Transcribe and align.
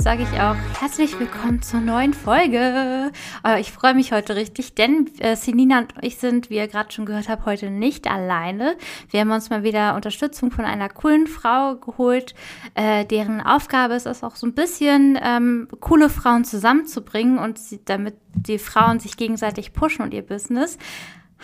Damit 0.00 0.04
sage 0.04 0.34
ich 0.34 0.40
auch 0.40 0.56
herzlich 0.80 1.18
willkommen 1.18 1.60
zur 1.60 1.80
neuen 1.80 2.14
Folge. 2.14 3.10
Äh, 3.44 3.60
ich 3.60 3.70
freue 3.70 3.94
mich 3.94 4.12
heute 4.12 4.34
richtig, 4.34 4.74
denn 4.74 5.10
äh, 5.18 5.36
Selina 5.36 5.80
und 5.80 5.92
ich 6.00 6.16
sind, 6.16 6.48
wie 6.48 6.56
ihr 6.56 6.68
gerade 6.68 6.90
schon 6.90 7.04
gehört 7.04 7.28
habt, 7.28 7.44
heute 7.44 7.70
nicht 7.70 8.10
alleine. 8.10 8.76
Wir 9.10 9.20
haben 9.20 9.30
uns 9.30 9.50
mal 9.50 9.62
wieder 9.62 9.94
Unterstützung 9.96 10.50
von 10.50 10.64
einer 10.64 10.88
coolen 10.88 11.26
Frau 11.26 11.76
geholt, 11.76 12.34
äh, 12.74 13.04
deren 13.04 13.42
Aufgabe 13.42 13.94
ist 13.94 14.06
es 14.06 14.22
auch 14.22 14.36
so 14.36 14.46
ein 14.46 14.54
bisschen, 14.54 15.18
ähm, 15.22 15.68
coole 15.80 16.08
Frauen 16.08 16.44
zusammenzubringen 16.44 17.38
und 17.38 17.58
sie, 17.58 17.80
damit 17.84 18.14
die 18.34 18.58
Frauen 18.58 19.00
sich 19.00 19.16
gegenseitig 19.16 19.74
pushen 19.74 20.02
und 20.02 20.14
ihr 20.14 20.22
Business. 20.22 20.78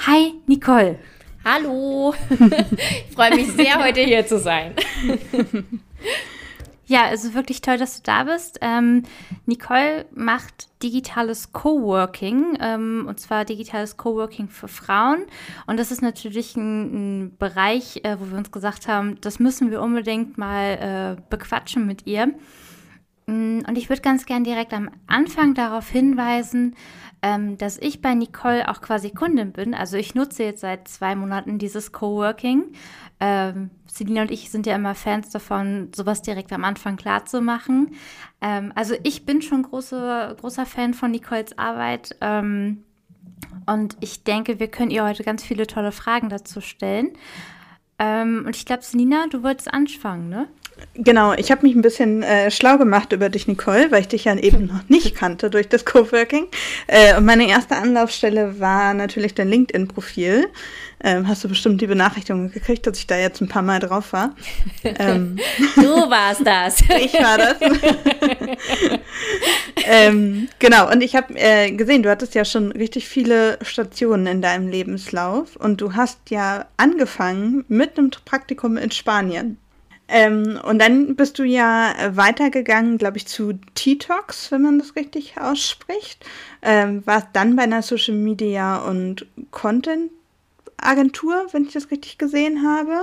Hi, 0.06 0.32
Nicole. 0.46 0.98
Hallo. 1.44 2.14
ich 2.30 3.14
freue 3.14 3.34
mich 3.34 3.52
sehr, 3.52 3.82
heute 3.82 4.00
hier 4.00 4.26
zu 4.26 4.38
sein. 4.38 4.74
Ja, 6.88 7.10
es 7.12 7.24
ist 7.24 7.34
wirklich 7.34 7.62
toll, 7.62 7.78
dass 7.78 7.96
du 7.96 8.02
da 8.04 8.24
bist. 8.24 8.58
Ähm, 8.60 9.02
Nicole 9.44 10.06
macht 10.14 10.68
digitales 10.84 11.52
Coworking, 11.52 12.56
ähm, 12.60 13.06
und 13.08 13.18
zwar 13.18 13.44
digitales 13.44 13.96
Coworking 13.96 14.48
für 14.48 14.68
Frauen. 14.68 15.24
Und 15.66 15.80
das 15.80 15.90
ist 15.90 16.00
natürlich 16.00 16.56
ein, 16.56 17.24
ein 17.24 17.36
Bereich, 17.38 18.04
äh, 18.04 18.20
wo 18.20 18.30
wir 18.30 18.38
uns 18.38 18.52
gesagt 18.52 18.86
haben, 18.86 19.20
das 19.20 19.40
müssen 19.40 19.72
wir 19.72 19.82
unbedingt 19.82 20.38
mal 20.38 21.16
äh, 21.18 21.22
bequatschen 21.28 21.86
mit 21.86 22.06
ihr. 22.06 22.28
Mm, 23.26 23.62
und 23.66 23.76
ich 23.76 23.88
würde 23.88 24.02
ganz 24.02 24.24
gern 24.24 24.44
direkt 24.44 24.72
am 24.72 24.88
Anfang 25.08 25.54
darauf 25.54 25.88
hinweisen, 25.88 26.76
ähm, 27.26 27.58
dass 27.58 27.76
ich 27.78 28.00
bei 28.00 28.14
Nicole 28.14 28.68
auch 28.68 28.80
quasi 28.80 29.10
Kundin 29.10 29.50
bin. 29.50 29.74
Also 29.74 29.96
ich 29.96 30.14
nutze 30.14 30.44
jetzt 30.44 30.60
seit 30.60 30.86
zwei 30.86 31.16
Monaten 31.16 31.58
dieses 31.58 31.90
Coworking. 31.90 32.66
Ähm, 33.18 33.70
Selina 33.88 34.22
und 34.22 34.30
ich 34.30 34.48
sind 34.48 34.64
ja 34.64 34.76
immer 34.76 34.94
Fans 34.94 35.30
davon, 35.30 35.90
sowas 35.92 36.22
direkt 36.22 36.52
am 36.52 36.62
Anfang 36.62 36.96
klar 36.96 37.26
zu 37.26 37.40
machen. 37.40 37.96
Ähm, 38.40 38.70
also 38.76 38.94
ich 39.02 39.26
bin 39.26 39.42
schon 39.42 39.64
große, 39.64 40.36
großer 40.40 40.66
Fan 40.66 40.94
von 40.94 41.10
Nicoles 41.10 41.58
Arbeit. 41.58 42.14
Ähm, 42.20 42.84
und 43.66 43.96
ich 43.98 44.22
denke, 44.22 44.60
wir 44.60 44.68
können 44.68 44.92
ihr 44.92 45.02
heute 45.02 45.24
ganz 45.24 45.42
viele 45.42 45.66
tolle 45.66 45.90
Fragen 45.90 46.28
dazu 46.28 46.60
stellen. 46.60 47.10
Ähm, 47.98 48.44
und 48.46 48.54
ich 48.54 48.66
glaube, 48.66 48.84
Selina, 48.84 49.26
du 49.28 49.42
wolltest 49.42 49.74
anfangen, 49.74 50.28
ne? 50.28 50.46
Genau, 50.98 51.34
ich 51.34 51.50
habe 51.50 51.62
mich 51.66 51.74
ein 51.74 51.82
bisschen 51.82 52.22
äh, 52.22 52.50
schlau 52.50 52.78
gemacht 52.78 53.12
über 53.12 53.28
dich, 53.28 53.46
Nicole, 53.46 53.90
weil 53.90 54.00
ich 54.00 54.08
dich 54.08 54.24
ja 54.24 54.36
eben 54.36 54.66
noch 54.72 54.88
nicht 54.88 55.14
kannte 55.14 55.50
durch 55.50 55.68
das 55.68 55.84
Coworking. 55.84 56.46
Äh, 56.86 57.16
und 57.16 57.24
meine 57.24 57.48
erste 57.48 57.76
Anlaufstelle 57.76 58.60
war 58.60 58.94
natürlich 58.94 59.34
dein 59.34 59.48
LinkedIn-Profil. 59.48 60.48
Ähm, 61.04 61.28
hast 61.28 61.44
du 61.44 61.48
bestimmt 61.48 61.82
die 61.82 61.86
Benachrichtigung 61.86 62.50
gekriegt, 62.50 62.86
dass 62.86 62.98
ich 62.98 63.06
da 63.06 63.18
jetzt 63.18 63.42
ein 63.42 63.48
paar 63.48 63.62
Mal 63.62 63.80
drauf 63.80 64.12
war? 64.12 64.34
Ähm, 64.98 65.36
du 65.74 65.82
warst 65.82 66.46
das. 66.46 66.80
ich 67.00 67.12
war 67.14 67.36
das. 67.36 67.56
ähm, 69.84 70.48
genau, 70.58 70.90
und 70.90 71.02
ich 71.02 71.16
habe 71.16 71.34
äh, 71.34 71.72
gesehen, 71.72 72.02
du 72.02 72.10
hattest 72.10 72.34
ja 72.34 72.44
schon 72.44 72.70
richtig 72.72 73.08
viele 73.08 73.58
Stationen 73.62 74.26
in 74.26 74.42
deinem 74.42 74.68
Lebenslauf 74.68 75.56
und 75.56 75.80
du 75.80 75.94
hast 75.94 76.30
ja 76.30 76.66
angefangen 76.76 77.64
mit 77.68 77.98
einem 77.98 78.10
Praktikum 78.24 78.76
in 78.76 78.90
Spanien. 78.92 79.58
Ähm, 80.08 80.60
und 80.62 80.78
dann 80.78 81.16
bist 81.16 81.38
du 81.38 81.42
ja 81.42 81.94
weitergegangen, 82.10 82.98
glaube 82.98 83.16
ich, 83.16 83.26
zu 83.26 83.54
T-Tox, 83.74 84.52
wenn 84.52 84.62
man 84.62 84.78
das 84.78 84.94
richtig 84.94 85.38
ausspricht. 85.38 86.24
Ähm, 86.62 87.02
warst 87.06 87.28
dann 87.32 87.56
bei 87.56 87.62
einer 87.62 87.82
Social 87.82 88.14
Media 88.14 88.78
und 88.78 89.26
Content 89.50 90.10
Agentur, 90.76 91.46
wenn 91.52 91.64
ich 91.64 91.72
das 91.72 91.90
richtig 91.90 92.18
gesehen 92.18 92.66
habe. 92.66 93.02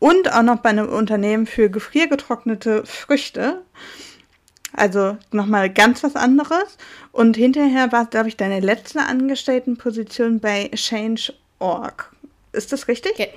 Und 0.00 0.32
auch 0.32 0.42
noch 0.42 0.60
bei 0.60 0.70
einem 0.70 0.88
Unternehmen 0.88 1.46
für 1.46 1.70
gefriergetrocknete 1.70 2.84
Früchte. 2.86 3.62
Also 4.72 5.16
nochmal 5.32 5.70
ganz 5.70 6.02
was 6.02 6.14
anderes. 6.16 6.76
Und 7.12 7.36
hinterher 7.36 7.90
war, 7.92 8.06
glaube 8.06 8.28
ich, 8.28 8.36
deine 8.36 8.60
letzte 8.60 9.00
Angestelltenposition 9.00 10.40
bei 10.40 10.70
Change.org. 10.74 12.12
Ist 12.52 12.72
das 12.72 12.88
richtig? 12.88 13.12
Okay. 13.12 13.30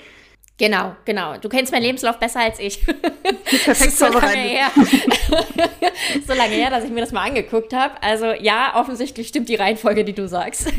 Genau, 0.61 0.95
genau. 1.05 1.37
Du 1.37 1.49
kennst 1.49 1.71
meinen 1.71 1.81
Lebenslauf 1.81 2.19
besser 2.19 2.41
als 2.41 2.59
ich. 2.59 2.85
Perfekt 2.85 3.93
so 3.97 4.05
lange 4.05 4.37
her. 4.37 4.69
so 6.27 6.33
lange 6.35 6.53
her, 6.53 6.69
dass 6.69 6.83
ich 6.83 6.91
mir 6.91 7.01
das 7.01 7.11
mal 7.11 7.27
angeguckt 7.27 7.73
habe. 7.73 7.95
Also 7.99 8.27
ja, 8.27 8.79
offensichtlich 8.79 9.27
stimmt 9.27 9.49
die 9.49 9.55
Reihenfolge, 9.55 10.05
die 10.05 10.13
du 10.13 10.27
sagst. 10.27 10.67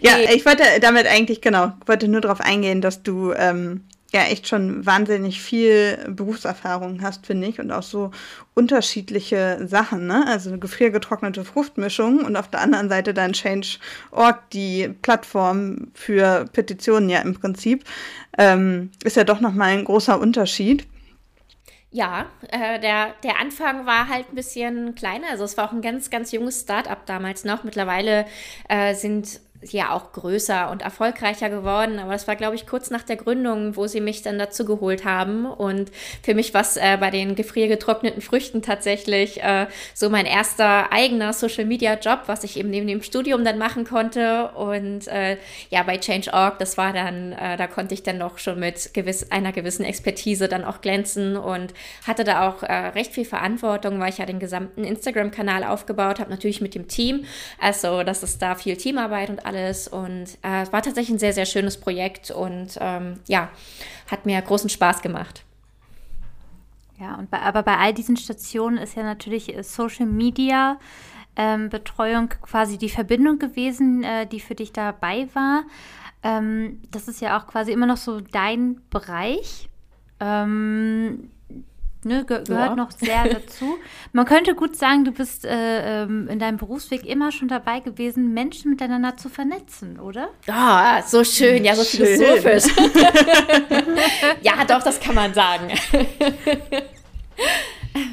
ja, 0.00 0.18
ich 0.32 0.46
wollte 0.46 0.62
damit 0.80 1.08
eigentlich, 1.08 1.40
genau, 1.40 1.72
wollte 1.84 2.06
nur 2.06 2.20
darauf 2.20 2.40
eingehen, 2.40 2.80
dass 2.80 3.02
du 3.02 3.32
ähm, 3.32 3.80
ja 4.14 4.22
echt 4.24 4.48
schon 4.48 4.86
wahnsinnig 4.86 5.42
viel 5.42 5.98
Berufserfahrung 6.08 7.02
hast, 7.02 7.26
finde 7.26 7.48
ich, 7.48 7.60
und 7.60 7.70
auch 7.70 7.82
so 7.82 8.10
unterschiedliche 8.54 9.66
Sachen, 9.66 10.06
ne? 10.06 10.24
Also 10.26 10.50
eine 10.50 10.58
gefriergetrocknete 10.58 11.44
Fruchtmischung 11.44 12.24
und 12.24 12.36
auf 12.36 12.48
der 12.48 12.60
anderen 12.60 12.88
Seite 12.88 13.12
dann 13.12 13.32
Change.org, 13.32 14.50
die 14.50 14.88
Plattform 15.02 15.88
für 15.94 16.46
Petitionen 16.52 17.10
ja 17.10 17.20
im 17.20 17.34
Prinzip, 17.34 17.84
ähm, 18.38 18.90
ist 19.02 19.16
ja 19.16 19.24
doch 19.24 19.40
nochmal 19.40 19.70
ein 19.70 19.84
großer 19.84 20.18
Unterschied. 20.18 20.86
Ja, 21.90 22.26
äh, 22.50 22.80
der, 22.80 23.14
der 23.22 23.38
Anfang 23.38 23.86
war 23.86 24.08
halt 24.08 24.28
ein 24.30 24.34
bisschen 24.34 24.96
kleiner. 24.96 25.28
Also 25.30 25.44
es 25.44 25.56
war 25.56 25.68
auch 25.68 25.72
ein 25.72 25.80
ganz, 25.80 26.10
ganz 26.10 26.32
junges 26.32 26.62
Start-up 26.62 27.06
damals 27.06 27.44
noch. 27.44 27.62
Mittlerweile 27.62 28.26
äh, 28.68 28.96
sind 28.96 29.40
ja 29.72 29.92
auch 29.92 30.12
größer 30.12 30.70
und 30.70 30.82
erfolgreicher 30.82 31.50
geworden. 31.50 31.98
Aber 31.98 32.12
das 32.12 32.28
war, 32.28 32.36
glaube 32.36 32.54
ich, 32.54 32.66
kurz 32.66 32.90
nach 32.90 33.02
der 33.02 33.16
Gründung, 33.16 33.76
wo 33.76 33.86
sie 33.86 34.00
mich 34.00 34.22
dann 34.22 34.38
dazu 34.38 34.64
geholt 34.64 35.04
haben. 35.04 35.46
Und 35.46 35.90
für 36.22 36.34
mich 36.34 36.54
war 36.54 36.60
es 36.60 36.76
äh, 36.76 36.96
bei 36.98 37.10
den 37.10 37.34
gefriergetrockneten 37.34 38.22
Früchten 38.22 38.62
tatsächlich 38.62 39.42
äh, 39.42 39.66
so 39.94 40.10
mein 40.10 40.26
erster 40.26 40.92
eigener 40.92 41.32
Social-Media-Job, 41.32 42.22
was 42.26 42.44
ich 42.44 42.58
eben 42.58 42.70
neben 42.70 42.86
dem 42.86 43.02
Studium 43.02 43.44
dann 43.44 43.58
machen 43.58 43.84
konnte. 43.84 44.50
Und 44.50 45.08
äh, 45.08 45.36
ja, 45.70 45.82
bei 45.82 45.98
Change.org, 45.98 46.58
das 46.58 46.76
war 46.76 46.92
dann, 46.92 47.32
äh, 47.32 47.56
da 47.56 47.66
konnte 47.66 47.94
ich 47.94 48.02
dann 48.02 48.18
noch 48.18 48.38
schon 48.38 48.58
mit 48.60 48.92
gewiss, 48.94 49.30
einer 49.30 49.52
gewissen 49.52 49.84
Expertise 49.84 50.48
dann 50.48 50.64
auch 50.64 50.80
glänzen 50.80 51.36
und 51.36 51.72
hatte 52.06 52.24
da 52.24 52.48
auch 52.48 52.62
äh, 52.62 52.72
recht 52.72 53.12
viel 53.12 53.24
Verantwortung, 53.24 54.00
weil 54.00 54.10
ich 54.10 54.18
ja 54.18 54.26
den 54.26 54.38
gesamten 54.38 54.84
Instagram-Kanal 54.84 55.64
aufgebaut 55.64 56.20
habe, 56.20 56.30
natürlich 56.30 56.60
mit 56.60 56.74
dem 56.74 56.88
Team. 56.88 57.24
Also, 57.60 58.02
das 58.02 58.22
ist 58.22 58.42
da 58.42 58.54
viel 58.54 58.76
Teamarbeit 58.76 59.30
und 59.30 59.46
alles 59.46 59.53
alles. 59.54 59.88
Und 59.88 60.38
äh, 60.42 60.66
war 60.70 60.82
tatsächlich 60.82 61.10
ein 61.10 61.18
sehr, 61.18 61.32
sehr 61.32 61.46
schönes 61.46 61.78
Projekt 61.78 62.30
und 62.30 62.78
ähm, 62.80 63.20
ja, 63.26 63.50
hat 64.10 64.26
mir 64.26 64.40
großen 64.42 64.70
Spaß 64.70 65.02
gemacht. 65.02 65.44
Ja, 66.98 67.16
und 67.16 67.30
bei, 67.30 67.40
aber 67.40 67.62
bei 67.62 67.76
all 67.76 67.92
diesen 67.92 68.16
Stationen 68.16 68.78
ist 68.78 68.96
ja 68.96 69.02
natürlich 69.02 69.54
äh, 69.54 69.62
Social 69.62 70.06
Media 70.06 70.78
ähm, 71.36 71.68
Betreuung 71.68 72.28
quasi 72.28 72.78
die 72.78 72.88
Verbindung 72.88 73.38
gewesen, 73.38 74.04
äh, 74.04 74.26
die 74.26 74.38
für 74.38 74.54
dich 74.54 74.72
dabei 74.72 75.28
war. 75.34 75.64
Ähm, 76.22 76.80
das 76.92 77.08
ist 77.08 77.20
ja 77.20 77.38
auch 77.38 77.48
quasi 77.48 77.72
immer 77.72 77.86
noch 77.86 77.96
so 77.96 78.20
dein 78.20 78.80
Bereich. 78.90 79.68
Ähm, 80.20 81.30
ne, 82.04 82.24
ge 82.24 82.42
gehört 82.44 82.70
ja. 82.70 82.76
noch 82.76 82.90
sehr 82.90 83.24
dazu. 83.28 83.76
Man 84.12 84.24
könnte 84.24 84.54
gut 84.54 84.76
sagen, 84.76 85.04
du 85.04 85.12
bist 85.12 85.44
äh, 85.44 86.02
ähm, 86.02 86.28
in 86.28 86.38
deinem 86.38 86.56
Berufsweg 86.56 87.04
immer 87.04 87.32
schon 87.32 87.48
dabei 87.48 87.80
gewesen, 87.80 88.34
Menschen 88.34 88.70
miteinander 88.70 89.16
zu 89.16 89.28
vernetzen, 89.28 89.98
oder? 89.98 90.28
Ah, 90.48 90.98
oh, 90.98 91.02
so 91.06 91.24
schön, 91.24 91.64
ja, 91.64 91.74
so 91.74 91.84
schön. 91.84 92.06
philosophisch. 92.06 92.64
ja, 94.42 94.64
doch, 94.66 94.82
das 94.82 95.00
kann 95.00 95.14
man 95.14 95.34
sagen. 95.34 95.68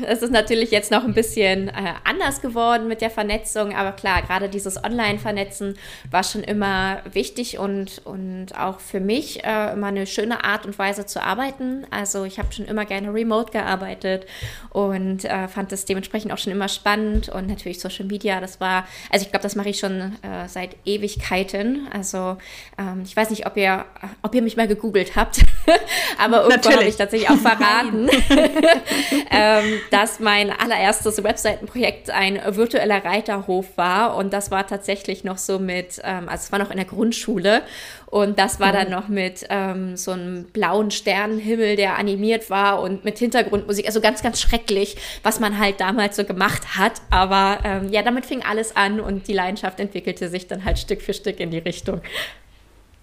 Es 0.05 0.21
ist 0.21 0.31
natürlich 0.31 0.71
jetzt 0.71 0.91
noch 0.91 1.03
ein 1.03 1.13
bisschen 1.13 1.69
äh, 1.69 1.93
anders 2.03 2.41
geworden 2.41 2.87
mit 2.87 3.01
der 3.01 3.09
Vernetzung, 3.09 3.75
aber 3.75 3.91
klar, 3.93 4.21
gerade 4.21 4.47
dieses 4.49 4.83
Online-Vernetzen 4.83 5.77
war 6.09 6.23
schon 6.23 6.43
immer 6.43 7.01
wichtig 7.11 7.57
und, 7.57 8.01
und 8.05 8.57
auch 8.57 8.79
für 8.79 8.99
mich 8.99 9.43
äh, 9.43 9.73
immer 9.73 9.87
eine 9.87 10.05
schöne 10.05 10.43
Art 10.43 10.65
und 10.65 10.77
Weise 10.77 11.05
zu 11.05 11.21
arbeiten. 11.21 11.85
Also 11.89 12.25
ich 12.25 12.37
habe 12.37 12.53
schon 12.53 12.65
immer 12.65 12.85
gerne 12.85 13.13
remote 13.13 13.51
gearbeitet 13.51 14.27
und 14.69 15.25
äh, 15.25 15.47
fand 15.47 15.71
das 15.71 15.85
dementsprechend 15.85 16.31
auch 16.31 16.37
schon 16.37 16.51
immer 16.51 16.67
spannend 16.67 17.29
und 17.29 17.47
natürlich 17.47 17.79
Social 17.79 18.05
Media, 18.05 18.39
das 18.39 18.59
war, 18.59 18.87
also 19.09 19.25
ich 19.25 19.31
glaube, 19.31 19.43
das 19.43 19.55
mache 19.55 19.69
ich 19.69 19.79
schon 19.79 20.17
äh, 20.21 20.47
seit 20.47 20.75
Ewigkeiten. 20.85 21.87
Also 21.91 22.37
ähm, 22.77 23.01
ich 23.05 23.15
weiß 23.15 23.31
nicht, 23.31 23.47
ob 23.47 23.57
ihr, 23.57 23.85
ob 24.21 24.35
ihr 24.35 24.41
mich 24.41 24.57
mal 24.57 24.67
gegoogelt 24.67 25.15
habt, 25.15 25.41
aber 26.17 26.43
irgendwo 26.43 26.71
habe 26.71 26.83
ich 26.83 26.97
tatsächlich 26.97 27.29
auch 27.29 27.37
verraten. 27.37 28.09
ähm, 29.31 29.70
dass 29.89 30.19
mein 30.19 30.50
allererstes 30.50 31.23
Webseitenprojekt 31.23 32.09
ein 32.09 32.39
virtueller 32.45 33.03
Reiterhof 33.03 33.77
war. 33.77 34.15
Und 34.15 34.33
das 34.33 34.51
war 34.51 34.68
tatsächlich 34.68 35.23
noch 35.23 35.38
so 35.38 35.59
mit, 35.59 36.01
ähm, 36.03 36.29
also 36.29 36.44
es 36.44 36.51
war 36.51 36.59
noch 36.59 36.71
in 36.71 36.77
der 36.77 36.85
Grundschule. 36.85 37.63
Und 38.07 38.38
das 38.39 38.59
war 38.59 38.73
dann 38.73 38.88
mhm. 38.88 38.91
noch 38.91 39.07
mit 39.07 39.45
ähm, 39.50 39.95
so 39.95 40.12
einem 40.12 40.44
blauen 40.45 40.91
Sternenhimmel, 40.91 41.77
der 41.77 41.97
animiert 41.97 42.50
war 42.50 42.81
und 42.81 43.06
mit 43.06 43.18
Hintergrundmusik. 43.18 43.85
Also 43.85 44.01
ganz, 44.01 44.21
ganz 44.21 44.41
schrecklich, 44.41 44.97
was 45.23 45.39
man 45.39 45.57
halt 45.57 45.79
damals 45.79 46.17
so 46.17 46.25
gemacht 46.25 46.77
hat. 46.77 46.94
Aber 47.09 47.59
ähm, 47.63 47.89
ja, 47.89 48.01
damit 48.01 48.25
fing 48.25 48.44
alles 48.44 48.75
an 48.75 49.00
und 49.00 49.27
die 49.27 49.33
Leidenschaft 49.33 49.79
entwickelte 49.79 50.27
sich 50.27 50.47
dann 50.47 50.65
halt 50.65 50.77
Stück 50.77 51.01
für 51.01 51.13
Stück 51.13 51.39
in 51.39 51.51
die 51.51 51.59
Richtung. 51.59 52.01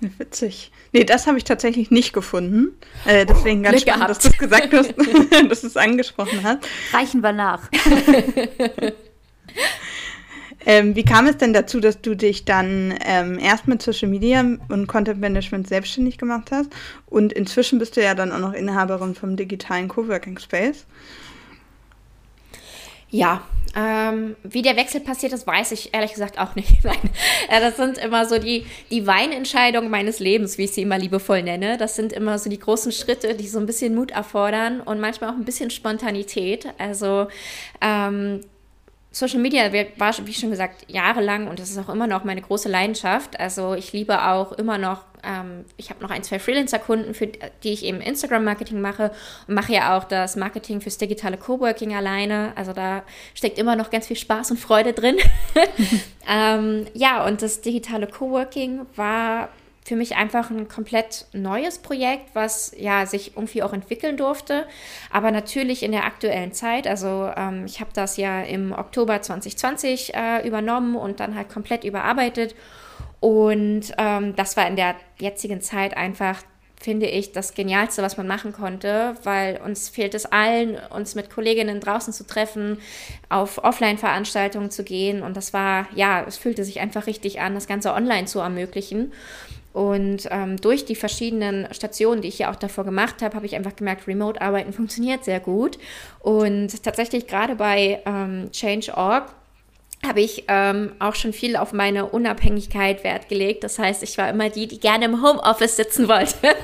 Witzig. 0.01 0.71
Nee, 0.93 1.05
das 1.05 1.27
habe 1.27 1.39
ich 1.39 1.45
tatsächlich 1.45 1.91
nicht 1.91 2.13
gefunden. 2.13 2.77
Äh, 3.05 3.27
deswegen 3.27 3.63
ganz 3.65 3.83
Glück 3.83 3.95
spannend, 3.95 4.07
gehabt. 4.07 4.11
dass 4.11 4.19
du 4.19 4.29
es 4.29 4.39
gesagt 4.39 4.73
hast, 4.73 4.95
dass 5.51 5.61
du 5.63 5.67
es 5.67 5.77
angesprochen 5.77 6.43
hast. 6.43 6.59
Reichen 6.93 7.21
wir 7.21 7.33
nach. 7.33 7.69
ähm, 10.67 10.95
wie 10.95 11.05
kam 11.05 11.27
es 11.27 11.37
denn 11.37 11.53
dazu, 11.53 11.81
dass 11.81 12.01
du 12.01 12.15
dich 12.15 12.45
dann 12.45 12.95
ähm, 13.05 13.41
erst 13.41 13.67
mit 13.67 13.83
Social 13.83 14.09
Media 14.09 14.45
und 14.69 14.87
Content 14.87 15.21
Management 15.21 15.67
selbstständig 15.67 16.17
gemacht 16.17 16.53
hast? 16.53 16.71
Und 17.07 17.33
inzwischen 17.33 17.81
bist 17.81 17.97
du 17.97 18.03
ja 18.03 18.15
dann 18.15 18.31
auch 18.31 18.39
noch 18.39 18.53
Inhaberin 18.53 19.17
vom 19.17 19.37
digitalen 19.37 19.89
Coworking 19.89 20.39
Space. 20.39 20.87
Ja, 23.11 23.43
ähm, 23.79 24.35
wie 24.43 24.63
der 24.63 24.77
Wechsel 24.77 25.01
passiert 25.01 25.33
ist, 25.33 25.47
weiß 25.47 25.71
ich 25.71 25.95
ehrlich 25.95 26.11
gesagt 26.13 26.41
auch 26.41 26.57
nicht. 26.57 26.73
Nein, 26.85 26.99
äh, 27.49 27.61
das 27.61 27.77
sind 27.77 27.97
immer 27.99 28.27
so 28.27 28.39
die, 28.39 28.67
die 28.91 29.07
Weinentscheidungen 29.07 29.89
meines 29.89 30.19
Lebens, 30.19 30.59
wie 30.59 30.65
ich 30.65 30.73
sie 30.73 30.83
immer 30.83 30.99
liebevoll 30.99 31.45
nenne. 31.45 31.79
Das 31.79 31.95
sind 31.95 32.13
immer 32.13 32.41
so 32.41 32.51
die 32.51 32.59
großen 32.59 32.91
Schritte, 32.91 33.37
die 33.37 33.47
so 33.47 33.61
ein 33.61 33.67
bisschen 33.67 33.95
Mut 33.95 34.11
erfordern 34.11 34.81
und 34.81 34.99
manchmal 34.99 35.31
auch 35.31 35.35
ein 35.35 35.45
bisschen 35.45 35.71
Spontanität. 35.71 36.67
Also 36.79 37.29
ähm, 37.81 38.41
Social 39.11 39.41
Media 39.41 39.73
war, 39.97 40.15
wie 40.27 40.35
schon 40.35 40.51
gesagt, 40.51 40.85
jahrelang 40.89 41.49
und 41.49 41.59
das 41.59 41.71
ist 41.71 41.79
auch 41.79 41.89
immer 41.89 42.07
noch 42.07 42.25
meine 42.25 42.43
große 42.43 42.69
Leidenschaft. 42.69 43.41
Also 43.41 43.75
ich 43.75 43.93
liebe 43.93 44.23
auch 44.23 44.53
immer 44.53 44.77
noch, 44.77 45.01
ähm, 45.25 45.65
ich 45.79 45.89
habe 45.89 46.03
noch 46.03 46.11
ein, 46.11 46.23
zwei 46.23 46.39
Freelancer-Kunden, 46.39 47.15
für 47.15 47.27
die 47.27 47.73
ich 47.73 47.85
eben 47.85 48.03
Instagram-Marketing 48.03 48.81
mache 48.81 49.11
und 49.47 49.55
mache 49.55 49.73
ja 49.73 49.97
auch 49.97 50.05
das 50.05 50.37
Marketing 50.37 50.83
fürs 50.83 50.99
digitale 50.99 51.39
Coworking 51.39 51.95
alleine. 51.97 52.53
Also 52.55 52.75
da 52.75 53.03
steckt 53.35 53.59
immer 53.59 53.77
noch 53.77 53.91
ganz 53.91 54.07
viel 54.07 54.17
Spaß 54.17 54.51
und 54.51 54.59
Freude 54.59 54.93
drin. 54.93 55.17
ähm, 56.29 56.87
ja, 56.93 57.27
und 57.27 57.41
das 57.41 57.63
digitale 57.63 58.09
Coworking 58.09 58.87
war 58.95 59.49
für 59.89 59.97
mich 59.97 60.17
einfach 60.17 60.51
ein 60.51 60.69
komplett 60.69 61.25
neues 61.33 61.79
Projekt, 61.79 62.35
was 62.35 62.73
ja 62.77 63.07
sich 63.07 63.37
irgendwie 63.37 63.63
auch 63.63 63.73
entwickeln 63.73 64.19
durfte. 64.19 64.67
Aber 65.11 65.31
natürlich 65.31 65.83
in 65.83 65.93
der 65.93 66.05
aktuellen 66.05 66.53
Zeit. 66.53 66.87
Also 66.87 67.31
ähm, 67.35 67.65
ich 67.65 67.81
habe 67.81 67.91
das 67.95 68.19
ja 68.19 68.43
im 68.43 68.73
Oktober 68.73 69.23
2020 69.23 70.15
äh, 70.15 70.47
übernommen 70.47 70.95
und 70.95 71.21
dann 71.21 71.35
halt 71.35 71.49
komplett 71.49 71.85
überarbeitet. 71.85 72.55
Und 73.21 73.95
ähm, 73.97 74.37
das 74.37 74.59
war 74.59 74.69
in 74.69 74.77
der 74.77 74.95
jetzigen 75.19 75.63
Zeit 75.63 75.97
einfach 75.97 76.43
finde 76.81 77.07
ich, 77.07 77.33
das 77.33 77.55
Genialste, 77.55 78.03
was 78.03 78.17
man 78.17 78.29
machen 78.29 78.53
konnte, 78.53 79.17
weil 79.25 79.61
uns 79.65 79.89
fehlt 79.89 80.15
es 80.15 80.27
allen, 80.27 80.79
uns 80.91 81.17
mit 81.17 81.29
Kolleginnen 81.29 81.81
draußen 81.81 82.13
zu 82.13 82.25
treffen, 82.25 82.79
auf 83.29 83.59
Offline-Veranstaltungen 83.65 84.71
zu 84.71 84.85
gehen. 84.85 85.23
Und 85.23 85.37
das 85.37 85.53
war, 85.53 85.89
ja, 85.97 86.25
es 86.25 86.37
fühlte 86.37 86.65
sich 86.65 86.79
einfach 86.79 87.07
richtig 87.07 87.41
an, 87.41 87.55
das 87.55 87.67
Ganze 87.67 87.93
online 87.93 88.27
zu 88.27 88.39
ermöglichen. 88.39 89.13
Und 89.73 90.29
ähm, 90.31 90.57
durch 90.57 90.85
die 90.85 90.97
verschiedenen 90.97 91.73
Stationen, 91.73 92.23
die 92.23 92.29
ich 92.29 92.39
ja 92.39 92.51
auch 92.51 92.57
davor 92.57 92.85
gemacht 92.85 93.23
habe, 93.23 93.37
habe 93.37 93.47
ich 93.47 93.55
einfach 93.55 93.77
gemerkt, 93.77 94.09
Remote-Arbeiten 94.09 94.73
funktioniert 94.73 95.25
sehr 95.25 95.41
gut. 95.41 95.79
Und 96.21 96.83
tatsächlich 96.83 97.27
gerade 97.27 97.55
bei 97.55 98.03
ähm, 98.07 98.51
Change.org 98.51 99.33
habe 100.07 100.21
ich 100.21 100.45
ähm, 100.47 100.93
auch 101.01 101.15
schon 101.15 101.33
viel 101.33 101.57
auf 101.57 101.73
meine 101.73 102.07
Unabhängigkeit 102.07 103.03
Wert 103.03 103.29
gelegt. 103.29 103.65
Das 103.65 103.79
heißt, 103.79 104.03
ich 104.03 104.17
war 104.17 104.31
immer 104.31 104.49
die, 104.49 104.69
die 104.69 104.79
gerne 104.79 105.07
im 105.07 105.23
Homeoffice 105.23 105.77
sitzen 105.77 106.09
wollte. 106.09 106.55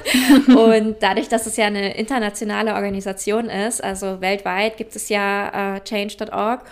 und 0.56 0.96
dadurch, 1.00 1.28
dass 1.28 1.46
es 1.46 1.56
ja 1.56 1.66
eine 1.66 1.96
internationale 1.96 2.74
Organisation 2.74 3.50
ist, 3.50 3.82
also 3.82 4.20
weltweit 4.20 4.76
gibt 4.76 4.94
es 4.94 5.08
ja 5.08 5.76
äh, 5.76 5.80
Change.org 5.80 6.62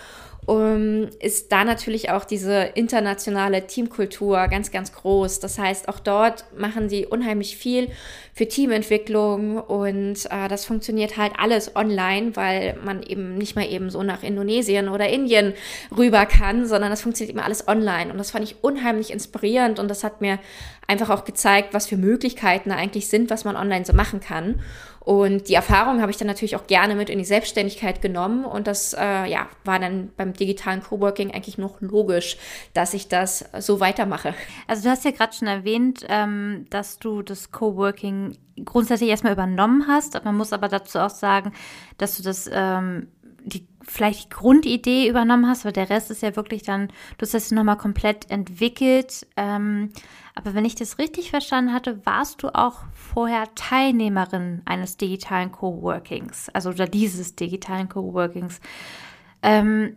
um, 0.46 1.08
ist 1.20 1.52
da 1.52 1.64
natürlich 1.64 2.10
auch 2.10 2.24
diese 2.24 2.62
internationale 2.74 3.66
Teamkultur 3.66 4.48
ganz, 4.48 4.70
ganz 4.70 4.92
groß. 4.92 5.38
Das 5.40 5.58
heißt, 5.58 5.88
auch 5.88 6.00
dort 6.00 6.44
machen 6.56 6.88
sie 6.88 7.06
unheimlich 7.06 7.56
viel 7.56 7.88
für 8.34 8.48
Teamentwicklung 8.48 9.58
und 9.58 10.26
äh, 10.30 10.48
das 10.48 10.64
funktioniert 10.64 11.18
halt 11.18 11.32
alles 11.38 11.76
online, 11.76 12.34
weil 12.34 12.78
man 12.82 13.02
eben 13.02 13.36
nicht 13.36 13.56
mehr 13.56 13.68
eben 13.68 13.90
so 13.90 14.02
nach 14.02 14.22
Indonesien 14.22 14.88
oder 14.88 15.08
Indien 15.08 15.52
rüber 15.96 16.24
kann, 16.24 16.66
sondern 16.66 16.90
das 16.90 17.02
funktioniert 17.02 17.34
immer 17.34 17.44
alles 17.44 17.68
online. 17.68 18.10
Und 18.10 18.18
das 18.18 18.30
fand 18.30 18.44
ich 18.44 18.56
unheimlich 18.62 19.12
inspirierend 19.12 19.78
und 19.78 19.88
das 19.88 20.02
hat 20.02 20.22
mir 20.22 20.38
einfach 20.86 21.10
auch 21.10 21.24
gezeigt, 21.24 21.74
was 21.74 21.86
für 21.86 21.96
Möglichkeiten 21.96 22.70
da 22.70 22.76
eigentlich 22.76 23.08
sind, 23.08 23.30
was 23.30 23.44
man 23.44 23.56
online 23.56 23.84
so 23.84 23.92
machen 23.92 24.20
kann. 24.20 24.60
Und 25.04 25.48
die 25.48 25.54
Erfahrung 25.54 26.00
habe 26.00 26.12
ich 26.12 26.16
dann 26.16 26.28
natürlich 26.28 26.54
auch 26.54 26.68
gerne 26.68 26.94
mit 26.94 27.10
in 27.10 27.18
die 27.18 27.24
Selbstständigkeit 27.24 28.00
genommen. 28.00 28.44
Und 28.44 28.68
das 28.68 28.94
äh, 28.94 29.28
ja, 29.28 29.48
war 29.64 29.80
dann 29.80 30.12
beim 30.16 30.32
digitalen 30.32 30.80
Coworking 30.80 31.32
eigentlich 31.32 31.58
noch 31.58 31.80
logisch, 31.80 32.36
dass 32.72 32.94
ich 32.94 33.08
das 33.08 33.44
so 33.58 33.80
weitermache. 33.80 34.32
Also 34.68 34.84
du 34.84 34.90
hast 34.90 35.04
ja 35.04 35.10
gerade 35.10 35.32
schon 35.32 35.48
erwähnt, 35.48 36.06
ähm, 36.08 36.66
dass 36.70 37.00
du 37.00 37.22
das 37.22 37.50
Coworking 37.50 38.21
grundsätzlich 38.64 39.10
erstmal 39.10 39.32
übernommen 39.32 39.86
hast. 39.88 40.22
Man 40.24 40.36
muss 40.36 40.52
aber 40.52 40.68
dazu 40.68 40.98
auch 40.98 41.10
sagen, 41.10 41.52
dass 41.98 42.16
du 42.16 42.22
das 42.22 42.48
ähm, 42.52 43.08
die 43.44 43.66
vielleicht 43.82 44.24
die 44.24 44.28
Grundidee 44.30 45.08
übernommen 45.08 45.48
hast, 45.48 45.64
weil 45.64 45.72
der 45.72 45.90
Rest 45.90 46.10
ist 46.10 46.22
ja 46.22 46.36
wirklich 46.36 46.62
dann, 46.62 46.88
du 47.18 47.22
hast 47.22 47.34
das 47.34 47.50
nochmal 47.50 47.76
komplett 47.76 48.30
entwickelt. 48.30 49.26
Ähm, 49.36 49.90
aber 50.34 50.54
wenn 50.54 50.64
ich 50.64 50.74
das 50.74 50.98
richtig 50.98 51.30
verstanden 51.30 51.72
hatte, 51.72 52.04
warst 52.06 52.42
du 52.42 52.54
auch 52.54 52.80
vorher 52.92 53.52
Teilnehmerin 53.54 54.62
eines 54.64 54.96
digitalen 54.96 55.52
Coworkings, 55.52 56.48
also 56.50 56.70
oder 56.70 56.86
dieses 56.86 57.34
digitalen 57.34 57.88
Coworkings. 57.88 58.60
Ähm, 59.42 59.96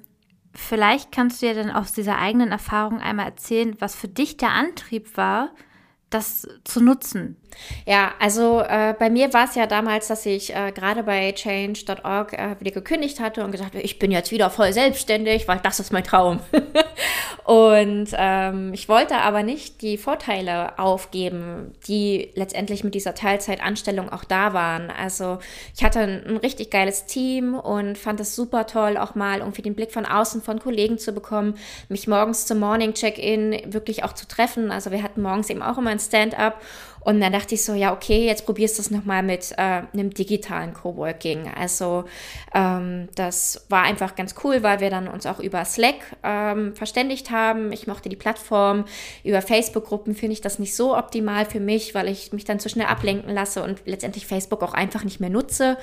vielleicht 0.54 1.12
kannst 1.12 1.42
du 1.42 1.48
ja 1.48 1.54
dann 1.54 1.72
aus 1.72 1.94
dieser 1.94 2.18
eigenen 2.18 2.52
Erfahrung 2.52 3.00
einmal 3.00 3.28
erzählen, 3.28 3.76
was 3.80 3.96
für 3.96 4.08
dich 4.08 4.38
der 4.38 4.52
Antrieb 4.52 5.16
war, 5.16 5.52
das 6.10 6.48
zu 6.64 6.82
nutzen. 6.82 7.38
Ja, 7.86 8.14
also 8.20 8.62
äh, 8.62 8.94
bei 8.98 9.10
mir 9.10 9.34
war 9.34 9.46
es 9.46 9.56
ja 9.56 9.68
damals, 9.68 10.08
dass 10.08 10.26
ich 10.26 10.54
äh, 10.56 10.72
gerade 10.72 11.04
bei 11.04 11.32
change.org 11.32 12.34
äh, 12.34 12.56
wieder 12.60 12.72
gekündigt 12.72 13.20
hatte 13.20 13.44
und 13.44 13.52
gesagt 13.52 13.76
habe, 13.76 13.84
ich 13.84 14.00
bin 14.00 14.12
jetzt 14.12 14.32
wieder 14.32 14.50
voll 14.50 14.74
selbstständig, 14.74 15.48
weil 15.48 15.60
das 15.60 15.80
ist 15.80 15.94
mein 15.94 16.04
Traum. 16.04 16.40
und 17.46 18.10
ähm, 18.14 18.74
ich 18.74 18.90
wollte 18.90 19.18
aber 19.18 19.44
nicht 19.44 19.82
die 19.82 19.98
Vorteile 19.98 20.78
aufgeben, 20.80 21.74
die 21.88 22.32
letztendlich 22.36 22.84
mit 22.84 22.96
dieser 22.96 23.16
Teilzeitanstellung 23.16 24.10
auch 24.10 24.24
da 24.24 24.54
waren. 24.54 24.92
Also 24.92 25.40
ich 25.76 25.84
hatte 25.84 26.00
ein, 26.00 26.26
ein 26.26 26.38
richtig 26.38 26.72
geiles 26.72 27.06
Team 27.06 27.56
und 27.56 27.98
fand 27.98 28.20
es 28.20 28.36
super 28.36 28.68
toll, 28.68 28.98
auch 28.98 29.16
mal 29.16 29.40
irgendwie 29.40 29.62
den 29.62 29.76
Blick 29.76 29.92
von 29.92 30.06
außen 30.06 30.42
von 30.42 30.60
Kollegen 30.60 30.98
zu 30.98 31.14
bekommen, 31.14 31.56
mich 31.90 32.08
morgens 32.08 32.46
zum 32.46 32.60
Morning 32.60 32.94
Check-in 32.94 33.74
wirklich 33.74 34.04
auch 34.04 34.14
zu 34.14 34.28
treffen. 34.28 34.72
Also 34.72 34.92
wir 34.92 35.04
hatten 35.04 35.22
morgens 35.22 35.50
eben 35.50 35.62
auch 35.62 35.78
immer 35.78 35.92
ein 35.96 36.00
Stand-up 36.00 36.62
und 37.06 37.22
dann 37.22 37.32
dachte 37.32 37.54
ich 37.54 37.64
so, 37.64 37.76
ja, 37.76 37.94
okay, 37.94 38.26
jetzt 38.26 38.48
probierst 38.48 38.80
du 38.80 38.82
es 38.82 38.90
nochmal 38.90 39.22
mit 39.22 39.52
äh, 39.58 39.84
einem 39.94 40.12
digitalen 40.12 40.74
Coworking. 40.74 41.52
Also 41.56 42.06
ähm, 42.52 43.10
das 43.14 43.64
war 43.70 43.84
einfach 43.84 44.16
ganz 44.16 44.34
cool, 44.44 44.64
weil 44.64 44.80
wir 44.80 44.90
dann 44.90 45.08
uns 45.08 45.28
auch 45.28 45.40
über 45.40 45.64
Slack 45.66 46.18
ähm, 46.24 46.76
verständigt 46.76 47.30
haben. 47.30 47.72
Ich 47.72 47.86
mochte 47.86 48.10
die 48.10 48.16
Plattform. 48.16 48.86
Über 49.24 49.44
Facebook-Gruppen 49.44 50.16
finde 50.16 50.34
ich 50.34 50.42
das 50.42 50.58
nicht 50.58 50.76
so 50.76 50.98
optimal 50.98 51.46
für 51.46 51.60
mich, 51.60 51.94
weil 51.94 52.10
ich 52.10 52.34
mich 52.34 52.44
dann 52.44 52.60
zu 52.60 52.70
schnell 52.70 52.88
ablenken 52.88 53.32
lasse 53.32 53.62
und 53.62 53.84
letztendlich 53.86 54.26
Facebook 54.26 54.64
auch 54.64 54.74
einfach 54.74 55.04
nicht 55.04 55.20
mehr 55.20 55.30
nutze. 55.30 55.78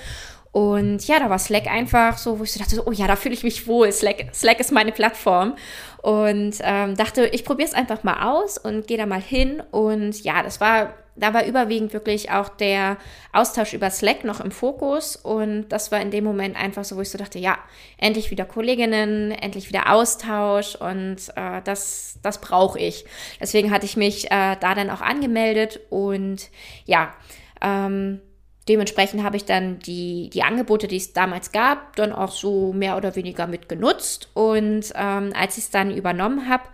Und 0.52 1.06
ja, 1.08 1.18
da 1.18 1.30
war 1.30 1.38
Slack 1.38 1.66
einfach 1.66 2.18
so, 2.18 2.38
wo 2.38 2.44
ich 2.44 2.52
so 2.52 2.60
dachte, 2.60 2.76
so, 2.76 2.82
oh 2.86 2.92
ja, 2.92 3.06
da 3.06 3.16
fühle 3.16 3.34
ich 3.34 3.42
mich 3.42 3.66
wohl. 3.66 3.90
Slack, 3.90 4.26
Slack 4.34 4.60
ist 4.60 4.70
meine 4.70 4.92
Plattform. 4.92 5.56
Und 6.02 6.56
ähm, 6.60 6.96
dachte, 6.96 7.26
ich 7.26 7.44
probiere 7.44 7.68
es 7.68 7.74
einfach 7.74 8.04
mal 8.04 8.30
aus 8.30 8.58
und 8.58 8.86
gehe 8.86 8.98
da 8.98 9.06
mal 9.06 9.20
hin. 9.20 9.62
Und 9.70 10.22
ja, 10.22 10.42
das 10.42 10.60
war 10.60 10.94
da 11.14 11.34
war 11.34 11.44
überwiegend 11.44 11.92
wirklich 11.92 12.30
auch 12.30 12.48
der 12.48 12.96
Austausch 13.32 13.74
über 13.74 13.90
Slack 13.90 14.24
noch 14.24 14.40
im 14.40 14.50
Fokus 14.50 15.16
und 15.16 15.68
das 15.68 15.92
war 15.92 16.00
in 16.00 16.10
dem 16.10 16.24
Moment 16.24 16.56
einfach 16.56 16.84
so, 16.84 16.96
wo 16.96 17.02
ich 17.02 17.10
so 17.10 17.18
dachte, 17.18 17.38
ja, 17.38 17.58
endlich 17.98 18.30
wieder 18.30 18.46
Kolleginnen, 18.46 19.30
endlich 19.30 19.68
wieder 19.68 19.92
Austausch 19.92 20.74
und 20.74 21.16
äh, 21.36 21.60
das, 21.64 22.18
das 22.22 22.40
brauche 22.40 22.78
ich. 22.78 23.04
Deswegen 23.40 23.70
hatte 23.70 23.84
ich 23.84 23.96
mich 23.96 24.30
äh, 24.30 24.56
da 24.58 24.74
dann 24.74 24.88
auch 24.88 25.02
angemeldet 25.02 25.80
und 25.90 26.48
ja, 26.86 27.12
ähm, 27.60 28.20
dementsprechend 28.68 29.22
habe 29.22 29.36
ich 29.36 29.44
dann 29.44 29.78
die, 29.80 30.30
die 30.30 30.42
Angebote, 30.42 30.88
die 30.88 30.96
es 30.96 31.12
damals 31.12 31.52
gab, 31.52 31.96
dann 31.96 32.12
auch 32.12 32.32
so 32.32 32.72
mehr 32.72 32.96
oder 32.96 33.16
weniger 33.16 33.46
mitgenutzt 33.46 34.28
und 34.34 34.92
ähm, 34.94 35.32
als 35.34 35.58
ich 35.58 35.64
es 35.64 35.70
dann 35.70 35.94
übernommen 35.94 36.48
habe, 36.48 36.64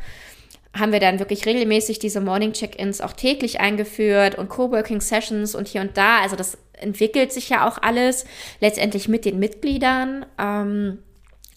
haben 0.78 0.92
wir 0.92 1.00
dann 1.00 1.18
wirklich 1.18 1.46
regelmäßig 1.46 1.98
diese 1.98 2.20
Morning 2.20 2.52
Check-ins 2.52 3.00
auch 3.00 3.12
täglich 3.12 3.60
eingeführt 3.60 4.36
und 4.36 4.48
Coworking 4.48 5.00
Sessions 5.00 5.54
und 5.54 5.66
hier 5.66 5.80
und 5.80 5.96
da. 5.96 6.20
Also 6.20 6.36
das 6.36 6.58
entwickelt 6.74 7.32
sich 7.32 7.48
ja 7.48 7.66
auch 7.66 7.78
alles 7.80 8.24
letztendlich 8.60 9.08
mit 9.08 9.24
den 9.24 9.38
Mitgliedern. 9.38 10.26
Ähm, 10.38 10.98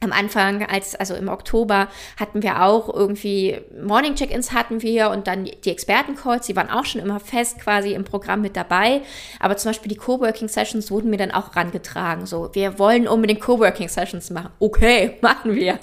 am 0.03 0.11
Anfang, 0.11 0.65
als, 0.65 0.95
also 0.95 1.13
im 1.13 1.29
Oktober, 1.29 1.87
hatten 2.19 2.41
wir 2.41 2.63
auch 2.63 2.91
irgendwie 2.91 3.61
Morning 3.79 4.15
Check-ins 4.15 4.51
hatten 4.51 4.81
wir 4.81 5.11
und 5.11 5.27
dann 5.27 5.45
die 5.45 5.69
Experten-Calls, 5.69 6.47
die 6.47 6.55
waren 6.55 6.71
auch 6.71 6.85
schon 6.85 7.01
immer 7.01 7.19
fest 7.19 7.59
quasi 7.59 7.93
im 7.93 8.03
Programm 8.03 8.41
mit 8.41 8.55
dabei. 8.55 9.01
Aber 9.39 9.57
zum 9.57 9.69
Beispiel 9.69 9.89
die 9.89 9.97
Coworking 9.97 10.47
Sessions 10.47 10.89
wurden 10.89 11.11
mir 11.11 11.17
dann 11.17 11.31
auch 11.31 11.55
rangetragen. 11.55 12.25
So, 12.25 12.49
wir 12.53 12.79
wollen 12.79 13.07
unbedingt 13.07 13.41
Coworking 13.41 13.89
Sessions 13.89 14.31
machen. 14.31 14.49
Okay, 14.59 15.17
machen 15.21 15.55
wir. 15.55 15.79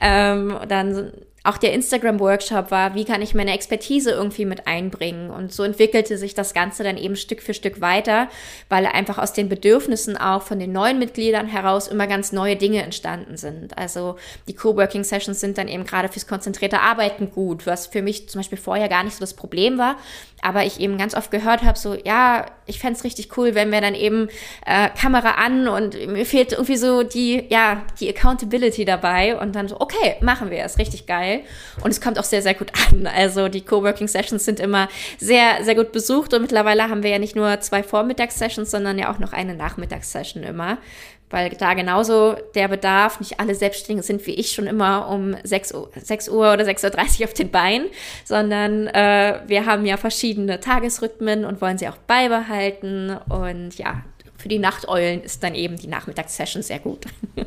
Ähm, 0.00 0.58
dann 0.68 1.12
auch 1.44 1.58
der 1.58 1.72
Instagram-Workshop 1.72 2.70
war, 2.70 2.94
wie 2.94 3.04
kann 3.04 3.20
ich 3.20 3.34
meine 3.34 3.52
Expertise 3.52 4.12
irgendwie 4.12 4.44
mit 4.44 4.66
einbringen. 4.66 5.30
Und 5.30 5.52
so 5.52 5.64
entwickelte 5.64 6.16
sich 6.16 6.34
das 6.34 6.54
Ganze 6.54 6.84
dann 6.84 6.96
eben 6.96 7.16
Stück 7.16 7.42
für 7.42 7.54
Stück 7.54 7.80
weiter, 7.80 8.28
weil 8.68 8.86
einfach 8.86 9.18
aus 9.18 9.32
den 9.32 9.48
Bedürfnissen 9.48 10.16
auch 10.16 10.42
von 10.42 10.58
den 10.58 10.72
neuen 10.72 10.98
Mitgliedern 10.98 11.48
heraus 11.48 11.88
immer 11.88 12.06
ganz 12.06 12.32
neue 12.32 12.56
Dinge 12.56 12.82
entstanden 12.82 13.36
sind. 13.36 13.76
Also 13.76 14.16
die 14.46 14.54
Coworking-Sessions 14.54 15.40
sind 15.40 15.58
dann 15.58 15.68
eben 15.68 15.84
gerade 15.84 16.08
fürs 16.08 16.26
konzentrierte 16.26 16.80
Arbeiten 16.80 17.30
gut, 17.32 17.66
was 17.66 17.86
für 17.88 18.02
mich 18.02 18.28
zum 18.28 18.38
Beispiel 18.40 18.58
vorher 18.58 18.88
gar 18.88 19.02
nicht 19.02 19.14
so 19.14 19.20
das 19.20 19.34
Problem 19.34 19.78
war, 19.78 19.96
aber 20.42 20.64
ich 20.64 20.80
eben 20.80 20.98
ganz 20.98 21.14
oft 21.14 21.30
gehört 21.30 21.62
habe, 21.62 21.78
so, 21.78 21.94
ja, 21.94 22.46
ich 22.66 22.78
fände 22.78 22.98
es 22.98 23.04
richtig 23.04 23.36
cool, 23.36 23.54
wenn 23.54 23.70
wir 23.70 23.80
dann 23.80 23.94
eben 23.94 24.28
äh, 24.66 24.88
Kamera 24.90 25.32
an 25.32 25.68
und 25.68 25.94
mir 26.06 26.26
fehlt 26.26 26.52
irgendwie 26.52 26.76
so 26.76 27.02
die, 27.02 27.44
ja, 27.48 27.82
die 28.00 28.08
Accountability 28.08 28.84
dabei 28.84 29.38
und 29.38 29.54
dann 29.54 29.68
so, 29.68 29.80
okay, 29.80 30.16
machen 30.20 30.50
wir 30.50 30.62
es, 30.64 30.78
richtig 30.78 31.06
geil. 31.06 31.31
Und 31.82 31.90
es 31.90 32.00
kommt 32.00 32.18
auch 32.18 32.24
sehr, 32.24 32.42
sehr 32.42 32.54
gut 32.54 32.72
an. 32.90 33.06
Also 33.06 33.48
die 33.48 33.62
Coworking 33.62 34.08
Sessions 34.08 34.44
sind 34.44 34.60
immer 34.60 34.88
sehr, 35.18 35.64
sehr 35.64 35.74
gut 35.74 35.92
besucht 35.92 36.34
und 36.34 36.42
mittlerweile 36.42 36.88
haben 36.88 37.02
wir 37.02 37.10
ja 37.10 37.18
nicht 37.18 37.36
nur 37.36 37.60
zwei 37.60 37.82
Vormittagssessions, 37.82 38.70
sondern 38.70 38.98
ja 38.98 39.12
auch 39.12 39.18
noch 39.18 39.32
eine 39.32 39.54
Nachmittagssession 39.54 40.42
immer 40.42 40.78
weil 41.32 41.48
da 41.50 41.74
genauso 41.74 42.36
der 42.54 42.68
Bedarf, 42.68 43.18
nicht 43.18 43.40
alle 43.40 43.54
Selbstständigen 43.54 44.02
sind 44.02 44.24
wie 44.26 44.34
ich 44.34 44.52
schon 44.52 44.66
immer 44.66 45.08
um 45.08 45.34
6 45.42 45.74
Uhr, 45.74 45.90
6 45.96 46.28
Uhr 46.28 46.52
oder 46.52 46.64
6.30 46.64 47.20
Uhr 47.20 47.26
auf 47.26 47.34
den 47.34 47.50
Beinen, 47.50 47.88
sondern 48.24 48.86
äh, 48.88 49.40
wir 49.46 49.66
haben 49.66 49.86
ja 49.86 49.96
verschiedene 49.96 50.60
Tagesrhythmen 50.60 51.44
und 51.44 51.60
wollen 51.60 51.78
sie 51.78 51.88
auch 51.88 51.96
beibehalten. 51.96 53.16
Und 53.30 53.78
ja, 53.78 54.04
für 54.36 54.48
die 54.48 54.58
Nachteulen 54.58 55.22
ist 55.22 55.42
dann 55.42 55.54
eben 55.54 55.76
die 55.76 55.88
Nachmittagssession 55.88 56.62
sehr 56.62 56.78
gut. 56.78 57.06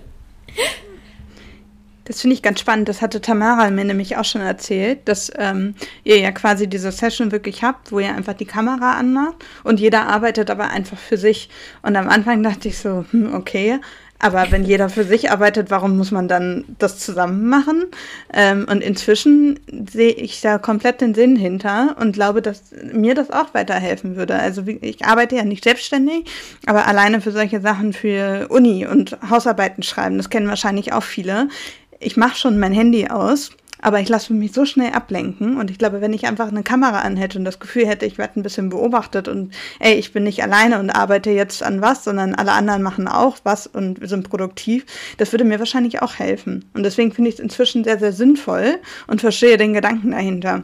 Das 2.06 2.22
finde 2.22 2.36
ich 2.36 2.44
ganz 2.44 2.60
spannend. 2.60 2.88
Das 2.88 3.02
hatte 3.02 3.20
Tamara 3.20 3.70
mir 3.72 3.84
nämlich 3.84 4.16
auch 4.18 4.26
schon 4.26 4.42
erzählt, 4.42 5.00
dass 5.06 5.32
ähm, 5.38 5.74
ihr 6.04 6.20
ja 6.20 6.32
quasi 6.32 6.68
diese 6.68 6.92
Session 6.92 7.32
wirklich 7.32 7.64
habt, 7.64 7.92
wo 7.92 8.00
ihr 8.00 8.14
einfach 8.14 8.34
die 8.34 8.46
Kamera 8.46 8.94
anmacht 8.94 9.44
und 9.64 9.80
jeder 9.80 10.08
arbeitet 10.08 10.52
aber 10.52 10.70
einfach 10.70 10.98
für 10.98 11.18
sich. 11.18 11.50
Und 11.82 11.96
am 11.96 12.08
Anfang 12.08 12.44
dachte 12.44 12.68
ich 12.68 12.78
so, 12.78 13.06
hm, 13.12 13.34
okay, 13.34 13.80
aber 14.18 14.50
wenn 14.50 14.64
jeder 14.64 14.90
für 14.90 15.04
sich 15.04 15.30
arbeitet, 15.30 15.70
warum 15.70 15.98
muss 15.98 16.12
man 16.12 16.28
dann 16.28 16.64
das 16.80 17.00
zusammen 17.00 17.48
machen? 17.50 17.86
Ähm, 18.34 18.66
und 18.70 18.82
inzwischen 18.82 19.60
sehe 19.92 20.14
ich 20.14 20.42
da 20.42 20.58
komplett 20.58 21.02
den 21.02 21.14
Sinn 21.14 21.36
hinter 21.36 21.98
und 22.00 22.14
glaube, 22.14 22.42
dass 22.42 22.64
mir 22.94 23.14
das 23.14 23.30
auch 23.30 23.54
weiterhelfen 23.54 24.16
würde. 24.16 24.36
Also 24.36 24.64
ich 24.66 25.06
arbeite 25.06 25.36
ja 25.36 25.44
nicht 25.44 25.66
selbstständig, 25.66 26.26
aber 26.66 26.88
alleine 26.88 27.20
für 27.20 27.32
solche 27.32 27.60
Sachen 27.60 27.92
für 27.92 28.48
Uni 28.50 28.88
und 28.88 29.18
Hausarbeiten 29.30 29.84
schreiben, 29.84 30.18
das 30.18 30.30
kennen 30.30 30.48
wahrscheinlich 30.48 30.94
auch 30.94 31.04
viele 31.04 31.50
ich 32.00 32.18
mache 32.18 32.36
schon 32.36 32.60
mein 32.60 32.74
Handy 32.74 33.08
aus, 33.08 33.52
aber 33.82 34.00
ich 34.00 34.10
lasse 34.10 34.34
mich 34.34 34.52
so 34.52 34.66
schnell 34.66 34.94
ablenken. 34.94 35.58
Und 35.58 35.70
ich 35.70 35.78
glaube, 35.78 36.02
wenn 36.02 36.14
ich 36.14 36.26
einfach 36.26 36.48
eine 36.48 36.64
Kamera 36.64 37.02
anhätte 37.02 37.38
und 37.38 37.46
das 37.46 37.60
Gefühl 37.60 37.86
hätte, 37.86 38.06
ich 38.06 38.18
werde 38.18 38.40
ein 38.40 38.44
bisschen 38.44 38.70
beobachtet 38.70 39.28
und 39.28 39.54
ey, 39.80 39.94
ich 39.94 40.12
bin 40.12 40.24
nicht 40.24 40.42
alleine 40.42 40.80
und 40.80 40.90
arbeite 40.90 41.30
jetzt 41.30 41.62
an 41.62 41.82
was, 41.82 42.04
sondern 42.04 42.34
alle 42.34 42.54
anderen 42.54 42.82
machen 42.82 43.08
auch 43.08 43.38
was 43.44 43.68
und 43.68 44.00
sind 44.08 44.30
produktiv, 44.30 44.86
das 45.18 45.32
würde 45.32 45.44
mir 45.44 45.60
wahrscheinlich 45.60 46.02
auch 46.02 46.16
helfen. 46.16 46.66
Und 46.74 46.84
deswegen 46.84 47.12
finde 47.12 47.30
ich 47.30 47.36
es 47.36 47.42
inzwischen 47.42 47.84
sehr, 47.84 48.00
sehr 48.00 48.14
sinnvoll 48.14 48.80
und 49.08 49.22
verstehe 49.22 49.58
den 49.58 49.74
Gedanken 49.74 50.12
dahinter. 50.12 50.64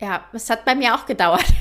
Ja, 0.00 0.20
es 0.32 0.50
hat 0.50 0.64
bei 0.64 0.74
mir 0.74 0.94
auch 0.94 1.06
gedauert, 1.06 1.44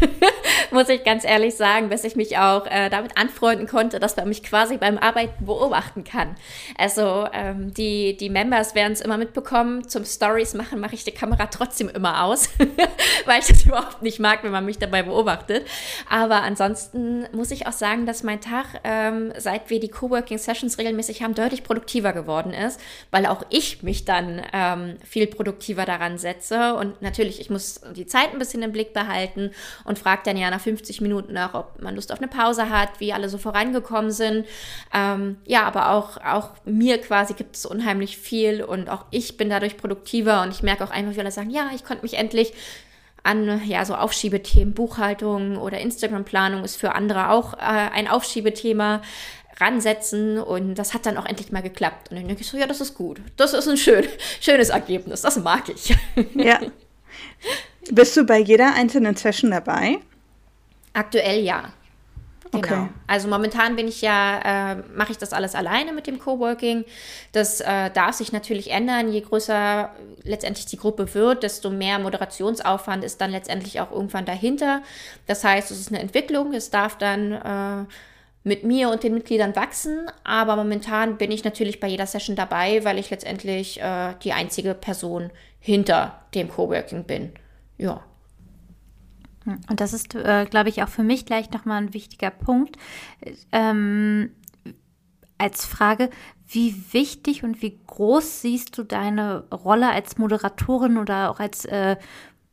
muss 0.74 0.89
ich 0.89 1.03
ganz 1.03 1.24
ehrlich 1.24 1.56
sagen, 1.56 1.89
bis 1.89 2.03
ich 2.03 2.15
mich 2.15 2.38
auch 2.38 2.65
äh, 2.65 2.89
damit 2.89 3.18
anfreunden 3.18 3.68
konnte, 3.68 4.00
dass 4.00 4.18
man 4.18 4.27
mich 4.27 4.44
quasi 4.44 4.77
beim 4.77 4.98
Arbeiten 4.98 5.46
beobachten 5.46 6.03
kann. 6.03 6.36
Also 6.77 7.27
ähm, 7.32 7.74
die, 7.74 8.18
die 8.18 8.30
Members 8.30 8.75
werden 8.75 8.94
es 8.94 9.01
immer 9.01 9.18
mitbekommen, 9.18 9.88
zum 9.88 10.06
Stories 10.06 10.53
machen 10.53 10.80
mache 10.80 10.96
ich 10.96 11.03
die 11.03 11.12
Kamera 11.12 11.48
trotzdem 11.48 11.89
immer 11.89 12.24
aus, 12.24 12.50
weil 13.25 13.39
ich 13.39 13.48
das 13.48 13.65
überhaupt 13.65 14.01
nicht 14.01 14.20
mag, 14.20 14.44
wenn 14.44 14.51
man 14.51 14.65
mich 14.65 14.80
dabei 14.80 15.03
beobachtet. 15.03 15.65
Aber 16.10 16.42
ansonsten 16.44 17.27
muss 17.32 17.51
ich 17.51 17.68
auch 17.68 17.74
sagen, 17.74 18.06
dass 18.06 18.24
mein 18.24 18.42
Tag, 18.42 18.65
ähm, 18.84 19.32
seit 19.38 19.70
wir 19.70 19.80
die 19.80 19.89
Coworking 19.89 20.38
Sessions 20.38 20.77
regelmäßig 20.77 21.22
haben, 21.22 21.36
deutlich 21.36 21.63
produktiver 21.63 22.13
geworden 22.13 22.53
ist, 22.53 22.80
weil 23.12 23.25
auch 23.25 23.44
ich 23.50 23.84
mich 23.84 24.06
dann 24.06 24.42
ähm, 24.53 24.98
viel 25.08 25.27
produktiver 25.27 25.86
daran 25.86 26.18
setze 26.18 26.75
und 26.75 27.01
natürlich, 27.01 27.39
ich 27.39 27.50
muss 27.50 27.82
die 27.96 28.06
Zeit 28.06 28.34
ein 28.34 28.39
bisschen 28.39 28.63
im 28.63 28.72
Blick 28.72 28.94
behalten 28.94 29.51
und 29.84 30.00
fragt 30.00 30.27
dann 30.27 30.38
ja 30.38 30.50
nach 30.50 30.62
50 30.63 31.01
Minuten 31.01 31.34
nach, 31.34 31.53
ob 31.53 31.82
man 31.82 31.96
Lust 31.96 32.12
auf 32.12 32.20
eine 32.20 32.27
Pause 32.27 32.70
hat, 32.70 33.00
wie 33.00 33.13
alle 33.13 33.29
so 33.29 33.38
vorangekommen 33.38 34.12
sind. 34.12 34.46
Ähm, 34.93 35.38
ja, 35.46 35.63
aber 35.63 35.91
auch, 35.91 36.17
auch 36.17 36.51
mir 36.65 37.00
quasi 37.00 37.34
gibt 37.34 37.55
es 37.55 37.65
unheimlich 37.65 38.17
viel 38.17 38.63
und 38.63 38.89
auch 38.89 39.05
ich 39.12 39.38
bin 39.38 39.50
dadurch 39.50 39.77
produktiver 39.77 40.41
und 40.41 40.51
ich 40.51 40.63
merke 40.63 40.84
auch 40.84 40.91
einfach, 40.91 41.15
wie 41.15 41.20
alle 41.20 41.32
sagen, 41.32 41.50
ja, 41.50 41.70
ich 41.75 41.84
konnte 41.84 42.03
mich 42.03 42.15
endlich 42.15 42.53
an 43.24 43.62
ja 43.65 43.86
so 43.86 43.96
Aufschiebethemen, 43.96 44.74
Buchhaltung 44.74 45.58
oder 45.58 45.79
Instagram-Planung 45.79 46.63
ist 46.63 46.75
für 46.75 46.93
andere 46.93 47.29
auch 47.29 47.53
äh, 47.53 47.58
ein 47.60 48.10
Aufschiebethema 48.10 49.01
ransetzen 49.60 50.39
und 50.39 50.75
das 50.75 50.93
hat 50.93 51.05
dann 51.05 51.17
auch 51.17 51.25
endlich 51.25 51.51
mal 51.51 51.62
geklappt. 51.62 52.10
Und 52.10 52.17
dann 52.17 52.27
denke 52.27 52.41
ich 52.41 52.48
so, 52.48 52.58
ja, 52.58 52.67
das 52.67 52.82
ist 52.82 52.96
gut. 52.96 53.22
Das 53.38 53.53
ist 53.53 53.67
ein 53.67 53.77
schön, 53.77 54.05
schönes 54.41 54.70
Ergebnis, 54.70 55.22
das 55.22 55.38
mag 55.38 55.70
ich. 55.70 55.96
Ja. 56.34 56.60
Bist 57.91 58.15
du 58.15 58.24
bei 58.24 58.39
jeder 58.39 58.74
einzelnen 58.75 59.15
Session 59.15 59.51
dabei? 59.51 60.00
Aktuell 60.94 61.44
ja. 61.44 61.74
Genau. 62.52 62.68
Okay. 62.68 62.90
Also 63.08 63.28
momentan 63.28 63.76
bin 63.76 63.88
ich 63.88 64.02
ja, 64.02 64.74
äh, 64.74 64.76
mache 64.96 65.12
ich 65.12 65.18
das 65.18 65.34
alles 65.34 65.56
alleine 65.56 65.92
mit 65.92 66.06
dem 66.06 66.20
Coworking. 66.20 66.86
Das 67.32 67.62
äh, 67.62 67.90
darf 67.90 68.14
sich 68.14 68.32
natürlich 68.32 68.70
ändern. 68.70 69.12
Je 69.12 69.22
größer 69.22 69.90
letztendlich 70.22 70.68
die 70.68 70.78
Gruppe 70.78 71.12
wird, 71.16 71.42
desto 71.42 71.72
mehr 71.72 71.98
Moderationsaufwand 71.98 73.04
ist 73.04 73.20
dann 73.22 73.32
letztendlich 73.32 73.82
auch 73.82 73.92
irgendwann 73.92 74.26
dahinter. 74.26 74.84
Das 75.26 75.44
heißt, 75.44 75.72
es 75.72 75.80
ist 75.80 75.90
eine 75.90 76.00
Entwicklung. 76.00 76.54
Es 76.54 76.70
darf 76.70 76.96
dann 76.98 77.32
äh, 77.32 77.86
mit 78.44 78.64
mir 78.64 78.90
und 78.90 79.02
den 79.02 79.16
Mitgliedern 79.16 79.56
wachsen. 79.56 80.12
Aber 80.24 80.56
momentan 80.56 81.18
bin 81.18 81.32
ich 81.32 81.44
natürlich 81.44 81.80
bei 81.80 81.88
jeder 81.88 82.06
Session 82.06 82.36
dabei, 82.36 82.86
weil 82.86 83.00
ich 83.00 83.10
letztendlich 83.10 83.82
äh, 83.82 84.14
die 84.24 84.34
einzige 84.34 84.76
Person 84.76 85.32
hinter 85.60 86.20
dem 86.36 86.50
Coworking 86.50 87.06
bin 87.06 87.34
ja. 87.78 88.02
Und 89.46 89.80
das 89.80 89.94
ist, 89.94 90.16
äh, 90.16 90.46
glaube 90.50 90.70
ich, 90.70 90.84
auch 90.84 90.90
für 90.90 91.04
mich 91.04 91.26
gleich 91.26 91.52
nochmal 91.52 91.82
ein 91.82 91.94
wichtiger 91.94 92.30
Punkt. 92.30 92.78
Ähm, 93.52 94.32
als 95.38 95.66
Frage, 95.66 96.10
wie 96.48 96.76
wichtig 96.92 97.44
und 97.44 97.62
wie 97.62 97.80
groß 97.88 98.42
siehst 98.42 98.78
du 98.78 98.84
deine 98.84 99.44
Rolle 99.50 99.92
als 99.92 100.18
Moderatorin 100.18 100.98
oder 100.98 101.30
auch 101.30 101.40
als 101.40 101.66
äh, 101.66 101.98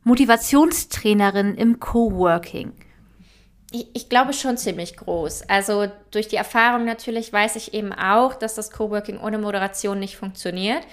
Motivationstrainerin 0.03 1.55
im 1.55 1.79
Coworking? 1.79 2.73
Ich, 3.73 3.87
ich, 3.93 4.09
glaube 4.09 4.33
schon 4.33 4.57
ziemlich 4.57 4.97
groß. 4.97 5.43
Also 5.47 5.87
durch 6.11 6.27
die 6.27 6.35
Erfahrung 6.35 6.83
natürlich 6.83 7.31
weiß 7.31 7.55
ich 7.55 7.73
eben 7.73 7.93
auch, 7.93 8.33
dass 8.33 8.55
das 8.55 8.69
Coworking 8.69 9.19
ohne 9.19 9.37
Moderation 9.37 9.97
nicht 9.97 10.17
funktioniert. 10.17 10.83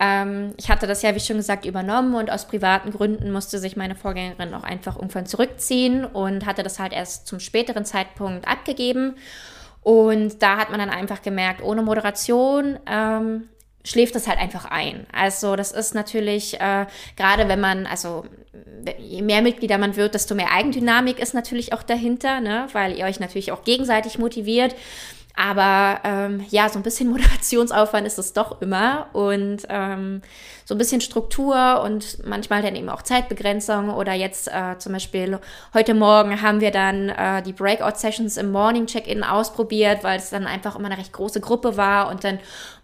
Ähm, 0.00 0.54
ich 0.56 0.70
hatte 0.70 0.86
das 0.86 1.02
ja, 1.02 1.14
wie 1.14 1.20
schon 1.20 1.36
gesagt, 1.36 1.66
übernommen 1.66 2.14
und 2.14 2.30
aus 2.30 2.46
privaten 2.46 2.90
Gründen 2.90 3.30
musste 3.30 3.58
sich 3.58 3.76
meine 3.76 3.94
Vorgängerin 3.94 4.54
auch 4.54 4.64
einfach 4.64 4.96
irgendwann 4.96 5.26
zurückziehen 5.26 6.06
und 6.06 6.46
hatte 6.46 6.62
das 6.62 6.78
halt 6.78 6.94
erst 6.94 7.26
zum 7.26 7.38
späteren 7.38 7.84
Zeitpunkt 7.84 8.48
abgegeben. 8.48 9.16
Und 9.82 10.42
da 10.42 10.58
hat 10.58 10.70
man 10.70 10.78
dann 10.78 10.90
einfach 10.90 11.22
gemerkt, 11.22 11.62
ohne 11.62 11.82
Moderation 11.82 12.78
ähm, 12.86 13.48
schläft 13.84 14.14
es 14.16 14.28
halt 14.28 14.38
einfach 14.38 14.64
ein. 14.64 15.06
Also 15.12 15.56
das 15.56 15.72
ist 15.72 15.94
natürlich, 15.94 16.60
äh, 16.60 16.86
gerade 17.16 17.48
wenn 17.48 17.60
man, 17.60 17.86
also 17.86 18.24
je 18.98 19.22
mehr 19.22 19.42
Mitglieder 19.42 19.78
man 19.78 19.96
wird, 19.96 20.14
desto 20.14 20.34
mehr 20.34 20.52
Eigendynamik 20.52 21.18
ist 21.18 21.34
natürlich 21.34 21.72
auch 21.72 21.82
dahinter, 21.82 22.40
ne? 22.40 22.66
weil 22.72 22.96
ihr 22.96 23.04
euch 23.04 23.20
natürlich 23.20 23.52
auch 23.52 23.64
gegenseitig 23.64 24.18
motiviert. 24.18 24.74
Aber 25.34 26.00
ähm, 26.04 26.44
ja, 26.50 26.68
so 26.68 26.78
ein 26.78 26.82
bisschen 26.82 27.10
Moderationsaufwand 27.10 28.06
ist 28.06 28.18
es 28.18 28.32
doch 28.32 28.60
immer. 28.60 29.06
Und 29.12 29.62
ähm, 29.68 30.22
so 30.64 30.74
ein 30.74 30.78
bisschen 30.78 31.00
Struktur 31.00 31.82
und 31.82 32.24
manchmal 32.24 32.62
dann 32.62 32.76
eben 32.76 32.88
auch 32.88 33.02
Zeitbegrenzung 33.02 33.90
oder 33.90 34.12
jetzt 34.12 34.48
äh, 34.48 34.78
zum 34.78 34.92
Beispiel 34.92 35.38
heute 35.74 35.94
Morgen 35.94 36.40
haben 36.40 36.60
wir 36.60 36.70
dann 36.70 37.08
äh, 37.08 37.42
die 37.42 37.52
Breakout-Sessions 37.52 38.36
im 38.36 38.52
Morning 38.52 38.86
Check-In 38.86 39.24
ausprobiert, 39.24 40.04
weil 40.04 40.18
es 40.18 40.30
dann 40.30 40.46
einfach 40.46 40.76
immer 40.76 40.86
eine 40.86 40.98
recht 40.98 41.12
große 41.12 41.40
Gruppe 41.40 41.76
war 41.76 42.10
und 42.10 42.24
dann 42.24 42.38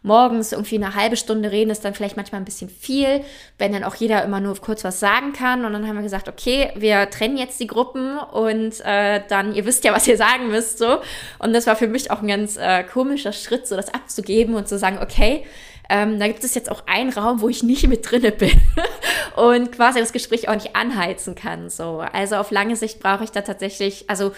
morgens 0.09 0.51
irgendwie 0.51 0.75
eine 0.75 0.97
halbe 0.97 1.17
Stunde 1.17 1.53
reden 1.53 1.71
ist 1.71 1.85
dann 1.85 1.95
vielleicht 1.95 2.17
manchmal 2.17 2.41
ein 2.41 2.45
bisschen 2.45 2.69
viel, 2.69 3.21
wenn 3.59 3.73
dann 3.73 3.85
auch 3.85 3.95
jeder 3.95 4.25
immer 4.25 4.41
nur 4.41 4.57
kurz 4.57 4.83
was 4.83 4.99
sagen 4.99 5.33
kann. 5.33 5.65
Und 5.65 5.73
dann 5.73 5.87
haben 5.87 5.95
wir 5.95 6.03
gesagt, 6.03 6.29
okay, 6.29 6.73
wir 6.75 7.09
trennen 7.11 7.37
jetzt 7.37 7.61
die 7.61 7.69
Gruppen 7.69 8.19
und 8.19 8.81
äh, 8.85 9.23
dann, 9.29 9.55
ihr 9.55 9.65
wisst 9.65 9.85
ja, 9.85 9.95
was 9.95 10.09
ihr 10.09 10.17
sagen 10.17 10.49
müsst, 10.49 10.79
so. 10.79 10.99
Und 11.39 11.53
das 11.53 11.69
war 11.69 11.77
für 11.77 11.87
mich 11.87 12.11
auch 12.11 12.23
ein 12.23 12.27
ganz 12.27 12.57
äh, 12.57 12.83
komischer 12.83 13.33
Schritt, 13.33 13.69
so 13.69 13.77
das 13.77 13.95
abzugeben 13.95 14.55
und 14.55 14.67
zu 14.67 14.79
sagen, 14.79 14.99
okay, 15.01 15.45
ähm, 15.91 16.19
da 16.19 16.27
gibt 16.27 16.43
es 16.43 16.55
jetzt 16.55 16.71
auch 16.71 16.83
einen 16.87 17.11
Raum, 17.11 17.41
wo 17.41 17.49
ich 17.49 17.63
nicht 17.63 17.87
mit 17.87 18.11
drinne 18.11 18.33
bin 18.33 18.61
und 19.37 19.73
quasi 19.73 20.01
das 20.01 20.13
Gespräch 20.13 20.49
auch 20.49 20.55
nicht 20.55 20.75
anheizen 20.75 21.35
kann. 21.35 21.71
So, 21.71 22.03
also 22.13 22.37
auf 22.37 22.51
lange 22.51 22.77
Sicht 22.77 23.01
brauche 23.01 23.25
ich 23.25 23.31
da 23.31 23.43
tatsächlich, 23.43 24.05
also 24.09 24.33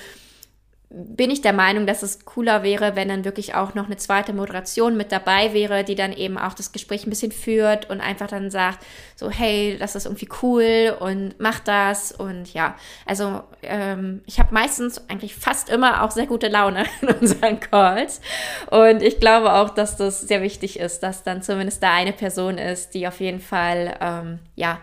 bin 0.93 1.31
ich 1.31 1.41
der 1.41 1.53
Meinung, 1.53 1.87
dass 1.87 2.03
es 2.03 2.25
cooler 2.25 2.65
wäre, 2.65 2.97
wenn 2.97 3.09
dann 3.09 3.25
wirklich 3.25 3.55
auch 3.55 3.75
noch 3.75 3.87
eine 3.87 3.97
zweite 3.97 4.33
Moderation 4.33 4.97
mit 4.97 5.13
dabei 5.13 5.55
wäre, 5.55 5.85
die 5.85 5.95
dann 5.95 6.13
eben 6.13 6.37
auch 6.37 6.53
das 6.53 6.73
Gespräch 6.73 7.07
ein 7.07 7.11
bisschen 7.11 7.31
führt 7.31 7.89
und 7.89 8.01
einfach 8.01 8.27
dann 8.27 8.51
sagt, 8.51 8.85
so, 9.15 9.31
hey, 9.31 9.77
das 9.79 9.95
ist 9.95 10.07
irgendwie 10.07 10.29
cool 10.43 10.97
und 10.99 11.37
mach 11.39 11.61
das. 11.61 12.11
Und 12.11 12.53
ja, 12.55 12.75
also 13.07 13.45
ähm, 13.63 14.23
ich 14.27 14.41
habe 14.41 14.53
meistens 14.53 15.09
eigentlich 15.09 15.37
fast 15.37 15.69
immer 15.69 16.03
auch 16.03 16.11
sehr 16.11 16.27
gute 16.27 16.49
Laune 16.49 16.85
in 17.03 17.09
unseren 17.09 17.61
Calls. 17.61 18.21
Und 18.69 19.01
ich 19.01 19.21
glaube 19.21 19.53
auch, 19.53 19.71
dass 19.71 19.97
das 19.97 20.23
sehr 20.23 20.43
wichtig 20.43 20.81
ist, 20.81 21.05
dass 21.05 21.23
dann 21.23 21.41
zumindest 21.41 21.85
da 21.85 21.95
eine 21.95 22.13
Person 22.13 22.59
ist, 22.59 22.95
die 22.95 23.07
auf 23.07 23.21
jeden 23.21 23.41
Fall, 23.41 23.97
ähm, 24.01 24.41
ja, 24.57 24.81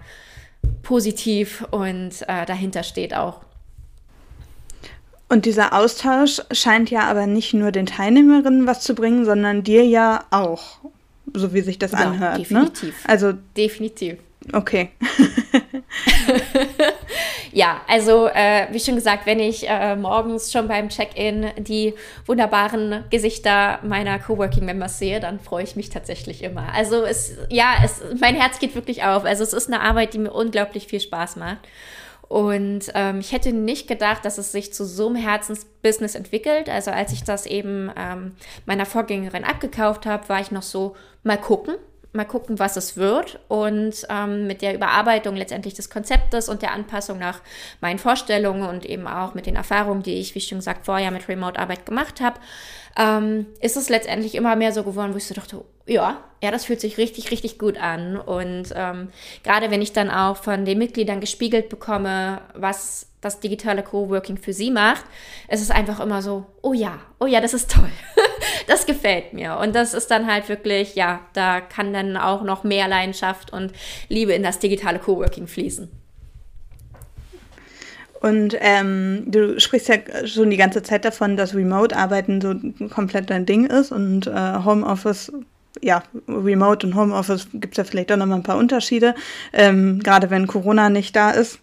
positiv 0.83 1.65
und 1.71 2.21
äh, 2.29 2.45
dahinter 2.45 2.83
steht 2.83 3.13
auch. 3.13 3.47
Und 5.29 5.46
dieser 5.46 5.74
Austausch 5.74 6.41
scheint 6.51 6.89
ja 6.89 7.01
aber 7.01 7.27
nicht 7.27 7.53
nur 7.53 7.72
den 7.72 7.86
Teilnehmerinnen 7.86 8.65
was 8.65 8.81
zu 8.81 8.96
bringen, 8.96 9.25
sondern 9.25 9.63
dir 9.63 9.86
ja 9.86 10.24
auch, 10.31 10.79
so 11.34 11.53
wie 11.53 11.62
sich 11.62 11.77
das 11.77 11.91
ja, 11.91 12.00
anhört. 12.00 12.38
Ne? 12.38 12.43
Definitiv. 12.43 13.03
Ne? 13.03 13.10
Also 13.10 13.34
definitiv. 13.55 14.17
Okay. 14.53 14.89
ja, 17.51 17.81
also 17.88 18.27
äh, 18.27 18.67
wie 18.72 18.79
schon 18.79 18.96
gesagt, 18.96 19.25
wenn 19.25 19.39
ich 19.39 19.67
äh, 19.67 19.98
morgens 19.98 20.53
schon 20.53 20.69
beim 20.69 20.88
Check-in 20.88 21.48
die 21.57 21.93
wunderbaren 22.25 23.03
Gesichter 23.10 23.79
meiner 23.84 24.19
Coworking-Members 24.19 25.00
sehe, 25.00 25.19
dann 25.19 25.41
freue 25.41 25.65
ich 25.65 25.75
mich 25.75 25.89
tatsächlich 25.89 26.43
immer. 26.43 26.74
Also 26.74 27.03
es, 27.03 27.36
ja, 27.50 27.74
es, 27.84 28.01
mein 28.19 28.36
Herz 28.36 28.60
geht 28.60 28.75
wirklich 28.75 29.03
auf. 29.03 29.25
Also 29.25 29.43
es 29.43 29.51
ist 29.51 29.67
eine 29.67 29.81
Arbeit, 29.81 30.13
die 30.13 30.19
mir 30.19 30.31
unglaublich 30.31 30.88
viel 30.88 31.01
Spaß 31.01 31.36
macht. 31.36 31.57
Und 32.27 32.91
ähm, 32.93 33.19
ich 33.19 33.31
hätte 33.31 33.53
nicht 33.53 33.88
gedacht, 33.88 34.25
dass 34.25 34.38
es 34.38 34.51
sich 34.51 34.74
zu 34.74 34.86
so 34.86 35.07
einem 35.07 35.15
Herzensbusiness 35.15 36.15
entwickelt. 36.15 36.69
Also 36.69 36.91
als 36.91 37.13
ich 37.13 37.24
das 37.24 37.46
eben 37.46 37.91
ähm, 37.96 38.36
meiner 38.65 38.86
Vorgängerin 38.86 39.46
abgekauft 39.46 40.05
habe, 40.05 40.27
war 40.27 40.41
ich 40.41 40.51
noch 40.51 40.63
so, 40.63 40.96
mal 41.24 41.38
gucken, 41.38 41.75
mal 42.13 42.25
gucken, 42.25 42.60
was 42.60 42.75
es 42.75 42.98
wird. 42.98 43.39
Und 43.48 44.05
ähm, 44.10 44.48
mit 44.48 44.62
der 44.62 44.75
Überarbeitung 44.75 45.36
letztendlich 45.38 45.75
des 45.75 45.89
Konzeptes 45.89 46.50
und 46.50 46.62
der 46.62 46.74
Anpassung 46.74 47.17
nach 47.17 47.41
meinen 47.79 48.00
Vorstellungen 48.00 48.67
und 48.67 48.86
eben 48.86 49.07
auch 49.07 49.34
mit 49.34 49.46
den 49.46 49.55
Erfahrungen, 49.55 50.03
die 50.03 50.15
ich, 50.15 50.36
wie 50.36 50.41
schon 50.41 50.57
gesagt, 50.57 50.86
vorher 50.86 51.12
mit 51.12 51.29
Remote-Arbeit 51.29 51.86
gemacht 51.86 52.19
habe, 52.19 52.39
ähm, 52.98 53.46
ist 53.62 53.77
es 53.77 53.89
letztendlich 53.89 54.36
immer 54.36 54.56
mehr 54.56 54.72
so 54.72 54.84
geworden, 54.84 55.13
wo 55.13 55.18
ich 55.18 55.27
so 55.27 55.36
dachte, 55.36 55.63
ja, 55.86 56.24
ja, 56.42 56.51
das 56.51 56.66
fühlt 56.66 56.82
sich 56.82 56.98
richtig, 56.98 57.32
richtig 57.32 57.58
gut 57.58 57.77
an. 57.77 58.18
Und 58.18 58.74
ähm, 58.75 59.10
gerade 59.44 59.72
wenn 59.72 59.82
ich 59.82 59.94
dann 59.94 60.10
auch 60.10 60.38
von 60.38 60.66
den 60.66 60.77
Mitgliedern 60.77 61.22
gespiegelt 61.22 61.70
bekomme, 61.70 62.42
was 62.54 63.08
das 63.22 63.39
digitale 63.39 63.84
Coworking 63.84 64.38
für 64.38 64.54
sie 64.54 64.72
macht, 64.72 65.04
ist 65.50 65.62
es 65.62 65.72
einfach 65.72 66.00
immer 66.00 66.22
so, 66.22 66.46
oh 66.62 66.74
ja, 66.74 67.00
oh 67.20 67.25
ja, 67.25 67.42
das 67.42 67.54
ist 67.54 67.72
toll. 67.72 67.89
das 68.68 68.86
gefällt 68.86 69.34
mir. 69.34 69.58
Und 69.58 69.75
das 69.75 69.94
ist 69.94 70.12
dann 70.12 70.32
halt 70.32 70.50
wirklich, 70.50 70.96
ja, 70.96 71.22
da 71.34 71.62
kann 71.62 71.94
dann 71.94 72.18
auch 72.18 72.44
noch 72.44 72.63
mehr 72.63 72.88
Leidenschaft 72.88 73.54
und 73.54 73.72
Liebe 74.10 74.34
in 74.34 74.44
das 74.44 74.60
digitale 74.60 75.00
Coworking 75.00 75.48
fließen. 75.48 75.89
Und 78.19 78.55
ähm, 78.59 79.24
du 79.27 79.59
sprichst 79.59 79.89
ja 79.89 79.97
schon 80.25 80.50
die 80.50 80.57
ganze 80.57 80.81
Zeit 80.81 81.05
davon, 81.05 81.38
dass 81.38 81.53
Remote-Arbeiten 81.53 82.41
so 82.41 82.55
komplett 82.89 83.29
dein 83.29 83.45
Ding 83.45 83.65
ist 83.67 83.91
und 83.91 84.27
äh, 84.27 84.63
Homeoffice, 84.63 85.31
ja, 85.81 86.01
Remote 86.27 86.88
und 86.88 86.95
Homeoffice 86.95 87.47
gibt 87.53 87.74
es 87.74 87.77
ja 87.77 87.83
vielleicht 87.83 88.12
auch 88.12 88.17
noch 88.17 88.25
mal 88.25 88.36
ein 88.36 88.43
paar 88.43 88.57
Unterschiede, 88.57 89.13
ähm, 89.53 90.00
gerade 90.00 90.29
wenn 90.29 90.47
Corona 90.47 90.89
nicht 90.89 91.15
da 91.15 91.31
ist. 91.31 91.59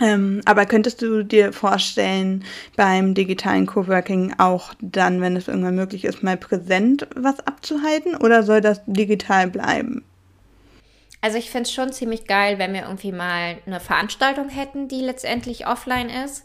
Ähm, 0.00 0.40
aber 0.46 0.64
könntest 0.66 1.02
du 1.02 1.22
dir 1.22 1.52
vorstellen, 1.52 2.44
beim 2.76 3.14
digitalen 3.14 3.66
Coworking 3.66 4.34
auch 4.38 4.72
dann, 4.80 5.20
wenn 5.20 5.36
es 5.36 5.48
irgendwann 5.48 5.76
möglich 5.76 6.04
ist, 6.04 6.22
mal 6.22 6.36
präsent 6.36 7.06
was 7.14 7.40
abzuhalten 7.46 8.16
oder 8.16 8.42
soll 8.42 8.60
das 8.60 8.80
digital 8.86 9.48
bleiben? 9.48 10.02
Also 11.22 11.38
ich 11.38 11.50
finde 11.50 11.68
es 11.68 11.72
schon 11.72 11.92
ziemlich 11.92 12.26
geil, 12.26 12.58
wenn 12.58 12.74
wir 12.74 12.82
irgendwie 12.82 13.12
mal 13.12 13.56
eine 13.64 13.78
Veranstaltung 13.78 14.48
hätten, 14.48 14.88
die 14.88 15.00
letztendlich 15.00 15.68
offline 15.68 16.10
ist. 16.10 16.44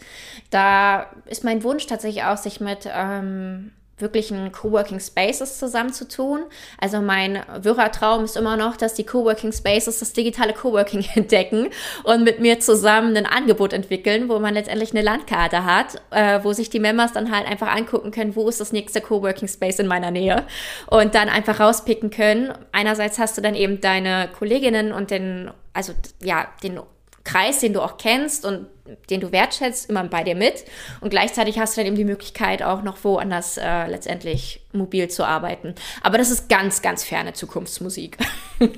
Da 0.51 1.11
ist 1.25 1.43
mein 1.43 1.63
Wunsch 1.63 1.87
tatsächlich 1.87 2.23
auch, 2.25 2.37
sich 2.37 2.59
mit 2.59 2.87
ähm, 2.89 3.71
wirklichen 3.99 4.51
Coworking 4.51 4.99
Spaces 4.99 5.57
zusammenzutun. 5.57 6.41
Also 6.79 7.01
mein 7.01 7.41
wirrer 7.61 7.91
Traum 7.91 8.23
ist 8.23 8.37
immer 8.37 8.55
noch, 8.55 8.77
dass 8.77 8.93
die 8.93 9.05
Coworking 9.05 9.51
Spaces 9.51 9.99
das 9.99 10.13
digitale 10.13 10.53
Coworking 10.53 11.03
entdecken 11.15 11.69
und 12.03 12.23
mit 12.23 12.39
mir 12.39 12.59
zusammen 12.59 13.17
ein 13.17 13.25
Angebot 13.25 13.73
entwickeln, 13.73 14.29
wo 14.29 14.39
man 14.39 14.53
letztendlich 14.53 14.91
eine 14.91 15.01
Landkarte 15.01 15.65
hat, 15.65 16.01
äh, 16.11 16.39
wo 16.43 16.53
sich 16.53 16.69
die 16.69 16.79
Members 16.79 17.13
dann 17.13 17.31
halt 17.35 17.47
einfach 17.47 17.73
angucken 17.75 18.11
können, 18.11 18.35
wo 18.35 18.47
ist 18.47 18.59
das 18.59 18.71
nächste 18.71 19.01
Coworking 19.01 19.47
Space 19.47 19.79
in 19.79 19.87
meiner 19.87 20.11
Nähe 20.11 20.43
und 20.87 21.15
dann 21.15 21.29
einfach 21.29 21.59
rauspicken 21.59 22.11
können. 22.11 22.53
Einerseits 22.71 23.17
hast 23.17 23.37
du 23.37 23.41
dann 23.41 23.55
eben 23.55 23.81
deine 23.81 24.29
Kolleginnen 24.37 24.91
und 24.91 25.09
den, 25.09 25.49
also 25.73 25.93
ja, 26.21 26.47
den 26.61 26.79
Kreis, 27.27 27.59
den 27.59 27.73
du 27.73 27.81
auch 27.81 27.97
kennst 27.97 28.45
und 28.45 28.67
den 29.09 29.19
du 29.19 29.33
wertschätzt, 29.33 29.89
immer 29.89 30.03
bei 30.05 30.23
dir 30.23 30.35
mit. 30.35 30.63
Und 31.01 31.09
gleichzeitig 31.09 31.59
hast 31.59 31.75
du 31.75 31.81
dann 31.81 31.87
eben 31.87 31.97
die 31.97 32.05
Möglichkeit, 32.05 32.63
auch 32.63 32.83
noch 32.83 33.03
woanders 33.03 33.57
äh, 33.57 33.87
letztendlich 33.87 34.61
mobil 34.71 35.09
zu 35.09 35.25
arbeiten. 35.25 35.75
Aber 36.01 36.17
das 36.17 36.31
ist 36.31 36.47
ganz, 36.47 36.81
ganz 36.81 37.03
ferne 37.03 37.33
Zukunftsmusik. 37.33 38.17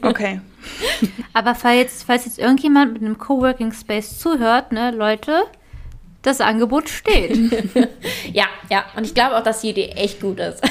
Okay. 0.01 0.41
Aber 1.31 1.55
falls, 1.55 2.03
falls 2.03 2.25
jetzt 2.25 2.37
irgendjemand 2.37 2.91
mit 2.91 3.01
einem 3.01 3.17
Coworking 3.17 3.71
Space 3.71 4.19
zuhört, 4.19 4.73
ne, 4.73 4.91
Leute, 4.91 5.43
das 6.21 6.41
Angebot 6.41 6.89
steht. 6.89 7.37
ja, 8.33 8.47
ja. 8.69 8.83
Und 8.97 9.05
ich 9.05 9.13
glaube 9.13 9.37
auch, 9.37 9.43
dass 9.43 9.61
die 9.61 9.69
Idee 9.69 9.91
echt 9.91 10.19
gut 10.19 10.37
ist. 10.41 10.61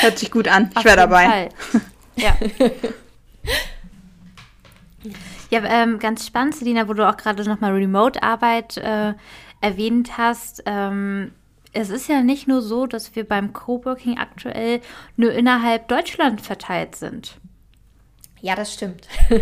Hört 0.00 0.18
sich 0.18 0.30
gut 0.30 0.48
an. 0.48 0.70
Ich 0.78 0.84
wäre 0.86 0.96
dabei. 0.96 1.26
Fall. 1.26 1.48
Ja. 2.16 2.34
Ja, 5.50 5.62
ähm, 5.64 5.98
ganz 5.98 6.26
spannend, 6.26 6.56
Selina, 6.56 6.88
wo 6.88 6.92
du 6.92 7.08
auch 7.08 7.16
gerade 7.16 7.42
nochmal 7.44 7.72
Remote-Arbeit 7.72 8.76
äh, 8.76 9.14
erwähnt 9.60 10.18
hast. 10.18 10.62
Ähm, 10.66 11.32
es 11.72 11.90
ist 11.90 12.08
ja 12.08 12.22
nicht 12.22 12.48
nur 12.48 12.62
so, 12.62 12.86
dass 12.86 13.14
wir 13.16 13.26
beim 13.26 13.52
Coworking 13.52 14.18
aktuell 14.18 14.80
nur 15.16 15.32
innerhalb 15.32 15.88
Deutschland 15.88 16.40
verteilt 16.40 16.96
sind. 16.96 17.38
Ja, 18.40 18.54
das 18.54 18.74
stimmt. 18.74 19.08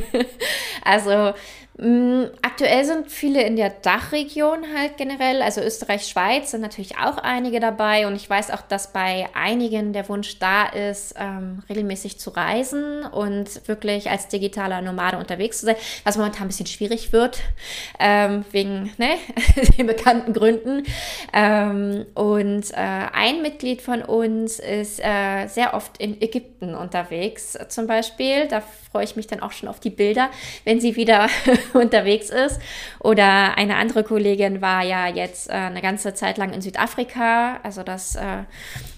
also 0.85 1.35
aktuell 1.79 2.87
sind 2.87 3.11
viele 3.11 3.43
in 3.43 3.57
der 3.57 3.69
Dachregion 3.69 4.65
halt 4.75 4.97
generell, 4.97 5.43
also 5.43 5.61
Österreich, 5.61 6.07
Schweiz 6.07 6.51
sind 6.53 6.63
natürlich 6.63 6.97
auch 6.97 7.19
einige 7.19 7.61
dabei 7.61 8.07
und 8.07 8.17
ich 8.17 8.31
weiß 8.31 8.51
auch, 8.51 8.63
dass 8.63 8.95
bei 8.95 9.29
einigen 9.35 9.93
der 9.93 10.09
Wunsch 10.09 10.39
da 10.39 10.65
ist, 10.65 11.15
ähm, 11.19 11.63
regelmäßig 11.69 12.19
zu 12.19 12.31
reisen 12.31 13.05
und 13.05 13.69
wirklich 13.69 14.09
als 14.09 14.29
digitaler 14.29 14.81
Nomade 14.81 15.19
unterwegs 15.19 15.59
zu 15.61 15.67
sein, 15.67 15.77
was 16.05 16.17
momentan 16.17 16.45
ein 16.45 16.49
bisschen 16.49 16.67
schwierig 16.67 17.13
wird, 17.13 17.41
ähm, 18.01 18.47
wegen 18.53 18.95
ne, 18.97 19.17
den 19.77 19.87
bekannten 19.87 20.33
Gründen. 20.33 20.85
Ähm, 21.35 22.07
und 22.15 22.71
äh, 22.71 22.77
ein 23.13 23.43
Mitglied 23.43 23.83
von 23.83 24.01
uns 24.01 24.61
ist 24.61 24.99
äh, 25.01 25.47
sehr 25.47 25.75
oft 25.75 25.99
in 25.99 26.23
Ägypten 26.23 26.75
unterwegs 26.75 27.59
zum 27.69 27.87
Beispiel. 27.87 28.49
Da 28.49 28.63
freue 28.91 29.05
ich 29.05 29.15
mich 29.15 29.27
dann 29.27 29.41
auch 29.41 29.53
schon 29.53 29.69
auf 29.69 29.79
die 29.79 29.91
Bilder, 29.91 30.31
wenn 30.65 30.81
sie 30.81 30.97
wieder 30.97 31.29
unterwegs 31.75 32.31
ist. 32.31 32.61
Oder 33.01 33.57
eine 33.57 33.77
andere 33.77 34.05
Kollegin 34.05 34.61
war 34.61 34.83
ja 34.83 35.09
jetzt 35.09 35.49
äh, 35.49 35.53
eine 35.53 35.83
ganze 35.83 36.15
Zeit 36.15 36.39
lang 36.39 36.53
in 36.53 36.61
Südafrika. 36.61 37.61
Also 37.63 37.83
das 37.83 38.17
äh, 38.17 38.45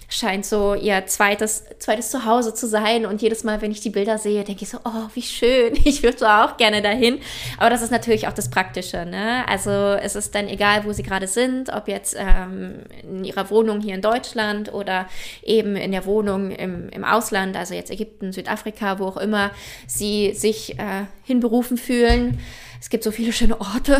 scheint 0.09 0.45
so 0.45 0.73
ihr 0.73 1.05
zweites, 1.05 1.63
zweites 1.77 2.09
Zuhause 2.09 2.53
zu 2.53 2.67
sein. 2.67 3.05
Und 3.05 3.21
jedes 3.21 3.43
Mal, 3.43 3.61
wenn 3.61 3.71
ich 3.71 3.79
die 3.79 3.91
Bilder 3.91 4.17
sehe, 4.17 4.43
denke 4.43 4.63
ich 4.63 4.69
so, 4.69 4.79
oh, 4.83 5.07
wie 5.13 5.21
schön, 5.21 5.73
ich 5.85 6.03
würde 6.03 6.17
so 6.17 6.25
auch 6.25 6.57
gerne 6.57 6.81
dahin. 6.81 7.19
Aber 7.57 7.69
das 7.69 7.81
ist 7.81 7.91
natürlich 7.91 8.27
auch 8.27 8.33
das 8.33 8.49
Praktische. 8.49 9.05
Ne? 9.05 9.47
Also 9.47 9.69
es 9.69 10.15
ist 10.15 10.33
dann 10.35 10.47
egal, 10.47 10.83
wo 10.83 10.91
sie 10.91 11.03
gerade 11.03 11.27
sind, 11.27 11.71
ob 11.71 11.87
jetzt 11.87 12.15
ähm, 12.17 12.79
in 13.03 13.23
ihrer 13.23 13.49
Wohnung 13.51 13.79
hier 13.81 13.93
in 13.95 14.01
Deutschland 14.01 14.73
oder 14.73 15.07
eben 15.43 15.75
in 15.75 15.91
der 15.91 16.05
Wohnung 16.05 16.51
im, 16.51 16.89
im 16.89 17.03
Ausland, 17.05 17.55
also 17.55 17.75
jetzt 17.75 17.91
Ägypten, 17.91 18.33
Südafrika, 18.33 18.99
wo 18.99 19.05
auch 19.05 19.17
immer 19.17 19.51
sie 19.85 20.33
sich 20.33 20.77
äh, 20.79 21.05
hinberufen 21.23 21.77
fühlen 21.77 22.39
es 22.81 22.89
gibt 22.89 23.03
so 23.03 23.11
viele 23.11 23.33
schöne 23.33 23.59
Orte. 23.59 23.99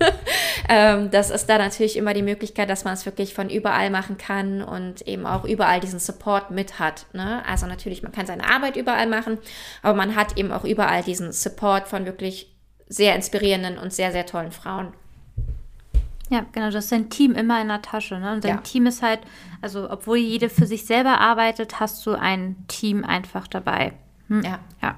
ähm, 0.68 1.10
das 1.10 1.30
ist 1.30 1.46
da 1.46 1.58
natürlich 1.58 1.96
immer 1.96 2.14
die 2.14 2.22
Möglichkeit, 2.22 2.70
dass 2.70 2.84
man 2.84 2.94
es 2.94 3.06
wirklich 3.06 3.34
von 3.34 3.50
überall 3.50 3.90
machen 3.90 4.18
kann 4.18 4.62
und 4.62 5.02
eben 5.02 5.26
auch 5.26 5.44
überall 5.44 5.80
diesen 5.80 5.98
Support 5.98 6.50
mit 6.50 6.78
hat. 6.78 7.06
Ne? 7.12 7.44
Also 7.46 7.66
natürlich, 7.66 8.02
man 8.02 8.12
kann 8.12 8.26
seine 8.26 8.48
Arbeit 8.48 8.76
überall 8.76 9.08
machen, 9.08 9.38
aber 9.82 9.94
man 9.96 10.14
hat 10.14 10.38
eben 10.38 10.52
auch 10.52 10.64
überall 10.64 11.02
diesen 11.02 11.32
Support 11.32 11.88
von 11.88 12.06
wirklich 12.06 12.54
sehr 12.88 13.16
inspirierenden 13.16 13.78
und 13.78 13.92
sehr, 13.92 14.12
sehr 14.12 14.26
tollen 14.26 14.52
Frauen. 14.52 14.92
Ja, 16.30 16.46
genau, 16.52 16.70
das 16.70 16.84
ist 16.84 16.92
dein 16.92 17.10
Team 17.10 17.32
immer 17.32 17.60
in 17.60 17.68
der 17.68 17.82
Tasche. 17.82 18.18
Ne? 18.18 18.32
Und 18.32 18.44
dein 18.44 18.56
ja. 18.56 18.60
Team 18.62 18.86
ist 18.86 19.02
halt, 19.02 19.20
also 19.60 19.90
obwohl 19.90 20.16
jede 20.16 20.48
für 20.48 20.66
sich 20.66 20.86
selber 20.86 21.20
arbeitet, 21.20 21.80
hast 21.80 22.04
du 22.06 22.12
ein 22.12 22.64
Team 22.68 23.04
einfach 23.04 23.46
dabei. 23.46 23.92
Hm? 24.28 24.42
Ja. 24.42 24.58
Ja. 24.82 24.96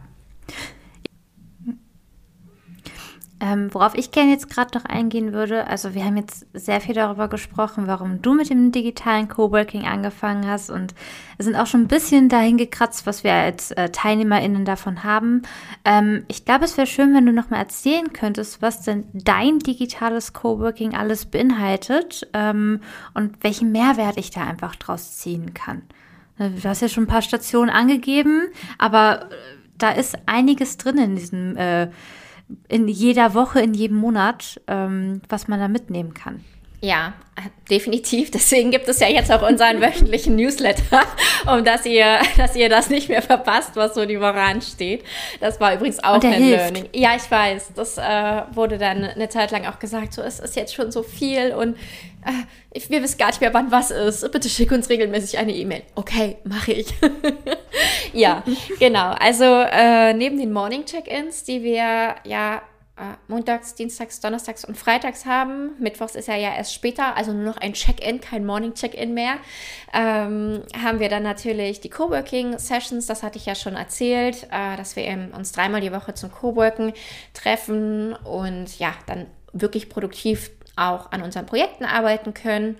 Ähm, 3.38 3.68
worauf 3.72 3.94
ich 3.94 4.12
gerne 4.12 4.30
jetzt 4.30 4.48
gerade 4.48 4.78
noch 4.78 4.86
eingehen 4.86 5.34
würde, 5.34 5.66
also 5.66 5.92
wir 5.92 6.04
haben 6.04 6.16
jetzt 6.16 6.46
sehr 6.54 6.80
viel 6.80 6.94
darüber 6.94 7.28
gesprochen, 7.28 7.86
warum 7.86 8.22
du 8.22 8.32
mit 8.32 8.48
dem 8.48 8.72
digitalen 8.72 9.28
Coworking 9.28 9.84
angefangen 9.84 10.48
hast 10.48 10.70
und 10.70 10.94
sind 11.38 11.54
auch 11.54 11.66
schon 11.66 11.82
ein 11.82 11.88
bisschen 11.88 12.30
dahin 12.30 12.56
gekratzt, 12.56 13.06
was 13.06 13.24
wir 13.24 13.34
als 13.34 13.72
äh, 13.72 13.90
TeilnehmerInnen 13.90 14.64
davon 14.64 15.04
haben. 15.04 15.42
Ähm, 15.84 16.24
ich 16.28 16.46
glaube, 16.46 16.64
es 16.64 16.78
wäre 16.78 16.86
schön, 16.86 17.12
wenn 17.12 17.26
du 17.26 17.32
noch 17.32 17.50
mal 17.50 17.58
erzählen 17.58 18.10
könntest, 18.14 18.62
was 18.62 18.82
denn 18.82 19.04
dein 19.12 19.58
digitales 19.58 20.32
Coworking 20.32 20.94
alles 20.94 21.26
beinhaltet 21.26 22.26
ähm, 22.32 22.80
und 23.12 23.36
welchen 23.42 23.70
Mehrwert 23.70 24.16
ich 24.16 24.30
da 24.30 24.44
einfach 24.44 24.76
draus 24.76 25.18
ziehen 25.18 25.52
kann. 25.52 25.82
Ne, 26.38 26.52
du 26.52 26.66
hast 26.66 26.80
ja 26.80 26.88
schon 26.88 27.04
ein 27.04 27.08
paar 27.08 27.20
Stationen 27.20 27.68
angegeben, 27.68 28.48
aber 28.78 29.24
äh, 29.24 29.34
da 29.76 29.90
ist 29.90 30.16
einiges 30.24 30.78
drin 30.78 30.96
in 30.96 31.16
diesem 31.16 31.54
äh, 31.58 31.88
in 32.68 32.88
jeder 32.88 33.34
Woche, 33.34 33.60
in 33.60 33.74
jedem 33.74 33.96
Monat, 33.96 34.60
ähm, 34.66 35.20
was 35.28 35.48
man 35.48 35.60
da 35.60 35.68
mitnehmen 35.68 36.14
kann. 36.14 36.44
Ja, 36.80 37.14
definitiv. 37.70 38.30
Deswegen 38.30 38.70
gibt 38.70 38.88
es 38.88 39.00
ja 39.00 39.08
jetzt 39.08 39.30
auch 39.32 39.46
unseren 39.46 39.80
wöchentlichen 39.80 40.36
Newsletter, 40.36 41.02
um 41.50 41.64
dass 41.64 41.84
ihr, 41.86 42.18
dass 42.36 42.54
ihr 42.56 42.68
das 42.68 42.90
nicht 42.90 43.08
mehr 43.08 43.22
verpasst, 43.22 43.72
was 43.74 43.94
so 43.94 44.04
die 44.06 44.20
Woche 44.20 44.40
ansteht. 44.40 45.04
Das 45.40 45.60
war 45.60 45.74
übrigens 45.74 46.02
auch 46.02 46.22
ein 46.22 46.32
hilft. 46.32 46.72
Learning. 46.72 46.88
Ja, 46.94 47.16
ich 47.16 47.30
weiß. 47.30 47.72
Das 47.74 47.98
äh, 47.98 48.42
wurde 48.52 48.78
dann 48.78 49.04
eine 49.04 49.28
Zeit 49.28 49.50
lang 49.50 49.66
auch 49.66 49.78
gesagt, 49.78 50.12
so 50.12 50.22
es 50.22 50.38
ist 50.38 50.56
jetzt 50.56 50.74
schon 50.74 50.92
so 50.92 51.02
viel 51.02 51.52
und 51.52 51.76
äh, 52.24 52.80
wir 52.88 53.02
wissen 53.02 53.18
gar 53.18 53.28
nicht 53.28 53.40
mehr, 53.40 53.54
wann 53.54 53.70
was 53.72 53.90
ist. 53.90 54.30
Bitte 54.32 54.48
schick 54.48 54.70
uns 54.70 54.88
regelmäßig 54.88 55.38
eine 55.38 55.54
E-Mail. 55.54 55.82
Okay, 55.94 56.36
mache 56.44 56.72
ich. 56.72 56.88
ja, 58.12 58.42
genau. 58.78 59.12
Also 59.18 59.44
äh, 59.44 60.12
neben 60.12 60.38
den 60.38 60.52
Morning 60.52 60.84
Check-ins, 60.84 61.44
die 61.44 61.62
wir 61.62 62.16
ja 62.24 62.62
montags, 63.28 63.74
dienstags, 63.74 64.20
donnerstags 64.20 64.64
und 64.64 64.76
freitags 64.76 65.26
haben. 65.26 65.72
Mittwochs 65.78 66.14
ist 66.14 66.28
er 66.28 66.36
ja 66.36 66.54
erst 66.54 66.72
später, 66.72 67.16
also 67.16 67.32
nur 67.32 67.44
noch 67.44 67.58
ein 67.58 67.74
Check-in, 67.74 68.20
kein 68.20 68.46
Morning-Check-in 68.46 69.12
mehr. 69.12 69.34
Ähm, 69.92 70.62
haben 70.82 70.98
wir 70.98 71.08
dann 71.08 71.22
natürlich 71.22 71.80
die 71.80 71.90
Coworking-Sessions, 71.90 73.06
das 73.06 73.22
hatte 73.22 73.38
ich 73.38 73.46
ja 73.46 73.54
schon 73.54 73.74
erzählt, 73.74 74.44
äh, 74.50 74.76
dass 74.76 74.96
wir 74.96 75.04
uns 75.36 75.52
dreimal 75.52 75.80
die 75.80 75.92
Woche 75.92 76.14
zum 76.14 76.32
Coworken 76.32 76.94
treffen 77.34 78.14
und 78.14 78.78
ja, 78.78 78.94
dann 79.06 79.26
wirklich 79.52 79.88
produktiv 79.88 80.50
auch 80.76 81.10
an 81.12 81.22
unseren 81.22 81.46
Projekten 81.46 81.84
arbeiten 81.84 82.34
können. 82.34 82.76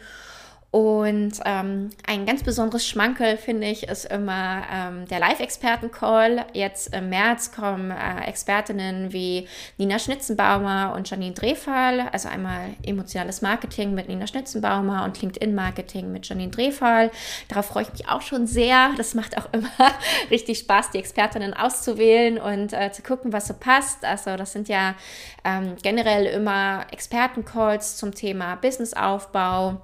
Und 0.76 1.40
ähm, 1.46 1.88
ein 2.06 2.26
ganz 2.26 2.42
besonderes 2.42 2.86
Schmankel, 2.86 3.38
finde 3.38 3.66
ich, 3.66 3.88
ist 3.88 4.04
immer 4.04 4.62
ähm, 4.70 5.06
der 5.06 5.20
Live-Experten-Call. 5.20 6.44
Jetzt 6.52 6.94
im 6.94 7.08
März 7.08 7.50
kommen 7.50 7.90
äh, 7.90 8.28
Expertinnen 8.28 9.10
wie 9.10 9.48
Nina 9.78 9.98
Schnitzenbaumer 9.98 10.92
und 10.94 11.08
Janine 11.08 11.32
Drehfall. 11.32 12.10
Also 12.12 12.28
einmal 12.28 12.74
emotionales 12.82 13.40
Marketing 13.40 13.94
mit 13.94 14.08
Nina 14.08 14.26
Schnitzenbaumer 14.26 15.04
und 15.04 15.22
LinkedIn-Marketing 15.22 16.12
mit 16.12 16.28
Janine 16.28 16.50
Drehfall. 16.50 17.10
Darauf 17.48 17.64
freue 17.64 17.84
ich 17.84 17.92
mich 17.92 18.08
auch 18.10 18.20
schon 18.20 18.46
sehr. 18.46 18.90
Das 18.98 19.14
macht 19.14 19.38
auch 19.38 19.48
immer 19.52 19.70
richtig 20.30 20.58
Spaß, 20.58 20.90
die 20.90 20.98
Expertinnen 20.98 21.54
auszuwählen 21.54 22.36
und 22.36 22.74
äh, 22.74 22.92
zu 22.92 23.00
gucken, 23.00 23.32
was 23.32 23.46
so 23.46 23.54
passt. 23.54 24.04
Also 24.04 24.36
das 24.36 24.52
sind 24.52 24.68
ja 24.68 24.94
ähm, 25.42 25.76
generell 25.82 26.26
immer 26.26 26.84
Experten-Calls 26.90 27.96
zum 27.96 28.14
Thema 28.14 28.56
Businessaufbau 28.56 29.80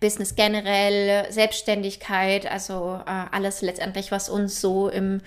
Business 0.00 0.34
generell, 0.34 1.30
Selbstständigkeit, 1.30 2.50
also 2.50 3.00
äh, 3.06 3.24
alles 3.30 3.62
letztendlich, 3.62 4.12
was 4.12 4.28
uns 4.28 4.60
so 4.60 4.88
im, 4.88 5.20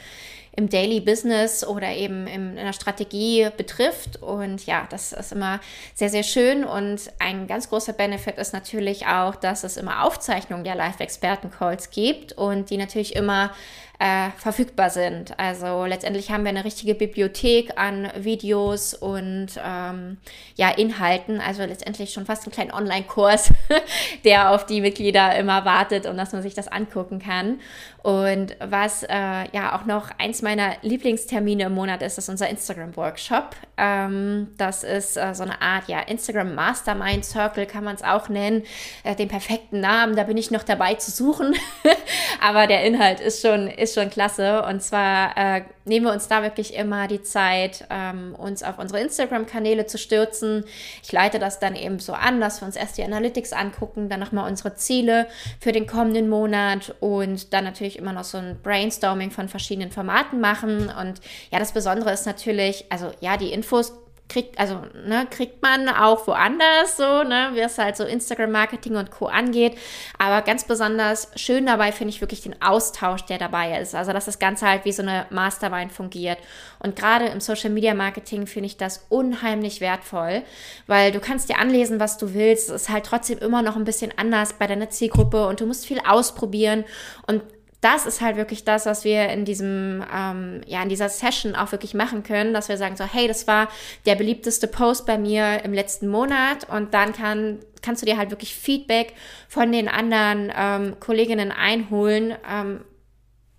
im 0.56 0.70
Daily 0.70 1.02
Business 1.02 1.66
oder 1.66 1.90
eben 1.92 2.28
in 2.28 2.58
einer 2.58 2.74
Strategie 2.74 3.50
betrifft. 3.58 4.22
Und 4.22 4.66
ja, 4.66 4.88
das 4.90 5.12
ist 5.12 5.34
immer 5.34 5.60
sehr, 5.94 6.10
sehr 6.10 6.24
schön. 6.24 6.64
Und 6.64 7.12
ein 7.20 7.48
ganz 7.48 7.70
großer 7.70 7.94
Benefit 7.94 8.38
ist 8.38 8.54
natürlich 8.54 9.08
auch, 9.08 9.36
dass 9.36 9.64
es 9.64 9.76
immer 9.78 10.04
Aufzeichnungen 10.06 10.64
der 10.64 10.76
Live-Experten-Calls 10.76 11.90
gibt 11.90 12.34
und 12.34 12.70
die 12.70 12.78
natürlich 12.78 13.16
immer 13.16 13.52
äh, 14.00 14.30
verfügbar 14.38 14.90
sind. 14.90 15.38
Also 15.40 15.86
letztendlich 15.86 16.32
haben 16.32 16.44
wir 16.44 16.50
eine 16.50 16.66
richtige 16.66 16.96
Bibliothek 16.96 17.78
an 17.78 18.10
Videos 18.18 18.94
und 18.94 19.48
ähm, 19.64 20.18
ja, 20.56 20.70
Inhalten. 20.70 21.40
Also 21.40 21.64
letztendlich 21.64 22.12
schon 22.12 22.26
fast 22.26 22.44
einen 22.44 22.52
kleinen 22.52 22.72
Online-Kurs, 22.72 23.54
der 24.26 24.52
auf 24.52 24.66
die 24.66 24.82
Mitglieder 24.82 25.36
immer 25.38 25.66
wartet 25.66 26.06
und 26.06 26.18
dass 26.18 26.34
man 26.34 26.42
sich 26.42 26.54
das 26.54 26.68
angucken 26.68 27.20
kann. 27.20 27.60
Und 28.06 28.56
was 28.60 29.02
äh, 29.02 29.10
ja 29.52 29.76
auch 29.76 29.86
noch 29.86 30.12
eins 30.20 30.44
meiner 30.44 30.76
Lieblingstermine 30.84 31.64
im 31.64 31.74
Monat 31.74 32.04
ist, 32.04 32.20
ist 32.20 32.30
unser 32.30 32.48
Instagram-Workshop. 32.48 33.56
Ähm, 33.78 34.50
das 34.58 34.84
ist 34.84 35.18
äh, 35.18 35.34
so 35.34 35.42
eine 35.42 35.60
Art, 35.60 35.88
ja, 35.88 36.02
Instagram 36.02 36.54
Mastermind 36.54 37.26
Circle 37.26 37.66
kann 37.66 37.84
man 37.84 37.96
es 37.96 38.04
auch 38.04 38.30
nennen. 38.30 38.62
Äh, 39.04 39.16
den 39.16 39.28
perfekten 39.28 39.80
Namen, 39.80 40.16
da 40.16 40.22
bin 40.22 40.38
ich 40.38 40.52
noch 40.52 40.62
dabei 40.62 40.94
zu 40.94 41.10
suchen. 41.10 41.56
Aber 42.42 42.68
der 42.68 42.84
Inhalt 42.84 43.22
ist 43.22 43.42
schon, 43.42 43.70
ist 43.70 43.96
schon 43.96 44.12
klasse. 44.12 44.62
Und 44.62 44.84
zwar 44.84 45.36
äh, 45.36 45.62
nehmen 45.86 46.06
wir 46.06 46.14
uns 46.14 46.28
da 46.28 46.44
wirklich 46.44 46.74
immer 46.74 47.08
die 47.08 47.24
Zeit, 47.24 47.86
ähm, 47.90 48.36
uns 48.36 48.62
auf 48.62 48.78
unsere 48.78 49.00
Instagram-Kanäle 49.00 49.86
zu 49.86 49.98
stürzen. 49.98 50.66
Ich 51.02 51.12
leite 51.12 51.40
das 51.40 51.60
dann 51.60 51.76
eben 51.76 52.00
so 52.00 52.14
an, 52.14 52.42
dass 52.42 52.62
wir 52.62 52.66
uns 52.66 52.76
erst 52.76 52.98
die 52.98 53.04
Analytics 53.04 53.54
angucken, 53.54 54.10
dann 54.10 54.20
nochmal 54.20 54.50
unsere 54.50 54.76
Ziele 54.76 55.28
für 55.60 55.72
den 55.72 55.88
kommenden 55.88 56.30
Monat 56.30 56.94
und 57.00 57.54
dann 57.54 57.64
natürlich 57.64 57.86
natürlich 57.86 58.00
immer 58.00 58.14
noch 58.14 58.24
so 58.24 58.38
ein 58.38 58.60
Brainstorming 58.62 59.32
von 59.32 59.48
verschiedenen 59.50 59.92
Formaten 59.92 60.40
machen. 60.40 60.90
Und 60.90 61.22
ja, 61.52 61.60
das 61.60 61.72
Besondere 61.72 62.12
ist 62.12 62.26
natürlich, 62.26 62.86
also 62.90 63.12
ja, 63.20 63.38
die 63.38 63.52
Infos 63.52 63.94
kriegt, 64.28 64.60
also, 64.60 64.82
ne, 65.06 65.28
kriegt 65.30 65.62
man 65.62 65.88
auch 65.88 66.26
woanders 66.28 66.98
so, 66.98 67.24
ne, 67.24 67.52
wie 67.54 67.60
es 67.60 67.78
halt 67.78 67.96
so 67.96 68.04
Instagram-Marketing 68.04 68.96
und 68.96 69.12
Co. 69.12 69.28
angeht. 69.28 69.78
Aber 70.18 70.42
ganz 70.42 70.64
besonders 70.64 71.30
schön 71.36 71.66
dabei 71.66 71.92
finde 71.92 72.10
ich 72.10 72.22
wirklich 72.22 72.42
den 72.42 72.60
Austausch, 72.62 73.22
der 73.26 73.38
dabei 73.38 73.80
ist. 73.80 73.94
Also, 73.94 74.14
dass 74.14 74.26
das 74.26 74.40
Ganze 74.40 74.68
halt 74.68 74.86
wie 74.86 74.92
so 74.92 75.04
eine 75.04 75.28
Mastermind 75.30 75.92
fungiert. 75.92 76.40
Und 76.80 76.96
gerade 76.96 77.26
im 77.26 77.40
Social-Media-Marketing 77.40 78.48
finde 78.48 78.68
ich 78.68 78.78
das 78.78 79.06
unheimlich 79.10 79.80
wertvoll, 79.80 80.42
weil 80.88 81.12
du 81.12 81.20
kannst 81.20 81.50
dir 81.50 81.60
anlesen, 81.60 82.00
was 82.00 82.18
du 82.18 82.34
willst. 82.34 82.70
Es 82.70 82.84
ist 82.84 82.90
halt 82.90 83.06
trotzdem 83.06 83.38
immer 83.40 83.62
noch 83.62 83.76
ein 83.76 83.86
bisschen 83.86 84.12
anders 84.18 84.54
bei 84.54 84.68
deiner 84.68 84.90
Zielgruppe 84.90 85.48
und 85.48 85.62
du 85.62 85.66
musst 85.66 85.86
viel 85.86 86.00
ausprobieren. 86.00 86.84
Und 87.28 87.42
das 87.86 88.08
ist 88.08 88.20
halt 88.20 88.36
wirklich 88.36 88.64
das, 88.64 88.88
was 88.88 89.04
wir 89.04 89.30
in 89.30 89.46
diesem, 89.46 90.04
ähm, 90.12 90.62
ja, 90.66 90.82
in 90.82 90.90
dieser 90.90 91.08
Session 91.08 91.56
auch 91.56 91.72
wirklich 91.72 91.94
machen 91.94 92.24
können, 92.24 92.52
dass 92.52 92.68
wir 92.68 92.78
sagen 92.78 92.98
so, 92.98 93.04
hey, 93.04 93.28
das 93.28 93.46
war 93.46 93.68
der 94.08 94.16
beliebteste 94.16 94.68
Post 94.68 95.06
bei 95.06 95.20
mir 95.20 95.64
im 95.64 95.72
letzten 95.72 96.08
Monat 96.08 96.68
und 96.68 96.96
dann 96.96 97.14
kann, 97.14 97.60
kannst 97.84 98.02
du 98.02 98.08
dir 98.08 98.18
halt 98.18 98.32
wirklich 98.32 98.56
Feedback 98.56 99.14
von 99.48 99.72
den 99.72 99.88
anderen 99.88 100.52
ähm, 100.58 101.00
Kolleginnen 101.00 101.52
einholen, 101.52 102.34
ähm, 102.52 102.82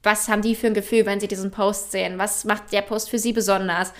was 0.03 0.29
haben 0.29 0.43
die 0.43 0.55
für 0.55 0.69
ein 0.69 0.75
Gefühl, 0.75 1.05
wenn 1.05 1.19
sie 1.19 1.27
diesen 1.27 1.51
Post 1.51 1.91
sehen? 1.91 2.17
Was 2.17 2.45
macht 2.45 2.73
der 2.73 2.83
Post 2.83 3.11
für 3.11 3.19
sie 3.19 3.33
besonders? 3.33 3.93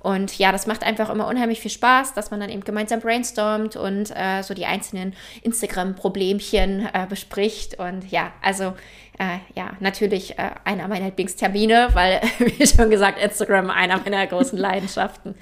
Und 0.00 0.36
ja, 0.36 0.50
das 0.50 0.66
macht 0.66 0.82
einfach 0.82 1.08
immer 1.08 1.28
unheimlich 1.28 1.60
viel 1.60 1.70
Spaß, 1.70 2.14
dass 2.14 2.32
man 2.32 2.40
dann 2.40 2.50
eben 2.50 2.64
gemeinsam 2.64 2.98
brainstormt 2.98 3.76
und 3.76 4.10
äh, 4.10 4.42
so 4.42 4.52
die 4.54 4.66
einzelnen 4.66 5.14
Instagram-Problemchen 5.42 6.88
äh, 6.92 7.06
bespricht. 7.08 7.78
Und 7.78 8.10
ja, 8.10 8.32
also 8.42 8.74
äh, 9.18 9.38
ja, 9.54 9.76
natürlich 9.80 10.38
äh, 10.38 10.50
einer 10.64 10.88
meiner 10.88 11.06
Lieblingstermine, 11.06 11.90
weil, 11.92 12.20
wie 12.38 12.66
schon 12.66 12.90
gesagt, 12.90 13.22
Instagram 13.22 13.70
einer 13.70 13.98
meiner 13.98 14.26
großen 14.26 14.58
Leidenschaften. 14.58 15.34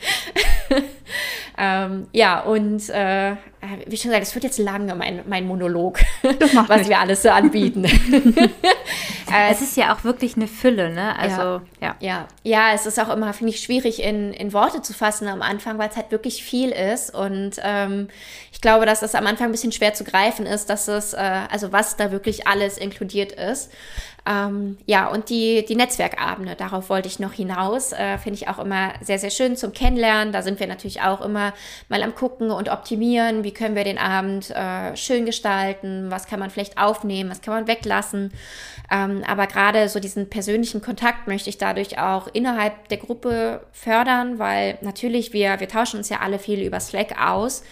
ähm, 1.58 2.08
ja, 2.12 2.40
und 2.40 2.88
äh, 2.90 3.36
wie 3.86 3.96
schon 3.96 4.10
gesagt, 4.10 4.26
es 4.26 4.34
wird 4.34 4.44
jetzt 4.44 4.58
lange, 4.58 4.94
mein, 4.94 5.22
mein 5.26 5.46
Monolog, 5.46 5.98
was 6.22 6.78
nicht. 6.78 6.88
wir 6.88 6.98
alles 6.98 7.22
so 7.22 7.30
anbieten. 7.30 7.84
Äh, 9.32 9.52
es 9.52 9.60
ist 9.60 9.76
ja 9.76 9.94
auch 9.94 10.04
wirklich 10.04 10.36
eine 10.36 10.48
Fülle, 10.48 10.90
ne? 10.90 11.16
Also, 11.16 11.40
ja. 11.40 11.62
Ja, 11.80 11.96
ja. 12.00 12.28
ja 12.42 12.74
es 12.74 12.86
ist 12.86 12.98
auch 12.98 13.08
immer, 13.08 13.32
finde 13.32 13.52
ich, 13.52 13.60
schwierig 13.60 14.02
in, 14.02 14.32
in 14.32 14.52
Worte 14.52 14.82
zu 14.82 14.92
fassen 14.92 15.28
am 15.28 15.42
Anfang, 15.42 15.78
weil 15.78 15.88
es 15.88 15.96
halt 15.96 16.10
wirklich 16.10 16.42
viel 16.42 16.70
ist. 16.70 17.14
Und 17.14 17.52
ähm, 17.62 18.08
ich 18.52 18.60
glaube, 18.60 18.86
dass 18.86 19.00
das 19.00 19.14
am 19.14 19.26
Anfang 19.26 19.46
ein 19.46 19.52
bisschen 19.52 19.72
schwer 19.72 19.94
zu 19.94 20.04
greifen 20.04 20.46
ist, 20.46 20.68
dass 20.68 20.88
es, 20.88 21.12
äh, 21.12 21.42
also 21.50 21.72
was 21.72 21.96
da 21.96 22.10
wirklich 22.10 22.46
alles 22.46 22.76
inkludiert 22.76 23.32
ist. 23.32 23.70
Ähm, 24.26 24.76
ja, 24.86 25.08
und 25.08 25.30
die, 25.30 25.64
die 25.64 25.76
Netzwerkabende, 25.76 26.54
darauf 26.54 26.90
wollte 26.90 27.08
ich 27.08 27.20
noch 27.20 27.32
hinaus, 27.32 27.92
äh, 27.92 28.18
finde 28.18 28.38
ich 28.38 28.48
auch 28.48 28.58
immer 28.58 28.92
sehr, 29.00 29.18
sehr 29.18 29.30
schön 29.30 29.56
zum 29.56 29.72
Kennenlernen. 29.72 30.32
Da 30.32 30.42
sind 30.42 30.60
wir 30.60 30.66
natürlich 30.66 31.00
auch 31.00 31.20
immer 31.20 31.54
mal 31.88 32.02
am 32.02 32.14
Gucken 32.14 32.50
und 32.50 32.68
optimieren, 32.68 33.44
wie 33.44 33.52
können 33.52 33.74
wir 33.74 33.84
den 33.84 33.98
Abend 33.98 34.50
äh, 34.50 34.96
schön 34.96 35.24
gestalten, 35.24 36.10
was 36.10 36.26
kann 36.26 36.40
man 36.40 36.50
vielleicht 36.50 36.78
aufnehmen, 36.78 37.30
was 37.30 37.40
kann 37.40 37.54
man 37.54 37.66
weglassen. 37.66 38.32
Ähm, 38.90 39.22
aber 39.26 39.46
gerade 39.46 39.88
so 39.88 40.00
diesen 40.00 40.28
persönlichen 40.28 40.82
Kontakt 40.82 41.26
möchte 41.26 41.48
ich 41.48 41.58
dadurch 41.58 41.98
auch 41.98 42.28
innerhalb 42.32 42.88
der 42.88 42.98
Gruppe 42.98 43.66
fördern, 43.72 44.38
weil 44.38 44.78
natürlich 44.82 45.32
wir, 45.32 45.60
wir 45.60 45.68
tauschen 45.68 45.98
uns 45.98 46.08
ja 46.08 46.18
alle 46.20 46.38
viel 46.38 46.60
über 46.60 46.80
Slack 46.80 47.20
aus. 47.20 47.62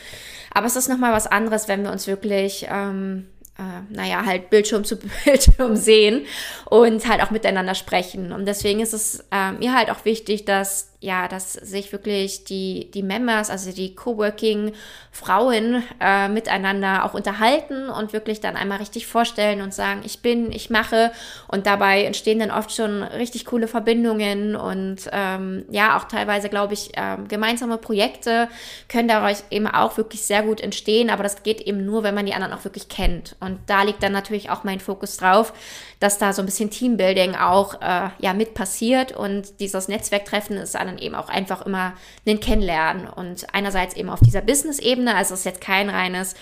Aber 0.52 0.66
es 0.66 0.76
ist 0.76 0.88
nochmal 0.88 1.12
was 1.12 1.26
anderes, 1.26 1.68
wenn 1.68 1.82
wir 1.82 1.92
uns 1.92 2.06
wirklich 2.06 2.66
ähm, 2.70 3.26
äh, 3.58 3.94
naja, 3.94 4.24
halt 4.24 4.50
Bildschirm 4.50 4.84
zu 4.84 4.96
Bildschirm 5.24 5.76
sehen 5.76 6.26
und 6.66 7.06
halt 7.08 7.22
auch 7.22 7.30
miteinander 7.30 7.74
sprechen. 7.74 8.32
Und 8.32 8.46
deswegen 8.46 8.80
ist 8.80 8.94
es 8.94 9.24
äh, 9.32 9.52
mir 9.52 9.74
halt 9.74 9.90
auch 9.90 10.04
wichtig, 10.04 10.44
dass 10.44 10.92
ja, 11.00 11.28
dass 11.28 11.52
sich 11.52 11.92
wirklich 11.92 12.42
die, 12.42 12.90
die 12.92 13.04
Members, 13.04 13.50
also 13.50 13.70
die 13.70 13.94
Coworking-Frauen 13.94 15.84
äh, 16.00 16.28
miteinander 16.28 17.04
auch 17.04 17.14
unterhalten 17.14 17.88
und 17.88 18.12
wirklich 18.12 18.40
dann 18.40 18.56
einmal 18.56 18.78
richtig 18.78 19.06
vorstellen 19.06 19.60
und 19.60 19.72
sagen, 19.72 20.00
ich 20.04 20.22
bin, 20.22 20.50
ich 20.50 20.70
mache. 20.70 21.12
Und 21.46 21.66
dabei 21.66 22.02
entstehen 22.02 22.40
dann 22.40 22.50
oft 22.50 22.72
schon 22.74 23.04
richtig 23.04 23.44
coole 23.44 23.68
Verbindungen 23.68 24.56
und 24.56 25.08
ähm, 25.12 25.64
ja, 25.70 25.96
auch 25.96 26.04
teilweise, 26.04 26.48
glaube 26.48 26.74
ich, 26.74 26.90
ähm, 26.96 27.28
gemeinsame 27.28 27.78
Projekte 27.78 28.48
können 28.88 29.06
daraus 29.06 29.44
eben 29.50 29.68
auch 29.68 29.96
wirklich 29.98 30.22
sehr 30.22 30.42
gut 30.42 30.60
entstehen. 30.60 31.10
Aber 31.10 31.22
das 31.22 31.44
geht 31.44 31.60
eben 31.60 31.84
nur, 31.86 32.02
wenn 32.02 32.16
man 32.16 32.26
die 32.26 32.34
anderen 32.34 32.54
auch 32.54 32.64
wirklich 32.64 32.88
kennt. 32.88 33.36
Und 33.38 33.60
da 33.66 33.84
liegt 33.84 34.02
dann 34.02 34.12
natürlich 34.12 34.50
auch 34.50 34.64
mein 34.64 34.80
Fokus 34.80 35.16
drauf, 35.16 35.52
dass 36.00 36.18
da 36.18 36.32
so 36.32 36.42
ein 36.42 36.46
bisschen 36.46 36.70
Teambuilding 36.70 37.34
auch 37.34 37.80
äh, 37.80 38.10
ja 38.18 38.32
mit 38.34 38.54
passiert. 38.54 39.12
Und 39.12 39.60
dieses 39.60 39.88
Netzwerktreffen 39.88 40.56
ist 40.56 40.74
dann 40.74 40.98
eben 40.98 41.14
auch 41.14 41.28
einfach 41.28 41.66
immer 41.66 41.94
ein 42.26 42.40
Kennenlernen 42.40 43.08
und 43.08 43.46
einerseits 43.52 43.94
eben 43.96 44.10
auf 44.10 44.20
dieser 44.20 44.42
Business-Ebene, 44.42 45.14
also 45.14 45.34
es 45.34 45.40
ist 45.40 45.46
jetzt 45.46 45.60
kein 45.60 45.90
reines 45.90 46.34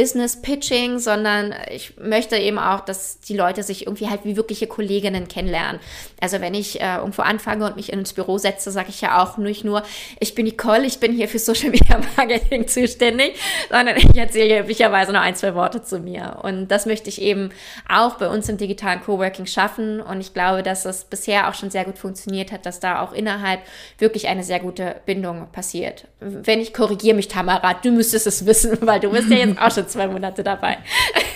Business 0.00 0.40
Pitching, 0.40 0.98
sondern 0.98 1.54
ich 1.70 1.98
möchte 1.98 2.34
eben 2.34 2.58
auch, 2.58 2.80
dass 2.80 3.20
die 3.20 3.36
Leute 3.36 3.62
sich 3.62 3.86
irgendwie 3.86 4.08
halt 4.08 4.24
wie 4.24 4.34
wirkliche 4.34 4.66
Kolleginnen 4.66 5.28
kennenlernen. 5.28 5.78
Also 6.22 6.40
wenn 6.40 6.54
ich 6.54 6.80
äh, 6.80 6.96
irgendwo 6.96 7.20
anfange 7.20 7.66
und 7.66 7.76
mich 7.76 7.92
ins 7.92 8.14
Büro 8.14 8.38
setze, 8.38 8.70
sage 8.70 8.88
ich 8.88 9.02
ja 9.02 9.22
auch 9.22 9.36
nicht 9.36 9.62
nur, 9.62 9.82
ich 10.18 10.34
bin 10.34 10.46
Nicole, 10.46 10.86
ich 10.86 11.00
bin 11.00 11.12
hier 11.12 11.28
für 11.28 11.38
Social 11.38 11.68
Media 11.68 12.00
Marketing 12.16 12.66
zuständig, 12.66 13.38
sondern 13.68 13.98
ich 13.98 14.16
erzähle 14.16 14.60
üblicherweise 14.60 15.12
nur 15.12 15.20
ein, 15.20 15.36
zwei 15.36 15.54
Worte 15.54 15.82
zu 15.82 15.98
mir. 15.98 16.38
Und 16.44 16.68
das 16.68 16.86
möchte 16.86 17.10
ich 17.10 17.20
eben 17.20 17.50
auch 17.86 18.14
bei 18.14 18.28
uns 18.28 18.48
im 18.48 18.56
digitalen 18.56 19.02
Coworking 19.02 19.44
schaffen. 19.44 20.00
Und 20.00 20.22
ich 20.22 20.32
glaube, 20.32 20.62
dass 20.62 20.86
es 20.86 21.04
bisher 21.04 21.50
auch 21.50 21.54
schon 21.54 21.70
sehr 21.70 21.84
gut 21.84 21.98
funktioniert 21.98 22.52
hat, 22.52 22.64
dass 22.64 22.80
da 22.80 23.02
auch 23.02 23.12
innerhalb 23.12 23.60
wirklich 23.98 24.28
eine 24.28 24.44
sehr 24.44 24.60
gute 24.60 24.96
Bindung 25.04 25.48
passiert. 25.52 26.06
Wenn 26.20 26.60
ich 26.60 26.74
korrigiere 26.74 27.16
mich, 27.16 27.28
Tamara, 27.28 27.74
du 27.74 27.90
müsstest 27.90 28.26
es 28.26 28.46
wissen, 28.46 28.78
weil 28.86 29.00
du 29.00 29.10
bist 29.10 29.30
ja 29.30 29.38
jetzt 29.38 29.58
auch 29.58 29.70
schon 29.70 29.88
zwei 29.88 30.06
Monate 30.06 30.42
dabei. 30.42 30.78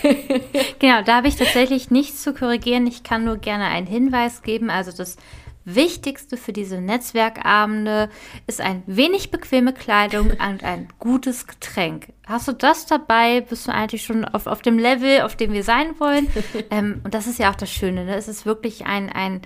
genau, 0.79 1.01
da 1.03 1.17
habe 1.17 1.27
ich 1.27 1.35
tatsächlich 1.35 1.91
nichts 1.91 2.21
zu 2.21 2.33
korrigieren. 2.33 2.85
Ich 2.87 3.03
kann 3.03 3.25
nur 3.25 3.37
gerne 3.37 3.65
einen 3.65 3.87
Hinweis 3.87 4.43
geben. 4.43 4.69
Also 4.69 4.91
das 4.91 5.17
Wichtigste 5.65 6.37
für 6.37 6.53
diese 6.53 6.79
Netzwerkabende 6.79 8.09
ist 8.45 8.61
ein 8.61 8.83
wenig 8.85 9.31
bequeme 9.31 9.73
Kleidung 9.73 10.29
und 10.29 10.63
ein 10.63 10.87
gutes 10.99 11.47
Getränk. 11.47 12.13
Hast 12.27 12.47
du 12.47 12.51
das 12.51 12.85
dabei, 12.85 13.41
bist 13.41 13.67
du 13.67 13.73
eigentlich 13.73 14.03
schon 14.03 14.25
auf, 14.25 14.45
auf 14.45 14.61
dem 14.61 14.77
Level, 14.77 15.21
auf 15.21 15.35
dem 15.35 15.53
wir 15.53 15.63
sein 15.63 15.99
wollen. 15.99 16.27
ähm, 16.69 17.01
und 17.03 17.15
das 17.15 17.25
ist 17.25 17.39
ja 17.39 17.49
auch 17.49 17.55
das 17.55 17.71
Schöne. 17.71 18.05
Ne? 18.05 18.15
Es 18.15 18.27
ist 18.27 18.45
wirklich 18.45 18.85
ein, 18.85 19.11
ein 19.11 19.41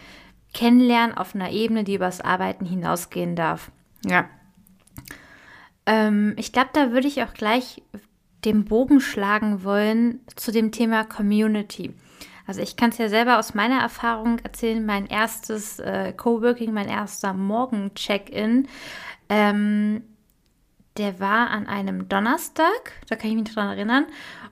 Kennenlernen 0.54 1.18
auf 1.18 1.36
einer 1.36 1.52
Ebene, 1.52 1.86
die 1.86 1.96
übers 1.96 2.20
Arbeiten 2.20 2.66
hinausgehen 2.66 3.38
darf. 3.38 3.72
Ja. 4.06 4.30
Ähm, 5.90 6.36
ich 6.38 6.52
glaube, 6.54 6.70
da 6.74 6.92
würde 6.92 7.08
ich 7.08 7.24
auch 7.24 7.34
gleich 7.34 7.82
den 8.46 8.64
Bogen 8.64 9.02
schlagen 9.02 9.64
wollen 9.64 10.20
zu 10.36 10.52
dem 10.52 10.72
Thema 10.72 11.04
Community. 11.04 11.94
Also 12.46 12.62
ich 12.62 12.76
kann 12.76 12.92
es 12.92 13.00
ja 13.00 13.10
selber 13.10 13.40
aus 13.40 13.56
meiner 13.56 13.82
Erfahrung 13.82 14.40
erzählen, 14.40 14.86
mein 14.86 15.08
erstes 15.08 15.80
äh, 15.80 16.14
Coworking, 16.14 16.74
mein 16.74 16.88
erster 16.88 17.34
Morgen-Check-in, 17.34 18.68
ähm, 19.30 20.04
der 20.98 21.20
war 21.20 21.50
an 21.50 21.68
einem 21.68 22.10
Donnerstag, 22.10 22.92
da 23.08 23.16
kann 23.16 23.30
ich 23.30 23.38
mich 23.38 23.54
daran 23.54 23.70
erinnern. 23.70 24.06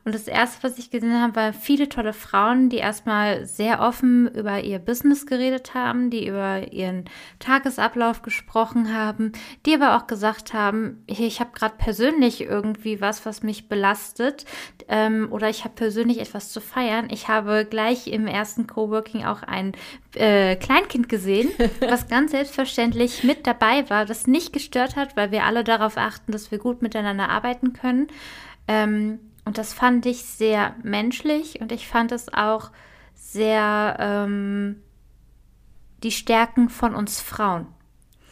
Und 0.05 0.15
das 0.15 0.29
erste, 0.29 0.63
was 0.63 0.77
ich 0.77 0.89
gesehen 0.89 1.21
habe, 1.21 1.35
waren 1.35 1.53
viele 1.53 1.89
tolle 1.89 2.13
Frauen, 2.13 2.69
die 2.69 2.77
erstmal 2.77 3.45
sehr 3.45 3.81
offen 3.81 4.33
über 4.33 4.61
ihr 4.63 4.79
Business 4.79 5.25
geredet 5.25 5.73
haben, 5.73 6.09
die 6.09 6.25
über 6.25 6.71
ihren 6.71 7.03
Tagesablauf 7.39 8.21
gesprochen 8.21 8.93
haben, 8.93 9.33
die 9.65 9.75
aber 9.75 9.97
auch 9.97 10.07
gesagt 10.07 10.53
haben, 10.53 11.03
ich 11.07 11.41
habe 11.41 11.51
gerade 11.53 11.75
persönlich 11.77 12.39
irgendwie 12.39 13.01
was, 13.01 13.25
was 13.25 13.43
mich 13.43 13.67
belastet 13.67 14.45
ähm, 14.87 15.27
oder 15.29 15.49
ich 15.49 15.65
habe 15.65 15.75
persönlich 15.75 16.21
etwas 16.21 16.53
zu 16.53 16.61
feiern. 16.61 17.09
Ich 17.11 17.27
habe 17.27 17.67
gleich 17.69 18.07
im 18.07 18.27
ersten 18.27 18.65
Coworking 18.65 19.25
auch 19.25 19.43
ein 19.43 19.73
äh, 20.19 20.55
Kleinkind 20.55 21.09
gesehen, 21.09 21.49
was 21.79 22.07
ganz 22.07 22.31
selbstverständlich 22.31 23.23
mit 23.23 23.47
dabei 23.47 23.89
war, 23.89 24.05
das 24.05 24.27
nicht 24.27 24.53
gestört 24.53 24.95
hat, 24.95 25.15
weil 25.15 25.31
wir 25.31 25.45
alle 25.45 25.63
darauf 25.63 25.97
achten, 25.97 26.31
dass 26.31 26.51
wir 26.51 26.57
gut 26.57 26.81
miteinander 26.81 27.29
arbeiten 27.29 27.73
können. 27.73 28.07
Ähm, 28.67 29.19
und 29.45 29.57
das 29.57 29.73
fand 29.73 30.05
ich 30.05 30.23
sehr 30.23 30.75
menschlich 30.83 31.61
und 31.61 31.71
ich 31.71 31.87
fand 31.87 32.11
es 32.11 32.33
auch 32.33 32.71
sehr 33.13 33.95
ähm, 33.99 34.81
die 36.03 36.11
Stärken 36.11 36.69
von 36.69 36.93
uns 36.93 37.21
Frauen. 37.21 37.67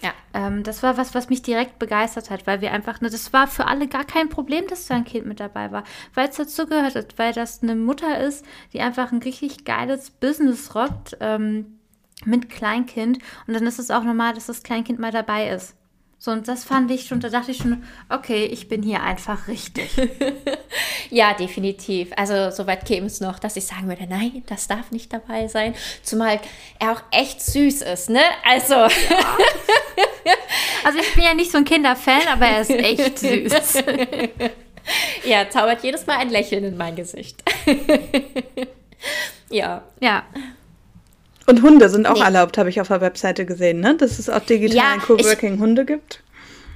Ja. 0.01 0.13
Ähm, 0.33 0.63
das 0.63 0.83
war 0.83 0.97
was, 0.97 1.15
was 1.15 1.29
mich 1.29 1.41
direkt 1.41 1.79
begeistert 1.79 2.29
hat, 2.29 2.45
weil 2.45 2.61
wir 2.61 2.71
einfach, 2.71 3.01
ne, 3.01 3.09
das 3.09 3.33
war 3.33 3.47
für 3.47 3.65
alle 3.65 3.87
gar 3.87 4.03
kein 4.03 4.29
Problem, 4.29 4.67
dass 4.67 4.87
da 4.87 4.95
ein 4.95 5.05
Kind 5.05 5.25
mit 5.25 5.39
dabei 5.39 5.71
war, 5.71 5.83
weil 6.13 6.29
es 6.29 6.35
dazu 6.35 6.67
gehört 6.67 6.95
hat, 6.95 7.17
weil 7.17 7.33
das 7.33 7.63
eine 7.63 7.75
Mutter 7.75 8.19
ist, 8.19 8.45
die 8.73 8.81
einfach 8.81 9.11
ein 9.11 9.19
richtig 9.19 9.65
geiles 9.65 10.11
Business 10.11 10.75
rockt 10.75 11.17
ähm, 11.21 11.74
mit 12.23 12.49
Kleinkind 12.49 13.19
und 13.47 13.53
dann 13.53 13.67
ist 13.67 13.79
es 13.79 13.91
auch 13.91 14.03
normal, 14.03 14.33
dass 14.33 14.45
das 14.45 14.63
Kleinkind 14.63 14.99
mal 14.99 15.11
dabei 15.11 15.49
ist. 15.49 15.75
So, 16.17 16.31
und 16.31 16.47
das 16.47 16.63
fand 16.63 16.89
ich 16.89 17.05
schon, 17.05 17.19
da 17.19 17.29
dachte 17.29 17.51
ich 17.51 17.57
schon, 17.57 17.83
okay, 18.09 18.45
ich 18.45 18.67
bin 18.67 18.81
hier 18.81 19.03
einfach 19.03 19.47
richtig. 19.47 19.91
ja, 21.11 21.33
definitiv. 21.33 22.11
Also, 22.15 22.49
soweit 22.49 22.85
käme 22.85 23.05
es 23.05 23.19
noch, 23.19 23.37
dass 23.37 23.57
ich 23.57 23.67
sagen 23.67 23.87
würde, 23.87 24.07
nein, 24.07 24.41
das 24.47 24.67
darf 24.67 24.89
nicht 24.89 25.13
dabei 25.13 25.47
sein. 25.49 25.75
Zumal 26.01 26.39
er 26.79 26.93
auch 26.93 27.03
echt 27.11 27.41
süß 27.41 27.83
ist, 27.83 28.09
ne? 28.09 28.21
Also. 28.43 28.73
Ja. 28.73 29.37
also, 30.85 30.99
ich 30.99 31.13
bin 31.13 31.25
ja 31.25 31.33
nicht 31.35 31.51
so 31.51 31.59
ein 31.59 31.65
Kinderfan, 31.65 32.27
aber 32.27 32.47
er 32.47 32.61
ist 32.61 32.71
echt 32.71 33.19
süß. 33.19 33.83
ja, 35.25 35.47
zaubert 35.49 35.83
jedes 35.83 36.07
Mal 36.07 36.17
ein 36.17 36.29
Lächeln 36.29 36.63
in 36.63 36.77
mein 36.77 36.95
Gesicht. 36.95 37.43
ja. 39.51 39.83
Ja. 39.99 40.23
Und 41.47 41.61
Hunde 41.61 41.89
sind 41.89 42.07
auch 42.07 42.15
nee. 42.15 42.21
erlaubt, 42.21 42.57
habe 42.57 42.69
ich 42.69 42.81
auf 42.81 42.87
der 42.87 43.01
Webseite 43.01 43.45
gesehen, 43.45 43.79
ne? 43.79 43.95
Dass 43.95 44.17
es 44.17 44.29
auch 44.29 44.39
digital 44.39 44.77
ja, 44.77 44.97
Coworking 44.97 45.59
Hunde 45.59 45.85
gibt. 45.85 46.21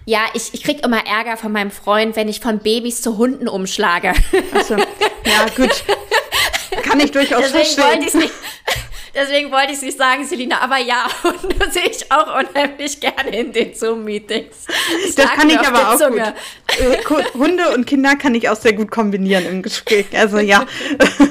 Ja, 0.06 0.22
ich, 0.34 0.54
ich 0.54 0.64
kriege 0.64 0.82
immer 0.84 1.06
Ärger 1.06 1.38
von 1.38 1.52
meinem 1.52 1.72
Freund, 1.72 2.16
wenn 2.16 2.28
ich 2.28 2.40
von 2.40 2.60
Babys 2.60 3.02
zu 3.02 3.18
Hunden 3.18 3.48
umschlage. 3.48 4.14
Achso. 4.54 4.76
Ja, 4.78 5.46
gut. 5.56 5.84
Kann 6.84 7.00
ich 7.00 7.12
durchaus 7.12 7.52
Deswegen 7.52 7.66
verstehen. 7.66 8.02
Wollte 8.02 8.18
nicht, 8.18 8.34
deswegen 9.16 9.52
wollte 9.52 9.68
ich 9.68 9.78
es 9.78 9.82
nicht 9.82 9.98
sagen, 9.98 10.26
Selina, 10.26 10.62
aber 10.62 10.78
ja, 10.78 11.08
Hunde 11.24 11.56
sehe 11.72 11.90
ich 11.90 12.12
auch 12.12 12.40
unheimlich 12.40 13.00
gerne 13.00 13.38
in 13.38 13.52
den 13.52 13.76
Zoom-Meetings. 13.76 14.66
Das, 15.06 15.16
das 15.16 15.32
kann 15.32 15.50
ich 15.50 15.60
aber 15.60 15.94
auch 15.94 15.98
Zunge. 15.98 16.34
gut. 17.08 17.20
Äh, 17.20 17.38
Hunde 17.38 17.70
und 17.76 17.86
Kinder 17.86 18.16
kann 18.16 18.34
ich 18.34 18.50
auch 18.50 18.56
sehr 18.56 18.74
gut 18.74 18.92
kombinieren 18.92 19.46
im 19.46 19.62
Gespräch. 19.62 20.08
Also 20.18 20.40
ja. 20.40 20.66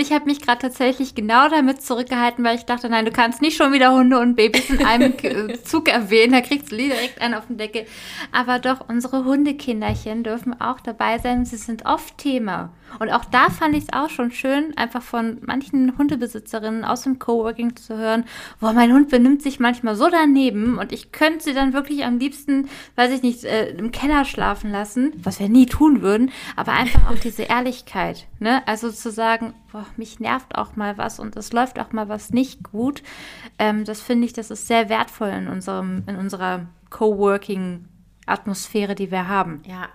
Ich 0.00 0.12
habe 0.12 0.26
mich 0.26 0.40
gerade 0.40 0.60
tatsächlich 0.60 1.14
genau 1.14 1.48
damit 1.48 1.82
zurückgehalten, 1.82 2.44
weil 2.44 2.56
ich 2.56 2.64
dachte, 2.64 2.88
nein, 2.88 3.04
du 3.04 3.10
kannst 3.10 3.42
nicht 3.42 3.56
schon 3.56 3.72
wieder 3.72 3.92
Hunde 3.92 4.18
und 4.18 4.36
Babys 4.36 4.70
in 4.70 4.84
einem 4.84 5.14
Zug 5.64 5.88
erwähnen, 5.88 6.32
da 6.32 6.40
kriegst 6.40 6.72
du 6.72 6.76
direkt 6.76 7.20
einen 7.20 7.34
auf 7.34 7.46
den 7.46 7.58
Deckel. 7.58 7.86
Aber 8.32 8.58
doch, 8.58 8.88
unsere 8.88 9.24
Hundekinderchen 9.24 10.24
dürfen 10.24 10.60
auch 10.60 10.80
dabei 10.80 11.18
sein. 11.18 11.44
Sie 11.44 11.56
sind 11.56 11.86
oft 11.86 12.18
Thema. 12.18 12.70
Und 12.98 13.10
auch 13.10 13.24
da 13.24 13.50
fand 13.50 13.76
ich 13.76 13.84
es 13.84 13.92
auch 13.92 14.08
schon 14.08 14.30
schön, 14.30 14.76
einfach 14.76 15.02
von 15.02 15.38
manchen 15.44 15.96
Hundebesitzerinnen 15.98 16.84
aus 16.84 17.02
dem 17.02 17.18
Coworking 17.18 17.76
zu 17.76 17.96
hören, 17.96 18.24
boah, 18.60 18.72
mein 18.72 18.92
Hund 18.92 19.10
benimmt 19.10 19.42
sich 19.42 19.60
manchmal 19.60 19.94
so 19.94 20.08
daneben 20.08 20.78
und 20.78 20.92
ich 20.92 21.12
könnte 21.12 21.44
sie 21.44 21.54
dann 21.54 21.74
wirklich 21.74 22.04
am 22.04 22.18
liebsten, 22.18 22.68
weiß 22.96 23.12
ich 23.12 23.22
nicht, 23.22 23.44
äh, 23.44 23.70
im 23.70 23.92
Keller 23.92 24.24
schlafen 24.24 24.72
lassen, 24.72 25.12
was 25.22 25.38
wir 25.38 25.48
nie 25.48 25.66
tun 25.66 26.02
würden, 26.02 26.30
aber 26.56 26.72
einfach 26.72 27.10
auch 27.10 27.18
diese 27.18 27.42
Ehrlichkeit, 27.42 28.26
ne? 28.40 28.66
Also 28.66 28.90
zu 28.90 29.10
sagen, 29.10 29.54
boah, 29.70 29.86
mich 29.96 30.20
nervt 30.20 30.54
auch 30.54 30.76
mal 30.76 30.98
was 30.98 31.18
und 31.18 31.36
es 31.36 31.52
läuft 31.52 31.78
auch 31.78 31.92
mal 31.92 32.08
was 32.08 32.30
nicht 32.30 32.62
gut, 32.62 33.02
ähm, 33.58 33.84
das 33.84 34.00
finde 34.00 34.26
ich, 34.26 34.32
das 34.32 34.50
ist 34.50 34.66
sehr 34.66 34.88
wertvoll 34.88 35.28
in 35.28 35.48
unserem, 35.48 36.04
in 36.06 36.16
unserer 36.16 36.66
Coworking 36.90 37.86
Atmosphäre, 38.26 38.94
die 38.94 39.10
wir 39.10 39.28
haben. 39.28 39.62
Ja, 39.66 39.88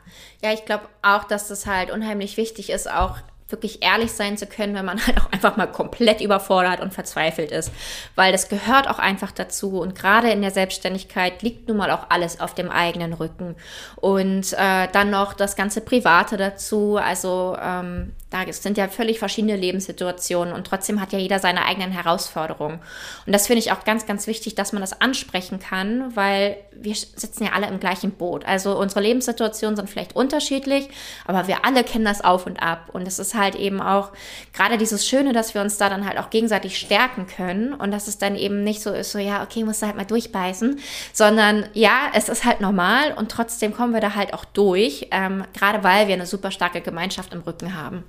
ja, 0.44 0.52
ich 0.54 0.66
glaube 0.66 0.86
auch, 1.02 1.24
dass 1.24 1.48
das 1.48 1.68
halt 1.68 1.92
unheimlich 1.92 2.38
wichtig 2.38 2.72
ist, 2.72 2.90
auch 2.90 3.20
wirklich 3.54 3.84
ehrlich 3.84 4.12
sein 4.12 4.36
zu 4.36 4.48
können, 4.48 4.74
wenn 4.74 4.86
man 4.86 5.00
halt 5.08 5.22
auch 5.22 5.32
einfach 5.32 5.56
mal 5.56 5.68
komplett 5.68 6.20
überfordert 6.20 6.82
und 6.82 6.94
verzweifelt 6.94 7.52
ist. 7.52 7.72
Weil 8.16 8.32
das 8.32 8.50
gehört 8.50 8.90
auch 8.90 9.00
einfach 9.00 9.32
dazu. 9.32 9.80
Und 9.80 9.96
gerade 9.96 10.32
in 10.32 10.42
der 10.42 10.52
Selbstständigkeit 10.52 11.42
liegt 11.44 11.68
nun 11.68 11.78
mal 11.78 11.92
auch 11.92 12.08
alles 12.10 12.42
auf 12.42 12.56
dem 12.56 12.70
eigenen 12.70 13.14
Rücken. 13.14 13.56
Und 13.96 14.54
äh, 14.54 14.88
dann 14.92 15.12
noch 15.12 15.34
das 15.34 15.56
ganze 15.56 15.82
Private 15.82 16.36
dazu. 16.36 16.98
Also 16.98 17.56
ähm, 17.62 18.14
da 18.34 18.52
sind 18.52 18.80
ja 18.80 18.88
völlig 18.88 19.20
verschiedene 19.20 19.56
Lebenssituationen 19.56 20.54
und 20.56 20.66
trotzdem 20.66 21.00
hat 21.00 21.14
ja 21.14 21.20
jeder 21.20 21.38
seine 21.38 21.66
eigenen 21.66 21.92
Herausforderungen. 21.92 22.80
Und 23.28 23.34
das 23.34 23.46
finde 23.46 23.60
ich 23.60 23.72
auch 23.72 23.84
ganz, 23.84 24.08
ganz 24.08 24.26
wichtig, 24.26 24.56
dass 24.56 24.74
man 24.74 24.82
das 24.82 25.00
ansprechen 25.02 25.60
kann, 25.60 26.16
weil 26.16 26.58
wir 26.76 26.96
sitzen 26.96 27.46
ja 27.46 27.52
alle 27.54 27.68
im 27.68 27.80
gleichen 27.80 28.12
Boot. 28.12 28.44
Also 28.46 28.76
unsere 28.76 29.02
Lebenssituationen 29.02 29.76
sind 29.76 29.88
vielleicht 29.88 30.16
unterschiedlich, 30.16 30.90
aber 31.26 31.48
wir 31.48 31.64
alle 31.64 31.84
kennen 31.84 32.06
das 32.06 32.24
auf 32.24 32.48
und 32.48 32.58
ab. 32.62 32.90
Und 32.94 33.08
es 33.08 33.20
ist 33.20 33.36
halt 33.36 33.54
eben 33.54 33.82
auch 33.82 34.12
gerade 34.52 34.80
dieses 34.80 35.08
Schöne, 35.08 35.32
dass 35.32 35.54
wir 35.54 35.62
uns 35.62 35.78
da 35.78 35.90
dann 35.90 36.08
halt 36.08 36.18
auch 36.18 36.32
gegenseitig 36.32 36.80
stärken 36.80 37.28
können 37.28 37.76
und 37.76 37.92
dass 37.92 38.08
es 38.08 38.18
dann 38.18 38.36
eben 38.36 38.64
nicht 38.64 38.82
so 38.82 38.92
ist, 38.92 39.12
so 39.12 39.20
ja, 39.20 39.44
okay, 39.44 39.64
musst 39.64 39.84
du 39.84 39.86
halt 39.86 39.96
mal 39.96 40.06
durchbeißen, 40.06 40.80
sondern 41.14 41.66
ja, 41.74 42.10
es 42.14 42.30
ist 42.30 42.46
halt 42.46 42.62
normal 42.62 43.14
und 43.14 43.30
trotzdem 43.30 43.76
kommen 43.76 43.94
wir 43.94 44.02
da 44.02 44.16
halt 44.16 44.34
auch 44.34 44.46
durch, 44.46 45.10
ähm, 45.12 45.44
gerade 45.54 45.84
weil 45.84 46.08
wir 46.08 46.16
eine 46.16 46.26
super 46.26 46.50
starke 46.50 46.82
Gemeinschaft 46.82 47.32
im 47.32 47.42
Rücken 47.42 47.76
haben. 47.76 48.04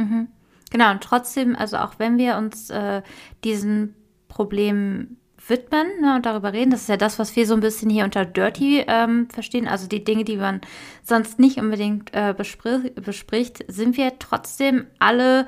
Mhm. 0.00 0.28
Genau, 0.70 0.90
und 0.92 1.02
trotzdem, 1.02 1.56
also 1.56 1.78
auch 1.78 1.94
wenn 1.98 2.16
wir 2.16 2.36
uns 2.36 2.70
äh, 2.70 3.02
diesen 3.44 3.94
Problemen 4.28 5.18
widmen 5.48 5.86
ne, 6.00 6.14
und 6.16 6.26
darüber 6.26 6.52
reden, 6.52 6.70
das 6.70 6.82
ist 6.82 6.88
ja 6.88 6.96
das, 6.96 7.18
was 7.18 7.34
wir 7.34 7.46
so 7.46 7.54
ein 7.54 7.60
bisschen 7.60 7.90
hier 7.90 8.04
unter 8.04 8.24
Dirty 8.24 8.84
ähm, 8.86 9.28
verstehen, 9.30 9.66
also 9.66 9.88
die 9.88 10.04
Dinge, 10.04 10.24
die 10.24 10.36
man 10.36 10.60
sonst 11.02 11.38
nicht 11.38 11.58
unbedingt 11.58 12.14
äh, 12.14 12.34
besprich 12.36 12.94
bespricht, 12.94 13.64
sind 13.68 13.96
wir 13.96 14.18
trotzdem 14.18 14.86
alle 14.98 15.46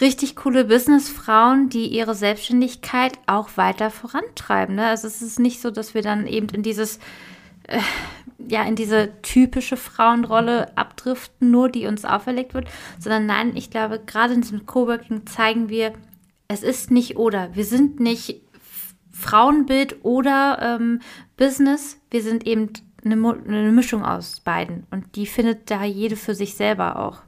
richtig 0.00 0.36
coole 0.36 0.64
Businessfrauen, 0.64 1.68
die 1.68 1.86
ihre 1.86 2.14
Selbstständigkeit 2.14 3.18
auch 3.26 3.56
weiter 3.56 3.90
vorantreiben. 3.90 4.74
Ne? 4.74 4.86
Also 4.86 5.06
es 5.06 5.22
ist 5.22 5.38
nicht 5.38 5.60
so, 5.60 5.70
dass 5.70 5.94
wir 5.94 6.02
dann 6.02 6.26
eben 6.26 6.48
in 6.48 6.62
dieses 6.62 6.98
äh, 7.70 7.80
ja 8.48 8.64
in 8.64 8.76
diese 8.76 9.10
typische 9.22 9.76
Frauenrolle 9.76 10.76
abdriften, 10.76 11.50
nur 11.50 11.68
die 11.68 11.86
uns 11.86 12.04
auferlegt 12.04 12.54
wird, 12.54 12.68
sondern 12.98 13.26
nein, 13.26 13.56
ich 13.56 13.70
glaube, 13.70 14.00
gerade 14.04 14.34
in 14.34 14.42
diesem 14.42 14.66
Coworking 14.66 15.26
zeigen 15.26 15.68
wir, 15.68 15.92
es 16.48 16.62
ist 16.62 16.90
nicht 16.90 17.16
oder. 17.16 17.54
Wir 17.54 17.64
sind 17.64 18.00
nicht 18.00 18.42
Frauenbild 19.12 20.04
oder 20.04 20.58
ähm, 20.60 21.00
Business, 21.36 22.00
wir 22.10 22.22
sind 22.22 22.46
eben 22.46 22.72
eine, 23.04 23.14
eine 23.14 23.72
Mischung 23.72 24.04
aus 24.04 24.40
beiden 24.40 24.86
und 24.90 25.16
die 25.16 25.26
findet 25.26 25.70
da 25.70 25.84
jede 25.84 26.16
für 26.16 26.34
sich 26.34 26.54
selber 26.54 26.98
auch. 26.98 27.22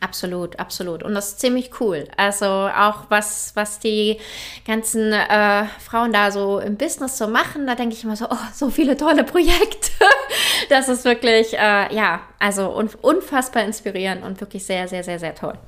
Absolut, 0.00 0.58
absolut. 0.58 1.02
Und 1.02 1.14
das 1.14 1.32
ist 1.32 1.40
ziemlich 1.40 1.78
cool. 1.78 2.08
Also 2.16 2.46
auch 2.46 3.04
was, 3.10 3.52
was 3.54 3.78
die 3.80 4.16
ganzen 4.66 5.12
äh, 5.12 5.66
Frauen 5.78 6.12
da 6.12 6.30
so 6.30 6.58
im 6.58 6.76
Business 6.76 7.18
so 7.18 7.28
machen, 7.28 7.66
da 7.66 7.74
denke 7.74 7.94
ich 7.94 8.02
immer 8.04 8.16
so, 8.16 8.26
oh, 8.30 8.36
so 8.54 8.70
viele 8.70 8.96
tolle 8.96 9.24
Projekte. 9.24 9.90
das 10.70 10.88
ist 10.88 11.04
wirklich, 11.04 11.52
äh, 11.52 11.94
ja, 11.94 12.22
also 12.38 12.74
unfassbar 13.02 13.62
inspirierend 13.62 14.24
und 14.24 14.40
wirklich 14.40 14.64
sehr, 14.64 14.88
sehr, 14.88 15.04
sehr, 15.04 15.18
sehr 15.18 15.34
toll. 15.34 15.58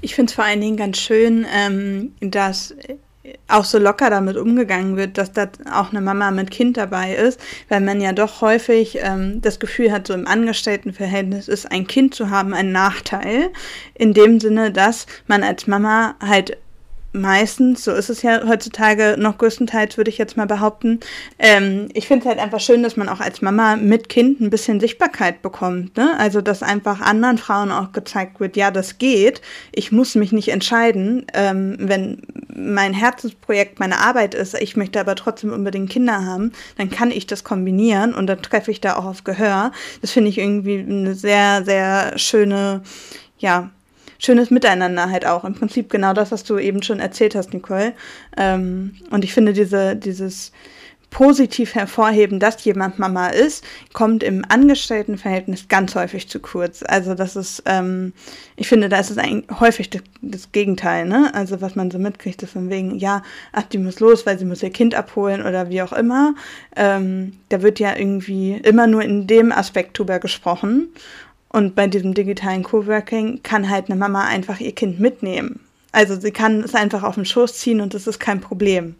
Ich 0.00 0.14
finde 0.14 0.30
es 0.30 0.34
vor 0.34 0.44
allen 0.44 0.60
Dingen 0.60 0.76
ganz 0.78 0.96
schön, 0.96 1.46
ähm, 1.52 2.14
dass 2.20 2.74
auch 3.48 3.64
so 3.64 3.78
locker 3.78 4.10
damit 4.10 4.36
umgegangen 4.36 4.96
wird, 4.96 5.18
dass 5.18 5.32
da 5.32 5.48
auch 5.72 5.90
eine 5.90 6.00
Mama 6.00 6.30
mit 6.30 6.50
Kind 6.50 6.76
dabei 6.76 7.14
ist, 7.14 7.40
weil 7.68 7.80
man 7.80 8.00
ja 8.00 8.12
doch 8.12 8.40
häufig 8.40 8.98
ähm, 9.02 9.40
das 9.42 9.58
Gefühl 9.58 9.92
hat, 9.92 10.06
so 10.06 10.14
im 10.14 10.26
Angestelltenverhältnis 10.26 11.48
ist 11.48 11.70
ein 11.70 11.86
Kind 11.86 12.14
zu 12.14 12.30
haben 12.30 12.54
ein 12.54 12.72
Nachteil, 12.72 13.50
in 13.94 14.12
dem 14.14 14.40
Sinne, 14.40 14.70
dass 14.72 15.06
man 15.26 15.42
als 15.42 15.66
Mama 15.66 16.14
halt 16.20 16.58
meistens, 17.16 17.84
so 17.84 17.92
ist 17.92 18.10
es 18.10 18.22
ja 18.22 18.46
heutzutage 18.46 19.16
noch 19.18 19.38
größtenteils, 19.38 19.96
würde 19.96 20.10
ich 20.10 20.18
jetzt 20.18 20.36
mal 20.36 20.46
behaupten. 20.46 21.00
Ähm, 21.38 21.88
ich 21.94 22.06
finde 22.06 22.24
es 22.24 22.28
halt 22.28 22.38
einfach 22.38 22.60
schön, 22.60 22.82
dass 22.82 22.96
man 22.96 23.08
auch 23.08 23.20
als 23.20 23.42
Mama 23.42 23.76
mit 23.76 24.08
Kind 24.08 24.40
ein 24.40 24.50
bisschen 24.50 24.80
Sichtbarkeit 24.80 25.42
bekommt. 25.42 25.96
Ne? 25.96 26.14
Also, 26.18 26.40
dass 26.40 26.62
einfach 26.62 27.00
anderen 27.00 27.38
Frauen 27.38 27.72
auch 27.72 27.92
gezeigt 27.92 28.40
wird, 28.40 28.56
ja, 28.56 28.70
das 28.70 28.98
geht. 28.98 29.40
Ich 29.72 29.92
muss 29.92 30.14
mich 30.14 30.32
nicht 30.32 30.48
entscheiden, 30.48 31.26
ähm, 31.34 31.76
wenn 31.78 32.22
mein 32.54 32.94
Herzensprojekt 32.94 33.80
meine 33.80 34.00
Arbeit 34.00 34.34
ist, 34.34 34.54
ich 34.60 34.76
möchte 34.76 35.00
aber 35.00 35.14
trotzdem 35.14 35.52
unbedingt 35.52 35.90
Kinder 35.90 36.24
haben, 36.24 36.52
dann 36.78 36.90
kann 36.90 37.10
ich 37.10 37.26
das 37.26 37.44
kombinieren 37.44 38.14
und 38.14 38.26
dann 38.26 38.42
treffe 38.42 38.70
ich 38.70 38.80
da 38.80 38.96
auch 38.96 39.04
auf 39.04 39.24
Gehör. 39.24 39.72
Das 40.00 40.10
finde 40.10 40.30
ich 40.30 40.38
irgendwie 40.38 40.78
eine 40.78 41.14
sehr, 41.14 41.64
sehr 41.64 42.18
schöne, 42.18 42.82
ja, 43.38 43.70
schönes 44.18 44.50
Miteinander 44.50 45.10
halt 45.10 45.26
auch. 45.26 45.44
Im 45.44 45.54
Prinzip 45.54 45.90
genau 45.90 46.12
das, 46.12 46.32
was 46.32 46.44
du 46.44 46.58
eben 46.58 46.82
schon 46.82 47.00
erzählt 47.00 47.34
hast, 47.34 47.52
Nicole. 47.52 47.92
Ähm, 48.36 48.96
und 49.10 49.24
ich 49.24 49.32
finde 49.32 49.52
diese, 49.52 49.96
dieses 49.96 50.52
positiv 51.10 51.74
hervorheben, 51.74 52.40
dass 52.40 52.62
jemand 52.64 52.98
Mama 52.98 53.28
ist, 53.28 53.64
kommt 53.92 54.22
im 54.22 54.44
Angestelltenverhältnis 54.46 55.68
ganz 55.68 55.94
häufig 55.94 56.28
zu 56.28 56.40
kurz. 56.40 56.82
Also 56.86 57.14
das 57.14 57.36
ist, 57.36 57.62
ähm, 57.64 58.12
ich 58.56 58.68
finde, 58.68 58.88
da 58.88 58.98
ist 58.98 59.10
es 59.10 59.16
eigentlich 59.18 59.46
häufig 59.60 59.88
das, 59.88 60.52
Gegenteil, 60.52 61.06
ne? 61.06 61.32
Also 61.34 61.60
was 61.60 61.74
man 61.74 61.90
so 61.90 61.98
mitkriegt, 61.98 62.42
ist 62.42 62.52
von 62.52 62.68
wegen, 62.68 62.96
ja, 62.96 63.22
ach, 63.52 63.62
die 63.62 63.78
muss 63.78 64.00
los, 64.00 64.26
weil 64.26 64.38
sie 64.38 64.44
muss 64.44 64.62
ihr 64.62 64.70
Kind 64.70 64.94
abholen 64.94 65.40
oder 65.40 65.70
wie 65.70 65.80
auch 65.80 65.92
immer. 65.92 66.34
Ähm, 66.74 67.32
da 67.48 67.62
wird 67.62 67.78
ja 67.78 67.96
irgendwie 67.96 68.52
immer 68.52 68.86
nur 68.86 69.02
in 69.02 69.26
dem 69.26 69.52
Aspekt 69.52 69.98
drüber 69.98 70.18
gesprochen. 70.18 70.88
Und 71.56 71.74
bei 71.74 71.86
diesem 71.86 72.12
digitalen 72.12 72.62
Coworking 72.62 73.42
kann 73.42 73.70
halt 73.70 73.86
eine 73.86 73.98
Mama 73.98 74.26
einfach 74.26 74.60
ihr 74.60 74.74
Kind 74.74 75.00
mitnehmen. 75.00 75.60
Also 75.90 76.20
sie 76.20 76.30
kann 76.30 76.62
es 76.62 76.74
einfach 76.74 77.02
auf 77.02 77.14
den 77.14 77.24
Schoß 77.24 77.54
ziehen 77.54 77.80
und 77.80 77.94
das 77.94 78.06
ist 78.06 78.18
kein 78.18 78.42
Problem. 78.42 78.94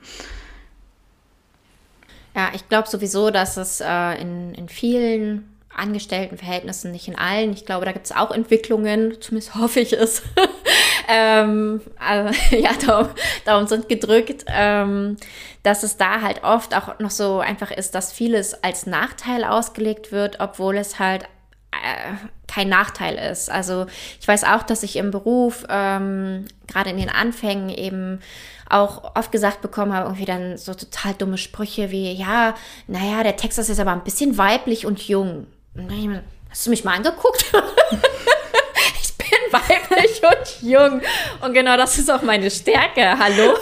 Ja, 2.34 2.48
ich 2.54 2.66
glaube 2.70 2.88
sowieso, 2.88 3.30
dass 3.30 3.58
es 3.58 3.82
äh, 3.82 4.22
in, 4.22 4.54
in 4.54 4.70
vielen 4.70 5.54
Angestelltenverhältnissen, 5.68 6.92
nicht 6.92 7.08
in 7.08 7.18
allen, 7.18 7.52
ich 7.52 7.66
glaube, 7.66 7.84
da 7.84 7.92
gibt 7.92 8.06
es 8.06 8.12
auch 8.12 8.30
Entwicklungen, 8.30 9.20
zumindest 9.20 9.54
hoffe 9.54 9.80
ich 9.80 9.92
es. 9.92 10.22
ähm, 11.08 11.82
also, 11.98 12.34
ja, 12.56 12.70
darum, 12.86 13.10
darum, 13.44 13.66
sind 13.66 13.86
gedrückt, 13.90 14.46
ähm, 14.48 15.18
dass 15.62 15.82
es 15.82 15.98
da 15.98 16.22
halt 16.22 16.42
oft 16.42 16.74
auch 16.74 17.00
noch 17.00 17.10
so 17.10 17.38
einfach 17.40 17.70
ist, 17.70 17.94
dass 17.94 18.12
vieles 18.12 18.64
als 18.64 18.86
Nachteil 18.86 19.44
ausgelegt 19.44 20.10
wird, 20.10 20.40
obwohl 20.40 20.78
es 20.78 20.98
halt 20.98 21.24
äh, 21.72 22.14
kein 22.56 22.70
Nachteil 22.70 23.16
ist. 23.16 23.50
Also 23.50 23.84
ich 24.18 24.26
weiß 24.26 24.44
auch, 24.44 24.62
dass 24.62 24.82
ich 24.82 24.96
im 24.96 25.10
Beruf 25.10 25.66
ähm, 25.68 26.46
gerade 26.66 26.88
in 26.88 26.96
den 26.96 27.10
Anfängen 27.10 27.68
eben 27.68 28.20
auch 28.70 29.14
oft 29.14 29.30
gesagt 29.30 29.60
bekommen 29.60 29.92
habe, 29.92 30.06
irgendwie 30.06 30.24
dann 30.24 30.56
so 30.56 30.72
total 30.72 31.12
dumme 31.12 31.36
Sprüche 31.36 31.90
wie, 31.90 32.10
ja, 32.12 32.54
naja, 32.86 33.22
der 33.22 33.36
Texas 33.36 33.68
ist 33.68 33.78
aber 33.78 33.92
ein 33.92 34.04
bisschen 34.04 34.38
weiblich 34.38 34.86
und 34.86 35.06
jung. 35.06 35.46
Hast 36.48 36.66
du 36.66 36.70
mich 36.70 36.82
mal 36.82 36.94
angeguckt? 36.94 37.44
ich 39.02 39.14
bin 39.18 39.28
weiblich 39.52 40.05
und 40.28 40.62
jung. 40.62 41.00
Und 41.42 41.52
genau 41.52 41.76
das 41.76 41.98
ist 41.98 42.10
auch 42.10 42.22
meine 42.22 42.50
Stärke. 42.50 43.18
Hallo? 43.18 43.54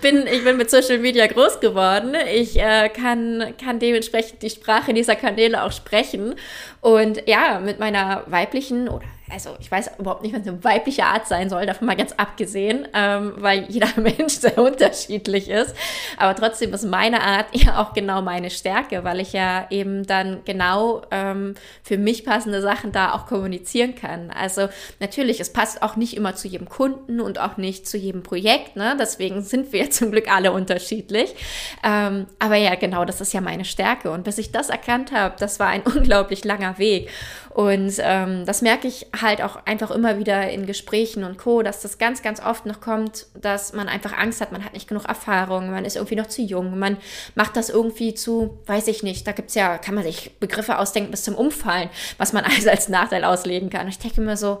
bin, 0.00 0.26
ich 0.26 0.44
bin 0.44 0.56
mit 0.56 0.70
Social 0.70 0.98
Media 0.98 1.26
groß 1.26 1.60
geworden. 1.60 2.14
Ich 2.32 2.58
äh, 2.58 2.88
kann, 2.88 3.54
kann 3.62 3.78
dementsprechend 3.78 4.42
die 4.42 4.50
Sprache 4.50 4.92
dieser 4.94 5.16
Kanäle 5.16 5.62
auch 5.62 5.72
sprechen. 5.72 6.34
Und 6.80 7.26
ja, 7.26 7.60
mit 7.60 7.78
meiner 7.78 8.24
weiblichen 8.26 8.88
oder 8.88 9.04
also 9.30 9.56
ich 9.58 9.70
weiß 9.70 9.92
überhaupt 9.98 10.22
nicht, 10.22 10.34
was 10.34 10.46
eine 10.46 10.62
weibliche 10.62 11.04
Art 11.04 11.26
sein 11.26 11.48
soll, 11.48 11.64
davon 11.64 11.86
mal 11.86 11.96
ganz 11.96 12.12
abgesehen, 12.12 12.86
ähm, 12.92 13.32
weil 13.38 13.64
jeder 13.68 13.88
Mensch 13.96 14.34
sehr 14.34 14.58
unterschiedlich 14.58 15.48
ist. 15.48 15.74
Aber 16.18 16.34
trotzdem 16.34 16.74
ist 16.74 16.84
meine 16.84 17.22
Art 17.22 17.46
ja 17.52 17.80
auch 17.82 17.94
genau 17.94 18.20
meine 18.20 18.50
Stärke, 18.50 19.02
weil 19.02 19.20
ich 19.20 19.32
ja 19.32 19.66
eben 19.70 20.06
dann 20.06 20.42
genau 20.44 21.02
ähm, 21.10 21.54
für 21.82 21.96
mich 21.96 22.24
passende 22.24 22.60
Sachen 22.60 22.92
da 22.92 23.14
auch 23.14 23.26
kommunizieren 23.26 23.94
kann. 23.94 24.30
Also 24.30 24.68
natürlich, 25.00 25.40
es 25.40 25.52
passt 25.52 25.82
auch 25.82 25.96
nicht 25.96 26.16
immer 26.16 26.34
zu 26.34 26.46
jedem 26.46 26.68
Kunden 26.68 27.20
und 27.20 27.40
auch 27.40 27.56
nicht 27.56 27.88
zu 27.88 27.96
jedem 27.96 28.22
Projekt. 28.22 28.76
Ne? 28.76 28.94
Deswegen 29.00 29.42
sind 29.42 29.72
wir 29.72 29.90
zum 29.90 30.10
Glück 30.10 30.30
alle 30.30 30.52
unterschiedlich. 30.52 31.34
Ähm, 31.82 32.26
aber 32.38 32.56
ja, 32.56 32.74
genau, 32.74 33.06
das 33.06 33.22
ist 33.22 33.32
ja 33.32 33.40
meine 33.40 33.64
Stärke. 33.64 34.10
Und 34.10 34.24
bis 34.24 34.36
ich 34.36 34.52
das 34.52 34.68
erkannt 34.68 35.12
habe, 35.12 35.36
das 35.38 35.58
war 35.58 35.68
ein 35.68 35.82
unglaublich 35.96 36.44
langer 36.44 36.76
Weg. 36.78 37.08
Und 37.54 37.94
ähm, 38.00 38.44
das 38.46 38.62
merke 38.62 38.88
ich 38.88 39.06
halt 39.22 39.40
auch 39.40 39.64
einfach 39.64 39.92
immer 39.92 40.18
wieder 40.18 40.50
in 40.50 40.66
Gesprächen 40.66 41.22
und 41.22 41.38
Co., 41.38 41.62
dass 41.62 41.82
das 41.82 41.98
ganz, 41.98 42.20
ganz 42.20 42.44
oft 42.44 42.66
noch 42.66 42.80
kommt, 42.80 43.26
dass 43.40 43.72
man 43.72 43.88
einfach 43.88 44.12
Angst 44.12 44.40
hat, 44.40 44.50
man 44.50 44.64
hat 44.64 44.72
nicht 44.72 44.88
genug 44.88 45.04
Erfahrung, 45.04 45.70
man 45.70 45.84
ist 45.84 45.94
irgendwie 45.94 46.16
noch 46.16 46.26
zu 46.26 46.42
jung, 46.42 46.76
man 46.76 46.96
macht 47.36 47.56
das 47.56 47.70
irgendwie 47.70 48.12
zu, 48.12 48.58
weiß 48.66 48.88
ich 48.88 49.04
nicht, 49.04 49.24
da 49.28 49.30
gibt 49.30 49.50
es 49.50 49.54
ja, 49.54 49.78
kann 49.78 49.94
man 49.94 50.02
sich 50.02 50.32
Begriffe 50.40 50.80
ausdenken 50.80 51.12
bis 51.12 51.22
zum 51.22 51.36
Umfallen, 51.36 51.90
was 52.18 52.32
man 52.32 52.42
alles 52.44 52.66
als 52.66 52.88
Nachteil 52.88 53.22
auslegen 53.22 53.70
kann. 53.70 53.82
Und 53.82 53.90
ich 53.90 54.00
denke 54.00 54.20
mir 54.20 54.36
so, 54.36 54.60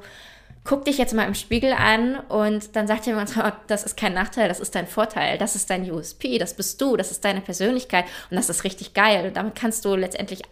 guck 0.62 0.84
dich 0.84 0.96
jetzt 0.96 1.14
mal 1.14 1.26
im 1.26 1.34
Spiegel 1.34 1.72
an 1.72 2.20
und 2.28 2.76
dann 2.76 2.86
sagt 2.86 3.06
jemand, 3.06 3.36
oh, 3.36 3.50
das 3.66 3.82
ist 3.82 3.96
kein 3.96 4.14
Nachteil, 4.14 4.46
das 4.46 4.60
ist 4.60 4.72
dein 4.76 4.86
Vorteil, 4.86 5.36
das 5.36 5.56
ist 5.56 5.68
dein 5.68 5.90
USP, 5.90 6.38
das 6.38 6.54
bist 6.54 6.80
du, 6.80 6.96
das 6.96 7.10
ist 7.10 7.24
deine 7.24 7.40
Persönlichkeit 7.40 8.04
und 8.30 8.36
das 8.36 8.48
ist 8.48 8.62
richtig 8.62 8.94
geil. 8.94 9.26
Und 9.26 9.36
damit 9.36 9.56
kannst 9.56 9.84
du 9.84 9.96
letztendlich 9.96 10.42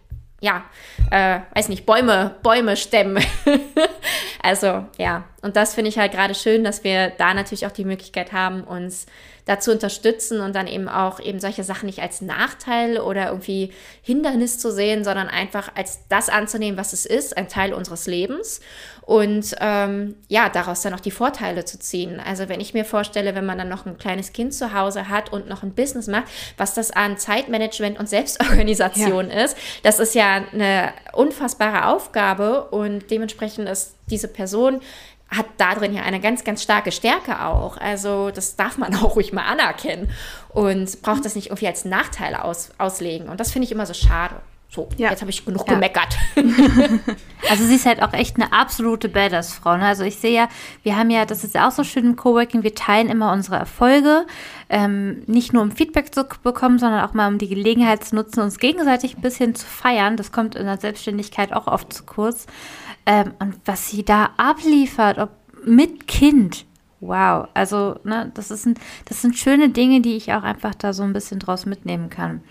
ja, 0.42 0.64
äh, 1.10 1.40
weiß 1.54 1.68
nicht, 1.68 1.86
Bäume, 1.86 2.34
Bäume 2.42 2.76
stemmen. 2.76 3.24
also 4.42 4.86
ja, 4.98 5.24
und 5.42 5.56
das 5.56 5.74
finde 5.74 5.88
ich 5.88 5.98
halt 5.98 6.12
gerade 6.12 6.34
schön, 6.34 6.62
dass 6.62 6.84
wir 6.84 7.10
da 7.10 7.34
natürlich 7.34 7.66
auch 7.66 7.72
die 7.72 7.84
Möglichkeit 7.84 8.32
haben, 8.32 8.62
uns 8.62 9.06
dazu 9.44 9.72
unterstützen 9.72 10.40
und 10.40 10.54
dann 10.54 10.68
eben 10.68 10.88
auch 10.88 11.18
eben 11.18 11.40
solche 11.40 11.64
Sachen 11.64 11.86
nicht 11.86 12.00
als 12.00 12.20
Nachteil 12.20 12.98
oder 12.98 13.26
irgendwie 13.26 13.72
Hindernis 14.02 14.58
zu 14.58 14.70
sehen, 14.70 15.02
sondern 15.02 15.26
einfach 15.28 15.72
als 15.74 16.06
das 16.08 16.28
anzunehmen, 16.28 16.78
was 16.78 16.92
es 16.92 17.06
ist, 17.06 17.36
ein 17.36 17.48
Teil 17.48 17.74
unseres 17.74 18.06
Lebens 18.06 18.60
und 19.02 19.56
ähm, 19.60 20.14
ja, 20.28 20.48
daraus 20.48 20.82
dann 20.82 20.94
auch 20.94 21.00
die 21.00 21.10
Vorteile 21.10 21.64
zu 21.64 21.78
ziehen. 21.78 22.20
Also 22.20 22.48
wenn 22.48 22.60
ich 22.60 22.72
mir 22.72 22.84
vorstelle, 22.84 23.34
wenn 23.34 23.44
man 23.44 23.58
dann 23.58 23.68
noch 23.68 23.84
ein 23.84 23.98
kleines 23.98 24.32
Kind 24.32 24.54
zu 24.54 24.72
Hause 24.74 25.08
hat 25.08 25.32
und 25.32 25.48
noch 25.48 25.64
ein 25.64 25.74
Business 25.74 26.06
macht, 26.06 26.26
was 26.56 26.74
das 26.74 26.92
an 26.92 27.18
Zeitmanagement 27.18 27.98
und 27.98 28.08
Selbstorganisation 28.08 29.28
ja. 29.28 29.44
ist, 29.44 29.56
das 29.82 29.98
ist 29.98 30.14
ja 30.14 30.44
eine 30.52 30.92
unfassbare 31.12 31.88
Aufgabe 31.88 32.66
und 32.66 33.10
dementsprechend 33.10 33.68
ist 33.68 33.96
diese 34.08 34.28
Person 34.28 34.80
hat 35.34 35.46
da 35.56 35.74
drin 35.74 35.94
ja 35.94 36.02
eine 36.02 36.20
ganz, 36.20 36.44
ganz 36.44 36.62
starke 36.62 36.92
Stärke 36.92 37.44
auch. 37.44 37.76
Also 37.78 38.30
das 38.30 38.56
darf 38.56 38.78
man 38.78 38.94
auch 39.02 39.16
ruhig 39.16 39.32
mal 39.32 39.44
anerkennen 39.44 40.10
und 40.50 41.02
braucht 41.02 41.24
das 41.24 41.34
nicht 41.34 41.48
irgendwie 41.48 41.66
als 41.66 41.84
Nachteil 41.84 42.34
aus, 42.34 42.70
auslegen. 42.78 43.28
Und 43.28 43.40
das 43.40 43.52
finde 43.52 43.66
ich 43.66 43.72
immer 43.72 43.86
so 43.86 43.94
schade. 43.94 44.36
So, 44.74 44.88
ja. 44.96 45.10
jetzt 45.10 45.20
habe 45.20 45.30
ich 45.30 45.44
genug 45.44 45.68
ja. 45.68 45.74
gemeckert. 45.74 46.16
also 47.50 47.64
sie 47.64 47.74
ist 47.74 47.84
halt 47.84 48.02
auch 48.02 48.14
echt 48.14 48.36
eine 48.36 48.54
absolute 48.54 49.10
Badass-Frau. 49.10 49.76
Ne? 49.76 49.84
Also 49.84 50.02
ich 50.02 50.16
sehe 50.16 50.32
ja, 50.32 50.48
wir 50.82 50.96
haben 50.96 51.10
ja, 51.10 51.26
das 51.26 51.44
ist 51.44 51.54
ja 51.54 51.68
auch 51.68 51.72
so 51.72 51.84
schön 51.84 52.06
im 52.06 52.16
Coworking, 52.16 52.62
wir 52.62 52.74
teilen 52.74 53.10
immer 53.10 53.32
unsere 53.32 53.56
Erfolge, 53.56 54.24
ähm, 54.70 55.24
nicht 55.26 55.52
nur 55.52 55.60
um 55.60 55.72
Feedback 55.72 56.14
zu 56.14 56.26
bekommen, 56.42 56.78
sondern 56.78 57.04
auch 57.06 57.12
mal 57.12 57.28
um 57.28 57.36
die 57.36 57.50
Gelegenheit 57.50 58.02
zu 58.02 58.14
nutzen, 58.14 58.40
uns 58.40 58.58
gegenseitig 58.58 59.18
ein 59.18 59.20
bisschen 59.20 59.54
zu 59.54 59.66
feiern. 59.66 60.16
Das 60.16 60.32
kommt 60.32 60.54
in 60.54 60.64
der 60.64 60.78
Selbstständigkeit 60.78 61.52
auch 61.52 61.66
oft 61.66 61.92
zu 61.92 62.04
kurz. 62.04 62.46
Ähm, 63.06 63.32
und 63.38 63.56
was 63.64 63.88
sie 63.88 64.04
da 64.04 64.30
abliefert, 64.36 65.18
ob 65.18 65.30
mit 65.64 66.06
Kind, 66.06 66.66
wow. 67.00 67.48
Also, 67.54 67.96
ne, 68.04 68.30
das, 68.34 68.50
ist 68.50 68.66
ein, 68.66 68.74
das 69.04 69.22
sind 69.22 69.36
schöne 69.36 69.70
Dinge, 69.70 70.00
die 70.00 70.16
ich 70.16 70.32
auch 70.32 70.42
einfach 70.42 70.74
da 70.74 70.92
so 70.92 71.02
ein 71.02 71.12
bisschen 71.12 71.38
draus 71.38 71.66
mitnehmen 71.66 72.10
kann. 72.10 72.42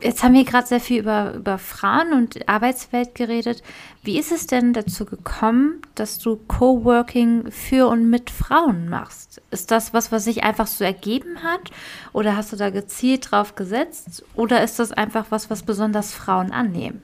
Jetzt 0.00 0.24
haben 0.24 0.34
wir 0.34 0.44
gerade 0.44 0.66
sehr 0.66 0.80
viel 0.80 1.00
über, 1.00 1.34
über 1.34 1.58
Frauen 1.58 2.12
und 2.12 2.48
Arbeitswelt 2.48 3.14
geredet. 3.14 3.62
Wie 4.02 4.18
ist 4.18 4.32
es 4.32 4.48
denn 4.48 4.72
dazu 4.72 5.04
gekommen, 5.04 5.80
dass 5.94 6.18
du 6.18 6.36
Coworking 6.48 7.52
für 7.52 7.86
und 7.86 8.10
mit 8.10 8.30
Frauen 8.30 8.88
machst? 8.88 9.40
Ist 9.52 9.70
das 9.70 9.94
was, 9.94 10.10
was 10.10 10.24
sich 10.24 10.42
einfach 10.42 10.66
so 10.66 10.82
ergeben 10.82 11.44
hat? 11.44 11.70
Oder 12.12 12.36
hast 12.36 12.52
du 12.52 12.56
da 12.56 12.70
gezielt 12.70 13.30
drauf 13.30 13.54
gesetzt? 13.54 14.24
Oder 14.34 14.64
ist 14.64 14.80
das 14.80 14.90
einfach 14.90 15.26
was, 15.30 15.50
was 15.50 15.62
besonders 15.62 16.12
Frauen 16.12 16.50
annehmen? 16.50 17.02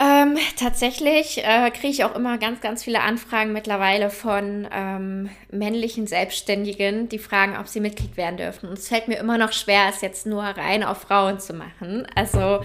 Ähm, 0.00 0.38
tatsächlich 0.56 1.38
äh, 1.44 1.72
kriege 1.72 1.88
ich 1.88 2.04
auch 2.04 2.14
immer 2.14 2.38
ganz, 2.38 2.60
ganz 2.60 2.84
viele 2.84 3.00
Anfragen 3.00 3.52
mittlerweile 3.52 4.10
von 4.10 4.68
ähm, 4.72 5.28
männlichen 5.50 6.06
Selbstständigen, 6.06 7.08
die 7.08 7.18
fragen, 7.18 7.56
ob 7.58 7.66
sie 7.66 7.80
Mitglied 7.80 8.16
werden 8.16 8.36
dürfen. 8.36 8.68
Und 8.68 8.78
es 8.78 8.86
fällt 8.86 9.08
mir 9.08 9.18
immer 9.18 9.38
noch 9.38 9.52
schwer, 9.52 9.86
es 9.88 10.00
jetzt 10.00 10.24
nur 10.24 10.44
rein 10.44 10.84
auf 10.84 10.98
Frauen 10.98 11.40
zu 11.40 11.52
machen. 11.52 12.06
Also 12.14 12.60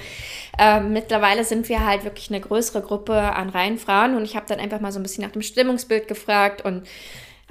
äh, 0.60 0.80
mittlerweile 0.80 1.44
sind 1.44 1.70
wir 1.70 1.84
halt 1.84 2.04
wirklich 2.04 2.30
eine 2.30 2.40
größere 2.40 2.84
Gruppe 2.84 3.16
an 3.16 3.50
reinen 3.50 3.80
Frauen 3.80 4.16
und 4.16 4.26
ich 4.26 4.36
habe 4.36 4.46
dann 4.48 4.60
einfach 4.60 4.80
mal 4.80 4.92
so 4.92 5.00
ein 5.00 5.04
bisschen 5.04 5.24
nach 5.24 5.32
dem 5.32 5.42
Stimmungsbild 5.42 6.08
gefragt 6.08 6.64
und 6.64 6.88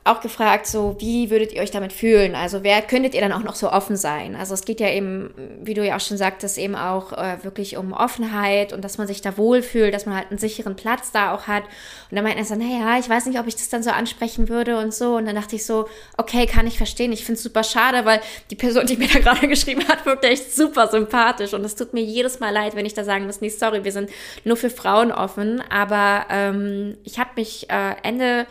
auch 0.05 0.21
gefragt, 0.21 0.67
so 0.67 0.97
wie 0.99 1.31
würdet 1.31 1.53
ihr 1.53 1.63
euch 1.63 1.71
damit 1.71 1.93
fühlen? 1.93 2.35
Also 2.35 2.65
wer 2.65 2.83
könntet 2.83 3.15
ihr 3.15 3.21
dann 3.21 3.33
auch 3.33 3.45
noch 3.45 3.55
so 3.55 3.71
offen 3.71 3.97
sein? 3.97 4.35
Also 4.35 4.53
es 4.53 4.65
geht 4.65 4.81
ja 4.81 4.89
eben, 4.89 5.33
wie 5.63 5.75
du 5.75 5.87
ja 5.87 5.95
auch 5.95 6.01
schon 6.01 6.17
sagtest, 6.17 6.59
eben 6.59 6.75
auch 6.75 7.13
äh, 7.13 7.45
wirklich 7.45 7.77
um 7.77 7.93
Offenheit 7.93 8.73
und 8.73 8.83
dass 8.85 8.99
man 8.99 9.07
sich 9.07 9.23
da 9.23 9.37
wohlfühlt, 9.37 9.95
dass 9.95 10.05
man 10.05 10.17
halt 10.17 10.31
einen 10.31 10.39
sicheren 10.39 10.75
Platz 10.75 11.13
da 11.13 11.33
auch 11.33 11.47
hat. 11.47 11.63
Und 12.11 12.17
dann 12.17 12.25
meinten 12.25 12.41
er 12.41 12.45
so, 12.45 12.57
naja, 12.57 12.99
ich 12.99 13.09
weiß 13.09 13.27
nicht, 13.27 13.39
ob 13.39 13.47
ich 13.47 13.55
das 13.55 13.69
dann 13.69 13.85
so 13.85 13.91
ansprechen 13.91 14.49
würde 14.49 14.77
und 14.79 14.93
so. 14.93 15.15
Und 15.15 15.27
dann 15.27 15.37
dachte 15.37 15.55
ich 15.55 15.65
so, 15.65 15.89
okay, 16.17 16.47
kann 16.47 16.67
ich 16.67 16.79
verstehen. 16.79 17.13
Ich 17.13 17.25
finde 17.25 17.37
es 17.37 17.45
super 17.45 17.63
schade, 17.63 18.05
weil 18.05 18.21
die 18.51 18.57
Person, 18.57 18.87
die 18.87 18.97
mir 18.97 19.09
da 19.09 19.21
gerade 19.21 19.47
geschrieben 19.49 19.87
hat, 19.87 20.05
wirkt 20.05 20.25
echt 20.25 20.53
super 20.53 20.89
sympathisch. 20.89 21.55
Und 21.55 21.65
es 21.65 21.77
tut 21.77 21.95
mir 21.95 22.03
jedes 22.03 22.41
Mal 22.41 22.51
leid, 22.51 22.75
wenn 22.75 22.87
ich 22.87 22.95
da 22.95 23.05
sagen 23.05 23.27
muss, 23.27 23.41
nee, 23.41 23.51
sorry, 23.51 23.85
wir 23.85 23.93
sind 23.93 24.11
nur 24.43 24.57
für 24.57 24.71
Frauen 24.71 25.13
offen. 25.13 25.63
Aber 25.71 26.27
ähm, 26.29 26.97
ich 27.05 27.21
habe 27.21 27.31
mich 27.37 27.71
äh, 27.71 27.95
Ende 28.03 28.49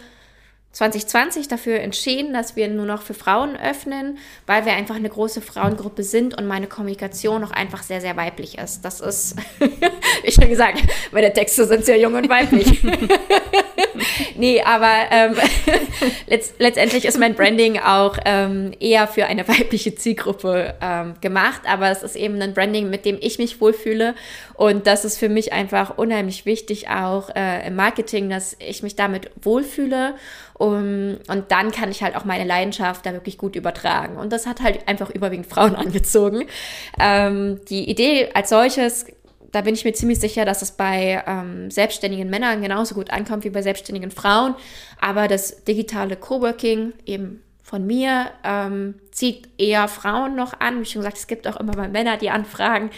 2020 0.74 1.49
dafür 1.49 1.82
entschieden, 1.82 2.34
dass 2.34 2.55
wir 2.55 2.69
nur 2.69 2.86
noch 2.86 3.01
für 3.01 3.13
Frauen 3.13 3.57
öffnen, 3.57 4.17
weil 4.45 4.65
wir 4.65 4.72
einfach 4.72 4.95
eine 4.95 5.09
große 5.09 5.41
Frauengruppe 5.41 6.01
sind 6.03 6.38
und 6.38 6.47
meine 6.47 6.67
Kommunikation 6.67 7.43
auch 7.43 7.51
einfach 7.51 7.84
sehr, 7.84 7.99
sehr 7.99 8.15
weiblich 8.15 8.57
ist. 8.57 8.86
Das 8.86 9.01
ist, 9.01 9.36
wie 10.24 10.32
schon 10.32 10.47
gesagt, 10.47 10.80
meine 11.11 11.34
Texte 11.34 11.65
sind 11.65 11.84
sehr 11.84 11.99
jung 11.99 12.13
und 12.13 12.30
weiblich. 12.30 12.82
nee, 14.38 14.61
aber 14.61 14.93
ähm, 15.11 15.36
letzt, 16.28 16.55
letztendlich 16.59 17.03
ist 17.03 17.19
mein 17.19 17.36
Branding 17.36 17.78
auch 17.78 18.17
ähm, 18.24 18.72
eher 18.80 19.07
für 19.07 19.26
eine 19.26 19.45
weibliche 19.49 19.93
Zielgruppe 19.95 20.76
ähm, 20.82 21.15
gemacht, 21.19 21.63
aber 21.67 21.91
es 21.91 22.01
ist 22.01 22.15
eben 22.15 22.41
ein 22.41 22.53
Branding, 22.53 22.89
mit 22.89 23.05
dem 23.05 23.17
ich 23.19 23.39
mich 23.39 23.59
wohlfühle 23.59 24.15
und 24.53 24.88
das 24.88 25.03
ist 25.03 25.17
für 25.17 25.28
mich 25.28 25.51
einfach 25.51 25.97
unheimlich 25.97 26.45
wichtig 26.45 26.89
auch 26.89 27.30
äh, 27.36 27.67
im 27.67 27.76
Marketing, 27.76 28.30
dass 28.30 28.55
ich 28.59 28.84
mich 28.84 28.95
damit 28.95 29.30
wohlfühle 29.41 30.15
um, 30.62 31.18
und 31.28 31.45
dann 31.49 31.72
kann 31.72 31.89
ich 31.89 32.03
halt 32.03 32.16
auch 32.16 32.24
meine 32.24 32.43
Leidenschaft 32.43 33.03
da 33.05 33.14
wirklich 33.14 33.39
gut 33.39 33.55
übertragen. 33.55 34.18
Und 34.18 34.32
das 34.32 34.45
hat 34.45 34.62
halt 34.62 34.88
einfach 34.88 35.09
überwiegend 35.09 35.47
Frauen 35.47 35.76
angezogen. 35.76 36.43
Ähm, 36.99 37.59
die 37.68 37.89
Idee 37.89 38.30
als 38.36 38.49
solches 38.49 39.07
da 39.51 39.59
bin 39.59 39.74
ich 39.74 39.84
mir 39.84 39.91
ziemlich 39.91 40.20
sicher, 40.22 40.45
dass 40.45 40.62
es 40.62 40.72
bei 40.72 41.22
ähm, 41.28 41.70
selbstständigen 41.70 42.30
Männern 42.30 42.62
genauso 42.62 42.95
gut 42.95 43.09
ankommt 43.09 43.43
wie 43.43 43.49
bei 43.49 43.62
selbstständigen 43.62 44.09
Frauen. 44.09 44.55
Aber 45.01 45.28
das 45.28 45.66
digitale 45.66 46.16
Coworking 46.16 46.93
eben 47.05 47.43
von 47.72 47.88
mir 47.88 48.32
ähm, 48.43 48.95
zieht 49.11 49.47
eher 49.57 49.88
Frauen 49.88 50.36
noch 50.36 50.59
an. 50.59 50.82
Wie 50.82 50.86
schon 50.86 50.99
gesagt, 50.99 51.15
es 51.15 51.26
gibt 51.26 51.47
auch 51.47 51.55
immer 51.55 51.74
mal 51.74 51.88
Männer, 51.88 52.17
die 52.17 52.30
anfragen. 52.30 52.89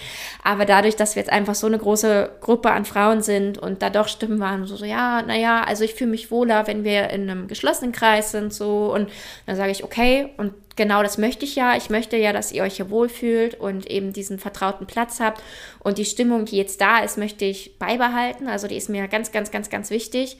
Aber 0.43 0.65
dadurch, 0.65 0.95
dass 0.95 1.15
wir 1.15 1.21
jetzt 1.21 1.31
einfach 1.31 1.53
so 1.53 1.67
eine 1.67 1.77
große 1.77 2.31
Gruppe 2.41 2.71
an 2.71 2.83
Frauen 2.83 3.21
sind 3.21 3.59
und 3.59 3.83
da 3.83 3.91
doch 3.91 4.07
Stimmen 4.07 4.39
waren, 4.39 4.65
so, 4.65 4.75
so 4.75 4.85
ja, 4.85 5.21
naja, 5.21 5.63
also 5.63 5.83
ich 5.83 5.93
fühle 5.93 6.09
mich 6.09 6.31
wohler, 6.31 6.65
wenn 6.65 6.83
wir 6.83 7.11
in 7.11 7.29
einem 7.29 7.47
geschlossenen 7.47 7.91
Kreis 7.91 8.31
sind, 8.31 8.51
so. 8.51 8.91
Und 8.91 9.11
dann 9.45 9.55
sage 9.57 9.69
ich, 9.69 9.83
okay, 9.83 10.29
und 10.37 10.55
genau 10.75 11.03
das 11.03 11.19
möchte 11.19 11.45
ich 11.45 11.55
ja. 11.55 11.77
Ich 11.77 11.91
möchte 11.91 12.17
ja, 12.17 12.33
dass 12.33 12.51
ihr 12.51 12.63
euch 12.63 12.77
hier 12.77 12.89
wohlfühlt 12.89 13.53
und 13.53 13.85
eben 13.91 14.11
diesen 14.11 14.39
vertrauten 14.39 14.87
Platz 14.87 15.19
habt. 15.19 15.43
Und 15.83 15.99
die 15.99 16.05
Stimmung, 16.05 16.45
die 16.45 16.57
jetzt 16.57 16.81
da 16.81 16.97
ist, 17.03 17.19
möchte 17.19 17.45
ich 17.45 17.77
beibehalten. 17.77 18.47
Also 18.47 18.67
die 18.67 18.77
ist 18.77 18.89
mir 18.89 19.07
ganz, 19.07 19.31
ganz, 19.31 19.51
ganz, 19.51 19.69
ganz 19.69 19.91
wichtig 19.91 20.39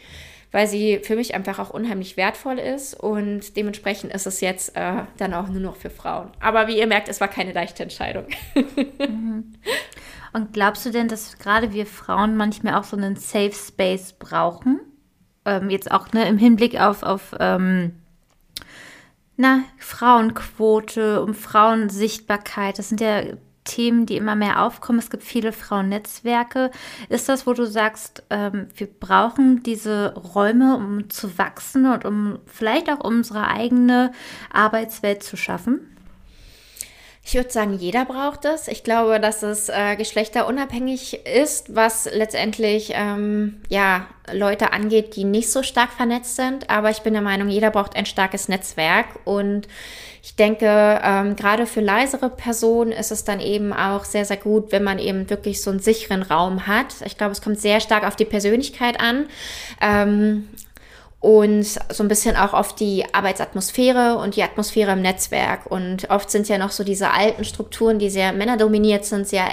weil 0.53 0.67
sie 0.67 0.99
für 0.99 1.15
mich 1.15 1.33
einfach 1.35 1.57
auch 1.59 1.71
unheimlich 1.71 2.15
wertvoll 2.15 2.59
ist 2.59 2.93
und 2.93 3.57
dementsprechend 3.57 4.13
ist 4.13 4.27
es 4.27 4.39
jetzt 4.39 4.77
äh, 4.77 5.03
dann 5.17 5.33
auch 5.33 5.49
nur 5.49 5.59
noch 5.59 5.75
für 5.75 5.89
Frauen. 5.89 6.29
Aber 6.39 6.67
wie 6.67 6.77
ihr 6.77 6.87
merkt, 6.87 7.09
es 7.09 7.19
war 7.19 7.27
keine 7.27 7.51
leichte 7.51 7.83
Entscheidung. 7.83 8.25
Mhm. 8.55 9.53
Und 10.31 10.53
glaubst 10.53 10.85
du 10.85 10.91
denn, 10.91 11.07
dass 11.07 11.37
gerade 11.37 11.73
wir 11.73 11.85
Frauen 11.85 12.37
manchmal 12.37 12.75
auch 12.75 12.83
so 12.83 12.95
einen 12.95 13.15
Safe 13.15 13.51
Space 13.51 14.13
brauchen? 14.13 14.79
Ähm, 15.45 15.69
jetzt 15.69 15.91
auch 15.91 16.11
ne, 16.13 16.27
im 16.27 16.37
Hinblick 16.37 16.79
auf, 16.79 17.03
auf 17.03 17.35
ähm, 17.39 17.93
Na, 19.35 19.63
Frauenquote, 19.77 21.21
um 21.21 21.33
Frauensichtbarkeit, 21.33 22.79
das 22.79 22.89
sind 22.89 23.01
ja 23.01 23.23
Themen, 23.63 24.05
die 24.05 24.17
immer 24.17 24.35
mehr 24.35 24.63
aufkommen. 24.63 24.99
Es 24.99 25.09
gibt 25.09 25.23
viele 25.23 25.51
Frauennetzwerke. 25.53 26.71
Ist 27.09 27.29
das, 27.29 27.47
wo 27.47 27.53
du 27.53 27.65
sagst, 27.65 28.23
ähm, 28.29 28.67
wir 28.75 28.87
brauchen 28.87 29.63
diese 29.63 30.13
Räume, 30.15 30.75
um 30.75 31.09
zu 31.09 31.37
wachsen 31.37 31.85
und 31.85 32.05
um 32.05 32.39
vielleicht 32.45 32.89
auch 32.89 32.99
unsere 32.99 33.47
eigene 33.47 34.11
Arbeitswelt 34.51 35.23
zu 35.23 35.37
schaffen? 35.37 35.92
Ich 37.25 37.35
würde 37.35 37.49
sagen, 37.49 37.77
jeder 37.77 38.03
braucht 38.03 38.43
es. 38.43 38.67
Ich 38.67 38.83
glaube, 38.83 39.17
dass 39.17 39.43
es 39.43 39.69
äh, 39.69 39.95
geschlechterunabhängig 39.95 41.25
ist, 41.25 41.73
was 41.73 42.09
letztendlich 42.13 42.91
ähm, 42.93 43.61
ja, 43.69 44.07
Leute 44.31 44.73
angeht, 44.73 45.15
die 45.15 45.23
nicht 45.23 45.49
so 45.49 45.63
stark 45.63 45.93
vernetzt 45.93 46.35
sind. 46.35 46.69
Aber 46.69 46.89
ich 46.89 46.99
bin 46.99 47.13
der 47.13 47.21
Meinung, 47.21 47.47
jeder 47.47 47.71
braucht 47.71 47.95
ein 47.95 48.05
starkes 48.05 48.49
Netzwerk. 48.49 49.05
Und 49.23 49.69
ich 50.21 50.35
denke, 50.35 51.01
ähm, 51.01 51.37
gerade 51.37 51.65
für 51.65 51.79
leisere 51.79 52.29
Personen 52.29 52.91
ist 52.91 53.11
es 53.11 53.23
dann 53.23 53.39
eben 53.39 53.71
auch 53.71 54.03
sehr, 54.03 54.25
sehr 54.25 54.37
gut, 54.37 54.73
wenn 54.73 54.83
man 54.83 54.99
eben 54.99 55.29
wirklich 55.29 55.61
so 55.61 55.71
einen 55.71 55.79
sicheren 55.79 56.23
Raum 56.23 56.67
hat. 56.67 56.95
Ich 57.05 57.17
glaube, 57.17 57.31
es 57.31 57.41
kommt 57.41 57.59
sehr 57.59 57.79
stark 57.79 58.05
auf 58.05 58.17
die 58.17 58.25
Persönlichkeit 58.25 58.99
an. 58.99 59.27
Ähm, 59.79 60.49
und 61.23 61.63
so 61.63 62.03
ein 62.03 62.09
bisschen 62.09 62.35
auch 62.35 62.53
auf 62.53 62.75
die 62.75 63.05
Arbeitsatmosphäre 63.13 64.17
und 64.17 64.35
die 64.35 64.43
Atmosphäre 64.43 64.91
im 64.91 65.01
Netzwerk. 65.01 65.65
Und 65.71 66.09
oft 66.09 66.29
sind 66.29 66.49
ja 66.49 66.57
noch 66.57 66.71
so 66.71 66.83
diese 66.83 67.11
alten 67.11 67.45
Strukturen, 67.45 67.97
die 67.97 68.09
sehr 68.09 68.33
männerdominiert 68.33 69.05
sind, 69.05 69.25
sehr 69.25 69.45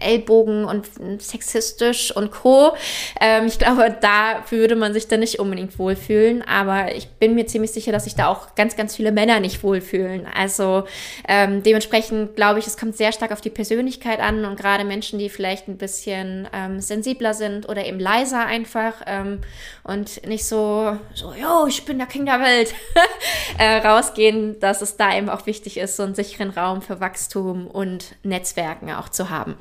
Ellbogen 0.00 0.64
und 0.64 0.86
sexistisch 1.20 2.14
und 2.14 2.30
Co. 2.30 2.72
Ähm, 3.20 3.46
ich 3.46 3.58
glaube, 3.58 3.96
da 4.00 4.44
würde 4.50 4.76
man 4.76 4.92
sich 4.92 5.08
dann 5.08 5.20
nicht 5.20 5.38
unbedingt 5.38 5.78
wohlfühlen, 5.78 6.42
aber 6.42 6.94
ich 6.94 7.08
bin 7.08 7.34
mir 7.34 7.46
ziemlich 7.46 7.72
sicher, 7.72 7.92
dass 7.92 8.04
sich 8.04 8.14
da 8.14 8.28
auch 8.28 8.54
ganz, 8.54 8.76
ganz 8.76 8.96
viele 8.96 9.12
Männer 9.12 9.40
nicht 9.40 9.62
wohlfühlen. 9.62 10.26
Also 10.34 10.84
ähm, 11.28 11.62
dementsprechend 11.62 12.36
glaube 12.36 12.58
ich, 12.58 12.66
es 12.66 12.76
kommt 12.76 12.96
sehr 12.96 13.12
stark 13.12 13.32
auf 13.32 13.40
die 13.40 13.50
Persönlichkeit 13.50 14.20
an 14.20 14.44
und 14.44 14.58
gerade 14.58 14.84
Menschen, 14.84 15.18
die 15.18 15.28
vielleicht 15.28 15.68
ein 15.68 15.78
bisschen 15.78 16.48
ähm, 16.52 16.80
sensibler 16.80 17.34
sind 17.34 17.68
oder 17.68 17.84
eben 17.84 17.98
leiser 17.98 18.44
einfach 18.44 18.94
ähm, 19.06 19.40
und 19.82 20.26
nicht 20.26 20.46
so, 20.46 20.96
so, 21.14 21.32
yo, 21.34 21.66
ich 21.66 21.84
bin 21.84 21.98
der 21.98 22.06
King 22.06 22.26
der 22.26 22.40
Welt, 22.40 22.74
äh, 23.58 23.86
rausgehen, 23.86 24.58
dass 24.60 24.82
es 24.82 24.96
da 24.96 25.16
eben 25.16 25.28
auch 25.28 25.46
wichtig 25.46 25.76
ist, 25.76 25.96
so 25.96 26.02
einen 26.02 26.14
sicheren 26.14 26.50
Raum 26.50 26.82
für 26.82 27.00
Wachstum 27.00 27.66
und 27.66 28.16
Netzwerken 28.22 28.90
auch 28.92 29.08
zu 29.08 29.30
haben. 29.30 29.56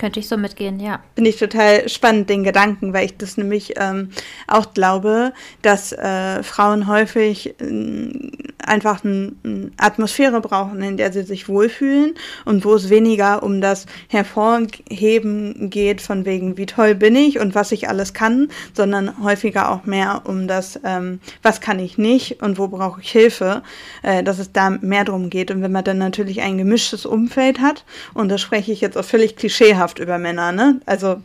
Könnte 0.00 0.18
ich 0.18 0.28
so 0.28 0.38
mitgehen, 0.38 0.80
ja. 0.80 1.00
Finde 1.14 1.28
ich 1.28 1.36
total 1.36 1.86
spannend, 1.88 2.30
den 2.30 2.42
Gedanken, 2.42 2.94
weil 2.94 3.04
ich 3.04 3.18
das 3.18 3.36
nämlich 3.36 3.74
ähm, 3.76 4.08
auch 4.46 4.72
glaube, 4.72 5.34
dass 5.60 5.92
äh, 5.92 6.42
Frauen 6.42 6.86
häufig 6.86 7.54
äh, 7.60 8.30
einfach 8.64 9.04
eine 9.04 9.32
ein 9.44 9.72
Atmosphäre 9.76 10.40
brauchen, 10.40 10.82
in 10.82 10.96
der 10.96 11.12
sie 11.12 11.22
sich 11.22 11.48
wohlfühlen 11.48 12.14
und 12.44 12.64
wo 12.64 12.74
es 12.74 12.90
weniger 12.90 13.42
um 13.42 13.60
das 13.60 13.86
Hervorheben 14.08 15.70
geht, 15.70 16.00
von 16.00 16.24
wegen, 16.24 16.56
wie 16.56 16.66
toll 16.66 16.94
bin 16.94 17.14
ich 17.16 17.38
und 17.38 17.54
was 17.54 17.72
ich 17.72 17.88
alles 17.88 18.14
kann, 18.14 18.48
sondern 18.74 19.22
häufiger 19.22 19.70
auch 19.70 19.84
mehr 19.84 20.22
um 20.24 20.48
das, 20.48 20.80
ähm, 20.84 21.20
was 21.42 21.60
kann 21.60 21.78
ich 21.78 21.98
nicht 21.98 22.42
und 22.42 22.58
wo 22.58 22.68
brauche 22.68 23.00
ich 23.00 23.10
Hilfe, 23.10 23.62
äh, 24.02 24.22
dass 24.22 24.38
es 24.38 24.52
da 24.52 24.70
mehr 24.70 25.04
drum 25.04 25.30
geht. 25.30 25.50
Und 25.50 25.62
wenn 25.62 25.72
man 25.72 25.84
dann 25.84 25.98
natürlich 25.98 26.40
ein 26.40 26.58
gemischtes 26.58 27.06
Umfeld 27.06 27.60
hat, 27.60 27.84
und 28.14 28.28
das 28.28 28.40
spreche 28.40 28.72
ich 28.72 28.80
jetzt 28.80 28.96
auch 28.96 29.04
völlig 29.04 29.36
klischeehaft, 29.36 29.89
Herrschaft 29.90 29.98
über 29.98 30.18
Männer, 30.18 30.52
ne? 30.52 30.80
Also 30.86 31.20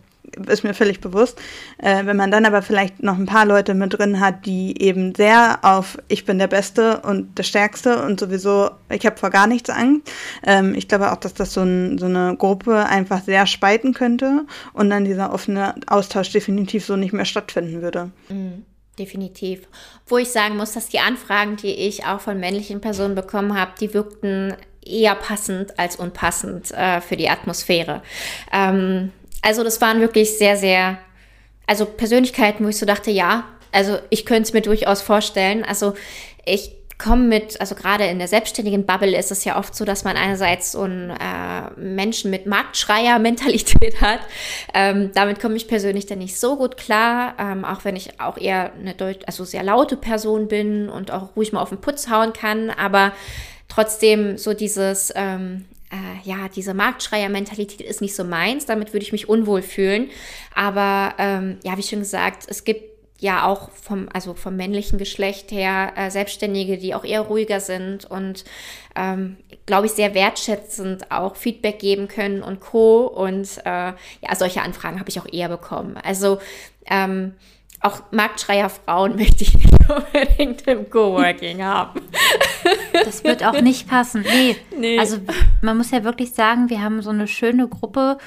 ist 0.47 0.63
mir 0.63 0.73
völlig 0.73 1.01
bewusst. 1.01 1.39
Äh, 1.77 2.05
wenn 2.07 2.17
man 2.17 2.31
dann 2.31 2.45
aber 2.45 2.63
vielleicht 2.63 3.03
noch 3.03 3.17
ein 3.17 3.27
paar 3.27 3.45
Leute 3.45 3.75
mit 3.75 3.97
drin 3.97 4.19
hat, 4.19 4.45
die 4.45 4.81
eben 4.81 5.13
sehr 5.13 5.59
auf 5.61 5.97
ich 6.07 6.25
bin 6.25 6.39
der 6.39 6.47
Beste 6.47 7.01
und 7.01 7.37
der 7.37 7.43
Stärkste 7.43 8.03
und 8.03 8.19
sowieso 8.19 8.71
ich 8.89 9.05
habe 9.05 9.17
vor 9.17 9.29
gar 9.29 9.45
nichts 9.45 9.69
Angst. 9.69 10.11
Ähm, 10.43 10.73
ich 10.73 10.87
glaube 10.87 11.11
auch, 11.11 11.17
dass 11.17 11.35
das 11.35 11.53
so, 11.53 11.61
ein, 11.61 11.99
so, 11.99 12.07
eine 12.07 12.35
Gruppe 12.37 12.85
einfach 12.85 13.23
sehr 13.23 13.45
spalten 13.45 13.93
könnte 13.93 14.45
und 14.73 14.89
dann 14.89 15.05
dieser 15.05 15.31
offene 15.31 15.75
Austausch 15.87 16.31
definitiv 16.31 16.85
so 16.85 16.95
nicht 16.95 17.13
mehr 17.13 17.25
stattfinden 17.25 17.81
würde. 17.81 18.09
Mhm. 18.27 18.65
Definitiv. 18.97 19.67
Wo 20.07 20.17
ich 20.17 20.29
sagen 20.29 20.55
muss, 20.55 20.71
dass 20.71 20.87
die 20.87 20.99
Anfragen, 20.99 21.57
die 21.57 21.73
ich 21.73 22.05
auch 22.05 22.21
von 22.21 22.39
männlichen 22.39 22.79
Personen 22.79 23.13
bekommen 23.13 23.59
habe, 23.59 23.71
die 23.79 23.93
wirkten 23.93 24.55
eher 24.85 25.15
passend 25.15 25.79
als 25.79 25.95
unpassend 25.95 26.71
äh, 26.71 27.01
für 27.01 27.17
die 27.17 27.29
Atmosphäre. 27.29 28.01
Ähm, 28.53 29.11
also 29.41 29.63
das 29.63 29.81
waren 29.81 30.01
wirklich 30.01 30.37
sehr, 30.37 30.57
sehr, 30.57 30.97
also 31.67 31.85
Persönlichkeiten, 31.85 32.63
wo 32.63 32.69
ich 32.69 32.77
so 32.77 32.85
dachte, 32.85 33.11
ja, 33.11 33.45
also 33.71 33.97
ich 34.09 34.25
könnte 34.25 34.43
es 34.43 34.53
mir 34.53 34.61
durchaus 34.61 35.01
vorstellen. 35.01 35.63
Also 35.63 35.95
ich 36.45 36.71
komme 36.97 37.23
mit, 37.23 37.59
also 37.59 37.75
gerade 37.75 38.05
in 38.05 38.19
der 38.19 38.27
selbstständigen 38.27 38.85
Bubble 38.85 39.17
ist 39.17 39.31
es 39.31 39.43
ja 39.43 39.59
oft 39.59 39.75
so, 39.75 39.83
dass 39.83 40.03
man 40.03 40.15
einerseits 40.15 40.71
so 40.71 40.81
einen 40.81 41.09
äh, 41.09 41.71
Menschen 41.77 42.31
mit 42.31 42.45
Marktschreier-Mentalität 42.45 43.99
hat. 44.01 44.21
Ähm, 44.73 45.11
damit 45.13 45.41
komme 45.41 45.55
ich 45.57 45.67
persönlich 45.67 46.05
dann 46.05 46.19
nicht 46.19 46.39
so 46.39 46.55
gut 46.55 46.77
klar, 46.77 47.35
ähm, 47.37 47.65
auch 47.65 47.83
wenn 47.83 47.95
ich 47.95 48.19
auch 48.21 48.37
eher 48.37 48.71
eine 48.73 48.93
deut 48.93 49.27
also 49.27 49.43
sehr 49.43 49.63
laute 49.63 49.97
Person 49.97 50.47
bin 50.47 50.89
und 50.89 51.11
auch 51.11 51.35
ruhig 51.35 51.51
mal 51.51 51.61
auf 51.61 51.69
den 51.69 51.81
Putz 51.81 52.09
hauen 52.09 52.31
kann. 52.31 52.69
Aber 52.69 53.11
Trotzdem 53.67 54.37
so 54.37 54.53
dieses, 54.53 55.11
ähm, 55.15 55.65
äh, 55.91 56.27
ja, 56.27 56.49
diese 56.53 56.73
Marktschreier-Mentalität 56.73 57.81
ist 57.81 58.01
nicht 58.01 58.15
so 58.15 58.23
meins. 58.23 58.65
Damit 58.65 58.93
würde 58.93 59.03
ich 59.03 59.11
mich 59.11 59.29
unwohl 59.29 59.61
fühlen. 59.61 60.09
Aber 60.53 61.13
ähm, 61.17 61.57
ja, 61.63 61.77
wie 61.77 61.83
schon 61.83 61.99
gesagt, 61.99 62.45
es 62.47 62.63
gibt 62.63 62.95
ja 63.19 63.45
auch 63.45 63.71
vom, 63.71 64.09
also 64.13 64.33
vom 64.33 64.55
männlichen 64.55 64.97
Geschlecht 64.97 65.51
her 65.51 65.93
äh, 65.95 66.11
Selbstständige, 66.11 66.77
die 66.77 66.93
auch 66.93 67.05
eher 67.05 67.21
ruhiger 67.21 67.61
sind 67.61 68.05
und 68.05 68.43
ähm, 68.95 69.37
glaube 69.65 69.85
ich 69.85 69.93
sehr 69.93 70.13
wertschätzend 70.13 71.11
auch 71.11 71.35
Feedback 71.35 71.79
geben 71.79 72.07
können 72.07 72.43
und 72.43 72.59
Co. 72.59 73.07
Und 73.07 73.57
äh, 73.59 73.93
ja, 73.93 74.35
solche 74.35 74.61
Anfragen 74.61 74.99
habe 74.99 75.09
ich 75.09 75.19
auch 75.19 75.31
eher 75.31 75.49
bekommen. 75.49 75.97
Also 75.97 76.39
ähm, 76.87 77.33
auch 77.81 78.01
Marktschreier 78.11 78.69
Frauen 78.69 79.15
möchte 79.17 79.43
ich 79.43 79.53
nicht 79.53 79.69
unbedingt 79.89 80.61
im 80.67 80.89
Coworking 80.89 81.63
haben. 81.63 82.01
Das 82.93 83.23
wird 83.23 83.45
auch 83.45 83.61
nicht 83.61 83.87
passen. 83.87 84.23
Nee. 84.23 84.55
nee. 84.77 84.99
Also 84.99 85.17
man 85.61 85.77
muss 85.77 85.91
ja 85.91 86.03
wirklich 86.03 86.31
sagen, 86.31 86.69
wir 86.69 86.81
haben 86.81 87.01
so 87.01 87.11
eine 87.11 87.27
schöne 87.27 87.67
Gruppe 87.67 88.17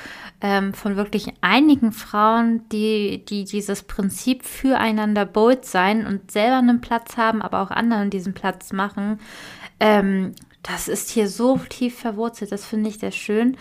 ähm, 0.41 0.73
von 0.73 0.97
wirklich 0.97 1.33
einigen 1.41 1.93
Frauen, 1.93 2.69
die, 2.71 3.25
die 3.25 3.45
dieses 3.45 3.83
Prinzip 3.83 4.45
füreinander 4.45 5.25
bold 5.25 5.65
sein 5.65 6.07
und 6.07 6.31
selber 6.31 6.59
einen 6.59 6.81
Platz 6.81 7.17
haben, 7.17 7.43
aber 7.43 7.61
auch 7.61 7.71
anderen 7.71 8.11
diesen 8.11 8.35
Platz 8.35 8.73
machen. 8.73 9.19
Ähm, 9.81 10.35
das 10.63 10.89
ist 10.89 11.11
hier 11.11 11.29
so 11.29 11.59
tief 11.69 11.99
verwurzelt, 11.99 12.53
das 12.53 12.67
finde 12.67 12.91
ich 12.91 12.99
sehr 12.99 13.13
schön. 13.13 13.57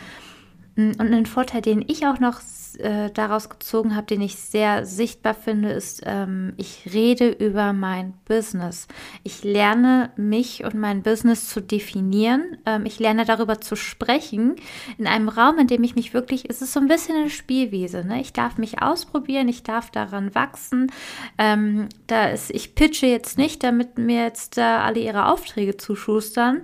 Und 0.77 0.99
ein 0.99 1.25
Vorteil, 1.25 1.61
den 1.61 1.83
ich 1.87 2.05
auch 2.05 2.19
noch 2.19 2.39
äh, 2.77 3.09
daraus 3.09 3.49
gezogen 3.49 3.95
habe, 3.95 4.05
den 4.05 4.21
ich 4.21 4.35
sehr 4.35 4.85
sichtbar 4.85 5.33
finde, 5.33 5.71
ist, 5.71 6.03
ähm, 6.05 6.53
ich 6.57 6.93
rede 6.93 7.29
über 7.29 7.73
mein 7.73 8.13
Business. 8.25 8.87
Ich 9.23 9.43
lerne 9.43 10.11
mich 10.17 10.63
und 10.63 10.75
mein 10.75 11.01
Business 11.01 11.49
zu 11.49 11.61
definieren. 11.61 12.57
Ähm, 12.67 12.85
ich 12.85 12.99
lerne 12.99 13.25
darüber 13.25 13.59
zu 13.59 13.75
sprechen 13.75 14.55
in 14.99 15.07
einem 15.07 15.29
Raum, 15.29 15.57
in 15.57 15.65
dem 15.65 15.83
ich 15.83 15.95
mich 15.95 16.13
wirklich, 16.13 16.47
es 16.47 16.61
ist 16.61 16.73
so 16.73 16.79
ein 16.79 16.87
bisschen 16.87 17.15
eine 17.15 17.31
Spielwiese. 17.31 18.05
Ne? 18.05 18.21
Ich 18.21 18.33
darf 18.33 18.59
mich 18.59 18.79
ausprobieren, 18.79 19.47
ich 19.47 19.63
darf 19.63 19.89
daran 19.89 20.35
wachsen. 20.35 20.91
Ähm, 21.39 21.89
da 22.05 22.25
ist, 22.25 22.51
ich 22.51 22.75
pitche 22.75 23.07
jetzt 23.07 23.39
nicht, 23.39 23.63
damit 23.63 23.97
mir 23.97 24.25
jetzt 24.25 24.59
da 24.59 24.83
alle 24.83 24.99
ihre 24.99 25.25
Aufträge 25.25 25.75
zuschustern, 25.77 26.61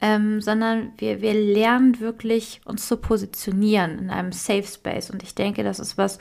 ähm, 0.00 0.40
sondern 0.40 0.90
wir, 0.98 1.22
wir 1.22 1.34
lernen 1.34 2.00
wirklich 2.00 2.60
uns 2.64 2.88
zu 2.88 2.96
positionieren 2.96 3.51
in 3.52 4.10
einem 4.10 4.32
Safe 4.32 4.64
Space. 4.64 5.10
Und 5.10 5.22
ich 5.22 5.34
denke, 5.34 5.62
das 5.62 5.78
ist 5.78 5.98
was, 5.98 6.18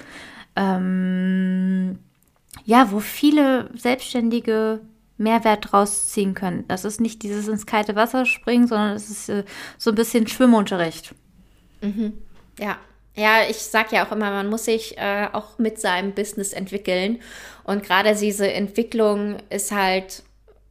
ähm, 0.56 2.00
ja, 2.66 2.92
wo 2.92 3.00
viele 3.00 3.70
Selbstständige 3.76 4.82
Mehrwert 5.18 5.72
draus 5.72 6.10
ziehen 6.10 6.34
können. 6.34 6.66
Das 6.68 6.84
ist 6.84 7.00
nicht 7.00 7.24
dieses 7.24 7.48
ins 7.48 7.66
kalte 7.66 7.96
Wasser 7.96 8.26
springen, 8.26 8.68
sondern 8.68 8.96
es 8.96 9.10
ist 9.10 9.30
äh, 9.30 9.44
so 9.78 9.92
ein 9.92 9.96
bisschen 9.96 10.28
Schwimmunterricht. 10.28 11.14
Mhm. 11.82 12.14
Ja. 12.60 12.78
Ja, 13.14 13.42
ich 13.50 13.58
sage 13.58 13.96
ja 13.98 14.06
auch 14.06 14.12
immer, 14.14 14.32
man 14.32 14.50
muss 14.50 14.66
sich 14.66 14.98
äh, 14.98 15.28
auch 15.34 15.60
mit 15.60 15.80
seinem 15.80 16.14
Business 16.14 16.54
entwickeln. 16.54 17.20
Und 17.66 17.84
gerade 17.84 18.16
diese 18.16 18.52
Entwicklung 18.52 19.38
ist 19.50 19.72
halt 19.72 20.24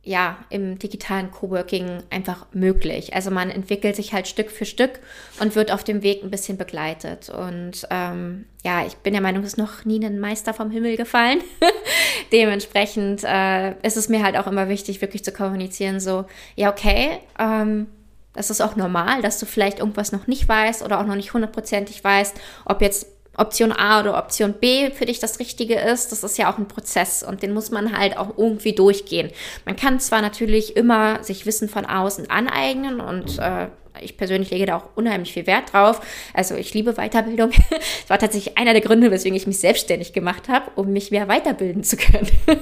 ja, 0.02 0.38
im 0.48 0.78
digitalen 0.78 1.30
Coworking 1.30 2.02
einfach 2.08 2.46
möglich. 2.52 3.14
Also 3.14 3.30
man 3.30 3.50
entwickelt 3.50 3.96
sich 3.96 4.14
halt 4.14 4.28
Stück 4.28 4.50
für 4.50 4.64
Stück 4.64 4.98
und 5.40 5.54
wird 5.54 5.70
auf 5.70 5.84
dem 5.84 6.02
Weg 6.02 6.22
ein 6.22 6.30
bisschen 6.30 6.56
begleitet. 6.56 7.28
Und 7.28 7.86
ähm, 7.90 8.46
ja, 8.64 8.86
ich 8.86 8.96
bin 8.96 9.12
der 9.12 9.20
Meinung, 9.20 9.42
es 9.42 9.50
ist 9.50 9.58
noch 9.58 9.84
nie 9.84 10.02
ein 10.04 10.18
Meister 10.18 10.54
vom 10.54 10.70
Himmel 10.70 10.96
gefallen. 10.96 11.40
Dementsprechend 12.32 13.24
äh, 13.24 13.72
ist 13.86 13.98
es 13.98 14.08
mir 14.08 14.22
halt 14.22 14.38
auch 14.38 14.46
immer 14.46 14.70
wichtig, 14.70 15.02
wirklich 15.02 15.22
zu 15.22 15.32
kommunizieren, 15.32 16.00
so, 16.00 16.24
ja, 16.56 16.70
okay, 16.70 17.18
ähm, 17.38 17.86
das 18.32 18.48
ist 18.48 18.62
auch 18.62 18.76
normal, 18.76 19.20
dass 19.22 19.38
du 19.38 19.44
vielleicht 19.44 19.80
irgendwas 19.80 20.12
noch 20.12 20.26
nicht 20.26 20.48
weißt 20.48 20.82
oder 20.82 21.00
auch 21.00 21.06
noch 21.06 21.16
nicht 21.16 21.34
hundertprozentig 21.34 22.02
weißt, 22.02 22.40
ob 22.64 22.80
jetzt 22.80 23.06
Option 23.40 23.72
A 23.72 24.00
oder 24.00 24.16
Option 24.18 24.52
B 24.52 24.90
für 24.90 25.06
dich 25.06 25.18
das 25.18 25.38
Richtige 25.38 25.74
ist, 25.74 26.12
das 26.12 26.22
ist 26.22 26.38
ja 26.38 26.52
auch 26.52 26.58
ein 26.58 26.68
Prozess 26.68 27.22
und 27.22 27.42
den 27.42 27.52
muss 27.52 27.70
man 27.70 27.96
halt 27.96 28.16
auch 28.16 28.36
irgendwie 28.36 28.72
durchgehen. 28.72 29.30
Man 29.64 29.76
kann 29.76 29.98
zwar 30.00 30.22
natürlich 30.22 30.76
immer 30.76 31.22
sich 31.24 31.46
Wissen 31.46 31.68
von 31.68 31.86
außen 31.86 32.30
aneignen 32.30 33.00
und 33.00 33.38
äh, 33.38 33.68
ich 34.00 34.16
persönlich 34.16 34.50
lege 34.50 34.66
da 34.66 34.76
auch 34.76 34.84
unheimlich 34.94 35.32
viel 35.32 35.46
Wert 35.46 35.72
drauf. 35.72 36.00
Also 36.34 36.54
ich 36.54 36.72
liebe 36.74 36.94
Weiterbildung. 36.94 37.50
Das 37.70 38.10
war 38.10 38.18
tatsächlich 38.18 38.58
einer 38.58 38.72
der 38.72 38.82
Gründe, 38.82 39.10
weswegen 39.10 39.36
ich 39.36 39.46
mich 39.46 39.58
selbstständig 39.58 40.12
gemacht 40.12 40.48
habe, 40.48 40.70
um 40.74 40.92
mich 40.92 41.12
mehr 41.12 41.28
weiterbilden 41.28 41.84
zu 41.84 41.96
können. 41.96 42.28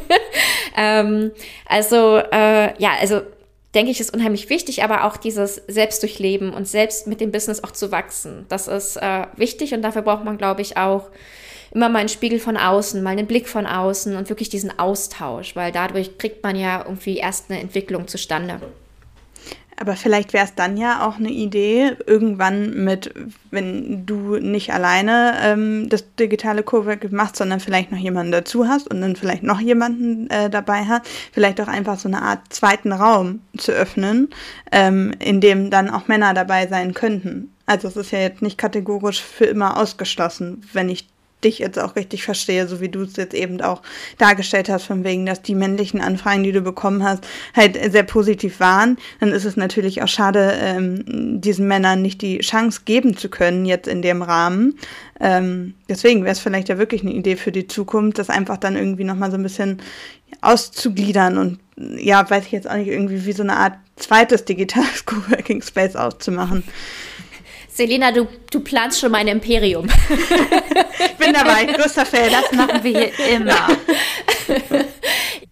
ähm, 0.77 1.31
also 1.67 2.19
äh, 2.19 2.81
ja, 2.81 2.91
also 3.01 3.23
denke 3.75 3.91
ich, 3.91 4.01
ist 4.01 4.15
unheimlich 4.15 4.49
wichtig, 4.51 4.83
aber 4.83 5.05
auch 5.05 5.17
dieses 5.17 5.57
Selbstdurchleben 5.67 6.53
und 6.53 6.67
selbst 6.67 7.07
mit 7.07 7.21
dem 7.21 7.33
Business 7.33 7.63
auch 7.63 7.73
zu 7.73 7.93
wachsen. 7.93 8.47
Das 8.49 8.69
ist 8.69 8.97
äh, 8.97 9.27
wichtig 9.37 9.75
und 9.75 9.83
dafür 9.83 10.03
braucht 10.03 10.25
man, 10.25 10.39
glaube 10.39 10.63
ich, 10.63 10.77
auch 10.77 11.11
immer 11.71 11.89
mal 11.89 11.99
einen 11.99 12.09
Spiegel 12.09 12.39
von 12.39 12.57
außen, 12.57 13.03
mal 13.03 13.11
einen 13.11 13.27
Blick 13.27 13.49
von 13.49 13.67
außen 13.67 14.17
und 14.17 14.31
wirklich 14.31 14.49
diesen 14.49 14.79
Austausch, 14.79 15.55
weil 15.55 15.71
dadurch 15.71 16.17
kriegt 16.17 16.43
man 16.43 16.57
ja 16.57 16.83
irgendwie 16.85 17.19
erst 17.19 17.51
eine 17.51 17.61
Entwicklung 17.61 18.09
zustande. 18.09 18.61
Aber 19.81 19.95
vielleicht 19.95 20.33
wäre 20.33 20.45
es 20.45 20.55
dann 20.57 20.77
ja 20.77 21.07
auch 21.07 21.19
eine 21.19 21.31
Idee, 21.31 21.97
irgendwann 22.07 22.85
mit, 22.85 23.15
wenn 23.53 24.07
du 24.07 24.37
nicht 24.37 24.73
alleine 24.73 25.35
ähm, 25.41 25.89
das 25.89 26.05
digitale 26.17 26.65
Cowork 26.65 27.13
machst, 27.13 27.37
sondern 27.37 27.61
vielleicht 27.61 27.93
noch 27.93 27.99
jemanden 27.99 28.33
dazu 28.33 28.67
hast 28.67 28.91
und 28.91 29.01
dann 29.01 29.15
vielleicht 29.15 29.45
noch 29.45 29.61
jemanden 29.61 30.29
äh, 30.31 30.51
dabei 30.51 30.85
hast, 30.85 31.03
vielleicht 31.33 31.61
auch 31.61 31.69
einfach 31.69 31.97
so 31.97 32.09
eine 32.09 32.23
Art 32.23 32.41
zweiten 32.53 32.93
Raum 32.93 33.41
zu 33.57 33.71
öffnen, 33.71 34.31
ähm, 34.73 35.13
in 35.21 35.41
dem 35.41 35.71
dann 35.71 35.91
auch 35.91 36.09
Männer 36.09 36.35
dabei 36.35 36.67
sein 36.67 36.93
könnten. 36.93 37.53
Also 37.67 37.87
es 37.87 37.97
ist 37.97 38.11
ja 38.11 38.19
jetzt 38.19 38.43
nicht 38.43 38.59
kategorisch 38.59 39.23
für 39.23 39.45
immer 39.45 39.77
ausgeschlossen, 39.77 40.63
wenn 40.73 40.89
ich 40.89 41.07
dich 41.45 41.59
jetzt 41.59 41.79
auch 41.79 41.97
richtig 41.97 42.25
verstehe, 42.25 42.67
so 42.67 42.81
wie 42.81 42.89
du 42.89 43.03
es 43.03 43.17
jetzt 43.17 43.35
eben 43.35 43.61
auch 43.61 43.83
dargestellt 44.19 44.69
hast, 44.69 44.85
von 44.85 45.05
wegen, 45.05 45.27
dass 45.27 45.43
die 45.43 45.55
männlichen 45.55 46.01
Anfragen, 46.01 46.43
die 46.43 46.53
du 46.53 46.63
bekommen 46.63 47.05
hast, 47.05 47.27
halt 47.55 47.79
sehr 47.93 48.03
positiv 48.03 48.61
waren, 48.61 48.97
dann 49.21 49.31
ist 49.31 49.45
es 49.45 49.57
natürlich 49.57 50.03
auch 50.03 50.09
schade, 50.09 50.55
ähm, 50.61 51.41
diesen 51.41 51.69
Männern 51.69 52.03
nicht 52.03 52.23
die 52.23 52.39
Chance 52.39 52.83
geben 52.85 53.17
zu 53.17 53.29
können, 53.29 53.67
jetzt 53.67 53.89
in 53.89 54.03
dem 54.03 54.23
Rahmen. 54.23 54.79
Ähm, 55.21 55.75
deswegen 55.89 56.23
wäre 56.23 56.33
es 56.33 56.41
vielleicht 56.41 56.69
ja 56.69 56.79
wirklich 56.79 57.03
eine 57.03 57.13
Idee 57.13 57.37
für 57.37 57.53
die 57.53 57.67
Zukunft, 57.67 58.19
das 58.19 58.31
einfach 58.31 58.57
dann 58.57 58.77
irgendwie 58.77 59.05
nochmal 59.05 59.31
so 59.31 59.37
ein 59.37 59.43
bisschen 59.43 59.81
auszugliedern 60.41 61.39
und 61.39 61.59
ja, 61.77 62.29
weiß 62.29 62.47
ich 62.47 62.53
jetzt 62.53 62.69
auch 62.69 62.77
nicht, 62.77 62.89
irgendwie 62.89 63.25
wie 63.25 63.33
so 63.33 63.43
eine 63.43 63.57
Art 63.57 63.75
zweites 63.97 64.45
digitales 64.45 65.05
Coworking 65.07 65.63
Space 65.63 65.97
auszumachen. 65.97 66.65
Selena, 67.79 68.11
du, 68.11 68.27
du 68.51 68.59
planst 68.59 68.99
schon 68.99 69.13
mein 69.13 69.29
Imperium. 69.29 69.87
ich 69.87 71.15
bin 71.17 71.33
dabei, 71.33 71.65
größter 71.65 72.05
Fan. 72.05 72.33
Das 72.33 72.51
machen 72.51 72.83
wir 72.83 72.91
hier 72.91 73.37
immer. 73.37 73.69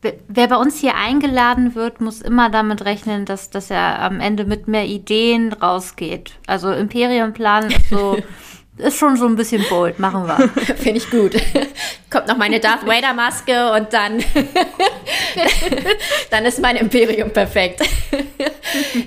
Wer 0.27 0.49
bei 0.49 0.57
uns 0.57 0.81
hier 0.81 0.97
eingeladen 0.97 1.77
wird, 1.77 2.01
muss 2.01 2.21
immer 2.23 2.51
damit 2.51 2.85
rechnen, 2.85 3.27
dass, 3.27 3.51
dass 3.51 3.71
er 3.71 4.01
am 4.01 4.19
Ende 4.19 4.45
mit 4.45 4.67
mehr 4.67 4.87
Ideen 4.87 5.53
rausgeht. 5.53 6.33
Also 6.49 6.73
Imperium 6.73 7.33
planen 7.33 7.71
ist 7.71 7.91
so 7.91 8.17
ist 8.79 8.99
schon 8.99 9.17
so 9.17 9.27
ein 9.27 9.37
bisschen 9.37 9.65
bold, 9.69 9.99
machen 9.99 10.27
wir. 10.27 10.49
Finde 10.77 10.99
ich 10.99 11.11
gut. 11.11 11.35
Kommt 12.11 12.29
noch 12.29 12.37
meine 12.37 12.61
Darth 12.61 12.87
Vader 12.87 13.15
Maske 13.15 13.73
und 13.73 13.93
dann, 13.93 14.23
dann 16.31 16.45
ist 16.45 16.61
mein 16.61 16.77
Imperium 16.77 17.31
perfekt. 17.31 17.81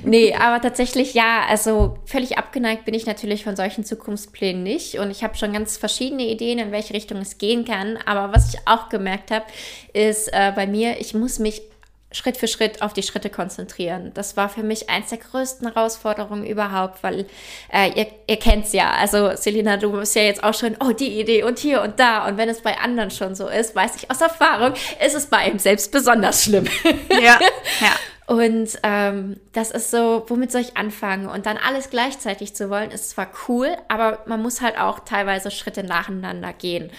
nee, 0.03 0.33
aber 0.33 0.61
tatsächlich 0.61 1.13
ja, 1.13 1.43
also 1.47 1.97
völlig 2.05 2.37
abgeneigt 2.37 2.85
bin 2.85 2.93
ich 2.93 3.05
natürlich 3.05 3.43
von 3.43 3.55
solchen 3.55 3.85
Zukunftsplänen 3.85 4.63
nicht. 4.63 4.97
Und 4.99 5.11
ich 5.11 5.23
habe 5.23 5.37
schon 5.37 5.53
ganz 5.53 5.77
verschiedene 5.77 6.23
Ideen, 6.23 6.59
in 6.59 6.71
welche 6.71 6.93
Richtung 6.93 7.19
es 7.19 7.37
gehen 7.37 7.65
kann. 7.65 7.97
Aber 8.05 8.33
was 8.33 8.53
ich 8.53 8.59
auch 8.65 8.89
gemerkt 8.89 9.31
habe, 9.31 9.45
ist 9.93 10.29
äh, 10.33 10.51
bei 10.55 10.65
mir, 10.65 10.99
ich 10.99 11.13
muss 11.13 11.39
mich 11.39 11.68
Schritt 12.11 12.37
für 12.37 12.47
Schritt 12.47 12.81
auf 12.81 12.93
die 12.93 13.03
Schritte 13.03 13.29
konzentrieren. 13.29 14.11
Das 14.15 14.35
war 14.35 14.49
für 14.49 14.63
mich 14.63 14.89
eins 14.89 15.09
der 15.09 15.19
größten 15.19 15.71
Herausforderungen 15.71 16.43
überhaupt, 16.45 17.03
weil 17.03 17.27
äh, 17.71 17.89
ihr, 17.89 18.07
ihr 18.25 18.37
kennt's 18.37 18.73
ja. 18.73 18.91
Also 18.91 19.35
Selina, 19.35 19.77
du 19.77 19.91
bist 19.91 20.15
ja 20.15 20.23
jetzt 20.23 20.43
auch 20.43 20.55
schon, 20.55 20.75
oh, 20.79 20.91
die 20.91 21.19
Idee 21.19 21.43
und 21.43 21.59
hier 21.59 21.83
und 21.83 21.99
da. 21.99 22.27
Und 22.27 22.37
wenn 22.37 22.49
es 22.49 22.61
bei 22.61 22.79
anderen 22.79 23.11
schon 23.11 23.35
so 23.35 23.47
ist, 23.47 23.75
weiß 23.75 23.95
ich 23.97 24.09
aus 24.09 24.21
Erfahrung, 24.21 24.73
ist 25.05 25.15
es 25.15 25.27
bei 25.27 25.47
ihm 25.47 25.59
selbst 25.59 25.91
besonders 25.91 26.43
schlimm. 26.45 26.65
Ja, 27.09 27.39
ja. 27.79 27.91
Und 28.25 28.77
ähm, 28.83 29.39
das 29.53 29.71
ist 29.71 29.89
so, 29.89 30.23
womit 30.27 30.51
soll 30.51 30.61
ich 30.61 30.77
anfangen? 30.77 31.27
Und 31.27 31.47
dann 31.47 31.57
alles 31.57 31.89
gleichzeitig 31.89 32.53
zu 32.53 32.69
wollen, 32.69 32.91
ist 32.91 33.09
zwar 33.09 33.27
cool, 33.47 33.75
aber 33.87 34.19
man 34.27 34.39
muss 34.39 34.61
halt 34.61 34.77
auch 34.77 34.99
teilweise 34.99 35.49
Schritte 35.49 35.83
nacheinander 35.83 36.53
gehen. 36.53 36.91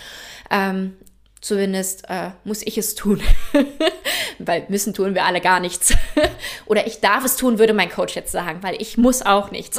Ähm, 0.51 0.97
Zumindest 1.41 2.05
äh, 2.11 2.33
muss 2.45 2.61
ich 2.63 2.77
es 2.77 2.95
tun, 2.95 3.23
weil 4.47 4.65
müssen 4.69 4.95
tun 4.95 5.15
wir 5.15 5.25
alle 5.25 5.41
gar 5.41 5.61
nichts. 5.61 5.95
Oder 6.67 6.87
ich 6.87 7.01
darf 7.01 7.25
es 7.25 7.37
tun, 7.37 7.59
würde 7.59 7.73
mein 7.73 7.91
Coach 7.91 8.17
jetzt 8.17 8.33
sagen, 8.33 8.63
weil 8.63 8.81
ich 8.81 8.97
muss 8.97 9.23
auch 9.23 9.51
nichts. 9.51 9.79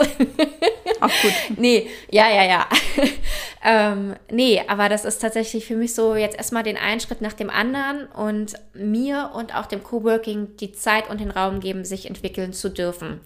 Auch 1.01 1.12
gut. 1.22 1.34
Nee, 1.57 1.89
ja, 2.09 2.30
ja, 2.30 2.43
ja. 2.43 2.68
ähm, 3.66 4.16
nee, 4.32 4.62
aber 4.68 4.89
das 4.89 5.05
ist 5.05 5.20
tatsächlich 5.20 5.66
für 5.66 5.76
mich 5.76 5.93
so 5.93 6.16
jetzt 6.16 6.38
erstmal 6.38 6.64
den 6.64 6.78
einen 6.78 6.99
Schritt 6.99 7.22
nach 7.22 7.34
dem 7.34 7.49
anderen 7.49 8.05
und 8.07 8.53
mir 8.74 9.32
und 9.34 9.55
auch 9.55 9.66
dem 9.66 9.84
Coworking 9.84 10.55
die 10.57 10.72
Zeit 10.72 11.09
und 11.09 11.20
den 11.20 11.32
Raum 11.32 11.59
geben, 11.59 11.86
sich 11.86 12.05
entwickeln 12.05 12.53
zu 12.53 12.70
dürfen. 12.70 13.20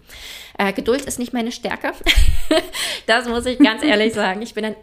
Äh, 0.58 0.72
Geduld 0.72 1.02
ist 1.02 1.18
nicht 1.18 1.32
meine 1.32 1.52
Stärke. 1.52 1.92
das 3.06 3.28
muss 3.28 3.46
ich 3.46 3.58
ganz 3.58 3.82
ehrlich 3.82 4.14
sagen. 4.14 4.42
Ich 4.42 4.54
bin 4.54 4.64
ein 4.64 4.76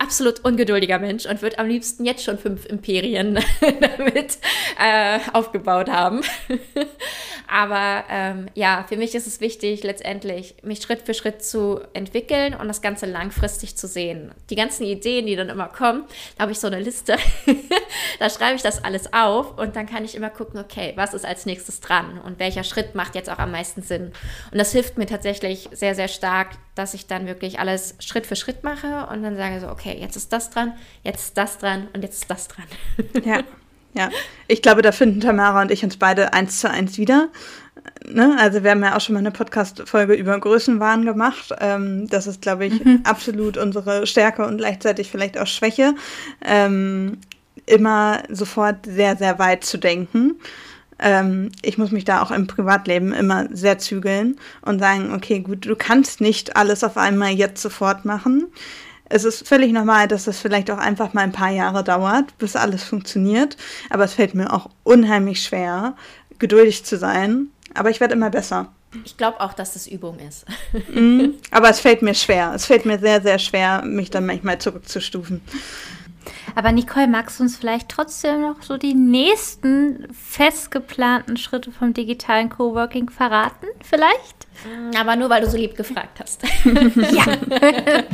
absolut 0.00 0.44
ungeduldiger 0.44 0.98
Mensch 0.98 1.26
und 1.26 1.42
würde 1.42 1.58
am 1.58 1.66
liebsten 1.66 2.04
jetzt 2.04 2.24
schon 2.24 2.38
fünf 2.38 2.66
Imperien 2.66 3.38
damit 3.60 4.38
äh, 4.78 5.18
aufgebaut 5.32 5.88
haben. 5.90 6.20
Aber 7.48 8.04
ähm, 8.08 8.46
ja, 8.54 8.84
für 8.88 8.96
mich 8.96 9.14
ist 9.14 9.26
es 9.26 9.40
wichtig, 9.40 9.82
letztendlich 9.82 10.54
mich 10.62 10.80
Schritt 10.80 11.02
für 11.02 11.12
Schritt 11.12 11.44
zu 11.44 11.80
entwickeln 11.92 12.54
und 12.54 12.66
das 12.66 12.80
Ganze 12.80 13.04
langfristig 13.04 13.76
zu 13.76 13.86
sehen. 13.86 14.32
Die 14.48 14.54
ganzen 14.54 14.84
Ideen, 14.84 15.26
die 15.26 15.36
dann 15.36 15.50
immer 15.50 15.68
kommen, 15.68 16.04
da 16.36 16.42
habe 16.42 16.52
ich 16.52 16.60
so 16.60 16.66
eine 16.66 16.80
Liste. 16.80 17.16
da 18.18 18.30
schreibe 18.30 18.56
ich 18.56 18.62
das 18.62 18.82
alles 18.82 19.12
auf 19.12 19.58
und 19.58 19.76
dann 19.76 19.86
kann 19.86 20.04
ich 20.04 20.14
immer 20.14 20.30
gucken, 20.30 20.60
okay, 20.60 20.92
was 20.96 21.12
ist 21.12 21.26
als 21.26 21.44
nächstes 21.44 21.80
dran 21.80 22.18
und 22.24 22.38
welcher 22.38 22.64
Schritt 22.64 22.94
macht 22.94 23.14
jetzt 23.14 23.28
auch 23.28 23.38
am 23.38 23.52
meisten 23.52 23.82
Sinn. 23.82 24.12
Und 24.50 24.58
das 24.58 24.72
hilft 24.72 24.96
mir 24.96 25.06
tatsächlich 25.06 25.68
sehr, 25.72 25.94
sehr 25.94 26.08
stark, 26.08 26.52
dass 26.74 26.94
ich 26.94 27.06
dann 27.06 27.26
wirklich 27.26 27.58
alles 27.58 27.94
Schritt 27.98 28.26
für 28.26 28.36
Schritt 28.36 28.64
mache 28.64 29.06
und 29.10 29.22
dann 29.22 29.36
sage 29.36 29.60
so, 29.60 29.68
okay, 29.68 29.96
jetzt 29.98 30.16
ist 30.16 30.32
das 30.32 30.50
dran, 30.50 30.72
jetzt 31.02 31.20
ist 31.20 31.36
das 31.36 31.58
dran 31.58 31.88
und 31.92 32.02
jetzt 32.02 32.22
ist 32.22 32.30
das 32.30 32.48
dran. 32.48 32.66
Ja. 33.24 33.40
Ja, 33.94 34.08
ich 34.48 34.62
glaube, 34.62 34.80
da 34.80 34.90
finden 34.90 35.20
Tamara 35.20 35.60
und 35.60 35.70
ich 35.70 35.84
uns 35.84 35.98
beide 35.98 36.32
eins 36.32 36.60
zu 36.60 36.70
eins 36.70 36.96
wieder. 36.96 37.28
Ne? 38.06 38.36
Also 38.38 38.64
wir 38.64 38.70
haben 38.70 38.82
ja 38.82 38.96
auch 38.96 39.02
schon 39.02 39.12
mal 39.12 39.18
eine 39.18 39.32
Podcast-Folge 39.32 40.14
über 40.14 40.38
Größenwahn 40.38 41.04
gemacht. 41.04 41.54
Ähm, 41.60 42.08
das 42.08 42.26
ist, 42.26 42.40
glaube 42.40 42.66
ich, 42.66 42.82
mhm. 42.82 43.00
absolut 43.04 43.58
unsere 43.58 44.06
Stärke 44.06 44.46
und 44.46 44.56
gleichzeitig 44.56 45.10
vielleicht 45.10 45.36
auch 45.36 45.46
Schwäche. 45.46 45.94
Ähm, 46.42 47.18
immer 47.66 48.22
sofort 48.30 48.86
sehr, 48.86 49.16
sehr 49.16 49.38
weit 49.38 49.64
zu 49.64 49.78
denken. 49.78 50.36
Ähm, 51.02 51.50
ich 51.62 51.76
muss 51.76 51.90
mich 51.90 52.04
da 52.04 52.22
auch 52.22 52.30
im 52.30 52.46
Privatleben 52.46 53.12
immer 53.12 53.48
sehr 53.50 53.78
zügeln 53.78 54.38
und 54.62 54.78
sagen, 54.78 55.12
okay, 55.14 55.40
gut, 55.40 55.66
du 55.66 55.76
kannst 55.76 56.20
nicht 56.20 56.56
alles 56.56 56.84
auf 56.84 56.96
einmal 56.96 57.30
jetzt 57.32 57.60
sofort 57.60 58.04
machen 58.04 58.46
es 59.12 59.24
ist 59.24 59.46
völlig 59.46 59.72
normal, 59.72 60.08
dass 60.08 60.24
das 60.24 60.40
vielleicht 60.40 60.70
auch 60.70 60.78
einfach 60.78 61.12
mal 61.12 61.20
ein 61.20 61.32
paar 61.32 61.50
Jahre 61.50 61.84
dauert, 61.84 62.36
bis 62.38 62.56
alles 62.56 62.82
funktioniert. 62.82 63.56
Aber 63.90 64.04
es 64.04 64.14
fällt 64.14 64.34
mir 64.34 64.52
auch 64.52 64.70
unheimlich 64.84 65.42
schwer, 65.42 65.94
geduldig 66.38 66.84
zu 66.84 66.96
sein. 66.96 67.48
Aber 67.74 67.90
ich 67.90 68.00
werde 68.00 68.14
immer 68.14 68.30
besser. 68.30 68.72
Ich 69.04 69.16
glaube 69.16 69.40
auch, 69.40 69.52
dass 69.52 69.74
das 69.74 69.86
Übung 69.86 70.18
ist. 70.18 70.44
Mm, 70.92 71.34
aber 71.50 71.70
es 71.70 71.80
fällt 71.80 72.02
mir 72.02 72.14
schwer. 72.14 72.52
Es 72.54 72.66
fällt 72.66 72.84
mir 72.86 72.98
sehr, 72.98 73.20
sehr 73.22 73.38
schwer, 73.38 73.82
mich 73.84 74.10
dann 74.10 74.26
manchmal 74.26 74.58
zurückzustufen. 74.58 75.40
Aber 76.54 76.72
Nicole, 76.72 77.08
magst 77.08 77.38
du 77.38 77.44
uns 77.44 77.56
vielleicht 77.56 77.88
trotzdem 77.88 78.42
noch 78.42 78.62
so 78.62 78.76
die 78.76 78.94
nächsten 78.94 80.06
festgeplanten 80.12 81.36
Schritte 81.36 81.70
vom 81.70 81.94
digitalen 81.94 82.48
Coworking 82.50 83.10
verraten? 83.10 83.66
Vielleicht? 83.82 84.46
Mm, 84.64 84.96
aber 84.96 85.16
nur, 85.16 85.30
weil 85.30 85.40
du 85.40 85.50
so 85.50 85.56
lieb 85.56 85.76
gefragt 85.76 86.20
hast. 86.20 86.42
ja. 86.64 87.24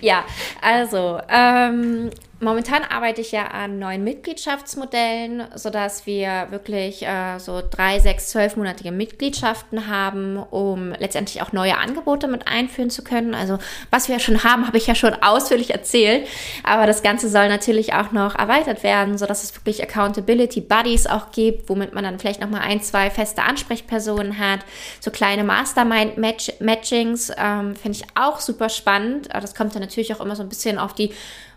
ja, 0.00 0.24
also 0.60 1.20
ähm, 1.28 2.10
Momentan 2.42 2.82
arbeite 2.82 3.20
ich 3.20 3.30
ja 3.30 3.46
an 3.46 3.78
neuen 3.78 4.02
Mitgliedschaftsmodellen, 4.02 5.44
sodass 5.54 6.06
wir 6.06 6.48
wirklich 6.50 7.06
äh, 7.06 7.38
so 7.38 7.62
drei, 7.70 8.00
sechs, 8.00 8.30
zwölfmonatige 8.30 8.90
Mitgliedschaften 8.90 9.86
haben, 9.86 10.36
um 10.36 10.90
letztendlich 10.98 11.40
auch 11.40 11.52
neue 11.52 11.78
Angebote 11.78 12.26
mit 12.26 12.48
einführen 12.48 12.90
zu 12.90 13.04
können. 13.04 13.36
Also 13.36 13.58
was 13.90 14.08
wir 14.08 14.16
ja 14.16 14.18
schon 14.18 14.42
haben, 14.42 14.66
habe 14.66 14.76
ich 14.76 14.88
ja 14.88 14.96
schon 14.96 15.14
ausführlich 15.22 15.70
erzählt. 15.70 16.26
Aber 16.64 16.86
das 16.86 17.04
Ganze 17.04 17.28
soll 17.28 17.48
natürlich 17.48 17.94
auch 17.94 18.10
noch 18.10 18.34
erweitert 18.34 18.82
werden, 18.82 19.18
sodass 19.18 19.44
es 19.44 19.54
wirklich 19.54 19.80
Accountability 19.80 20.62
Buddies 20.62 21.06
auch 21.06 21.30
gibt, 21.30 21.68
womit 21.68 21.94
man 21.94 22.02
dann 22.02 22.18
vielleicht 22.18 22.40
nochmal 22.40 22.62
ein, 22.62 22.82
zwei 22.82 23.08
feste 23.10 23.44
Ansprechpersonen 23.44 24.40
hat. 24.40 24.64
So 24.98 25.12
kleine 25.12 25.44
Mastermind-Matchings 25.44 27.30
ähm, 27.38 27.76
finde 27.76 27.98
ich 27.98 28.04
auch 28.16 28.40
super 28.40 28.68
spannend. 28.68 29.28
Das 29.32 29.54
kommt 29.54 29.76
dann 29.76 29.82
natürlich 29.82 30.12
auch 30.12 30.20
immer 30.20 30.34
so 30.34 30.42
ein 30.42 30.48
bisschen 30.48 30.80
auf 30.80 30.92
die 30.92 31.12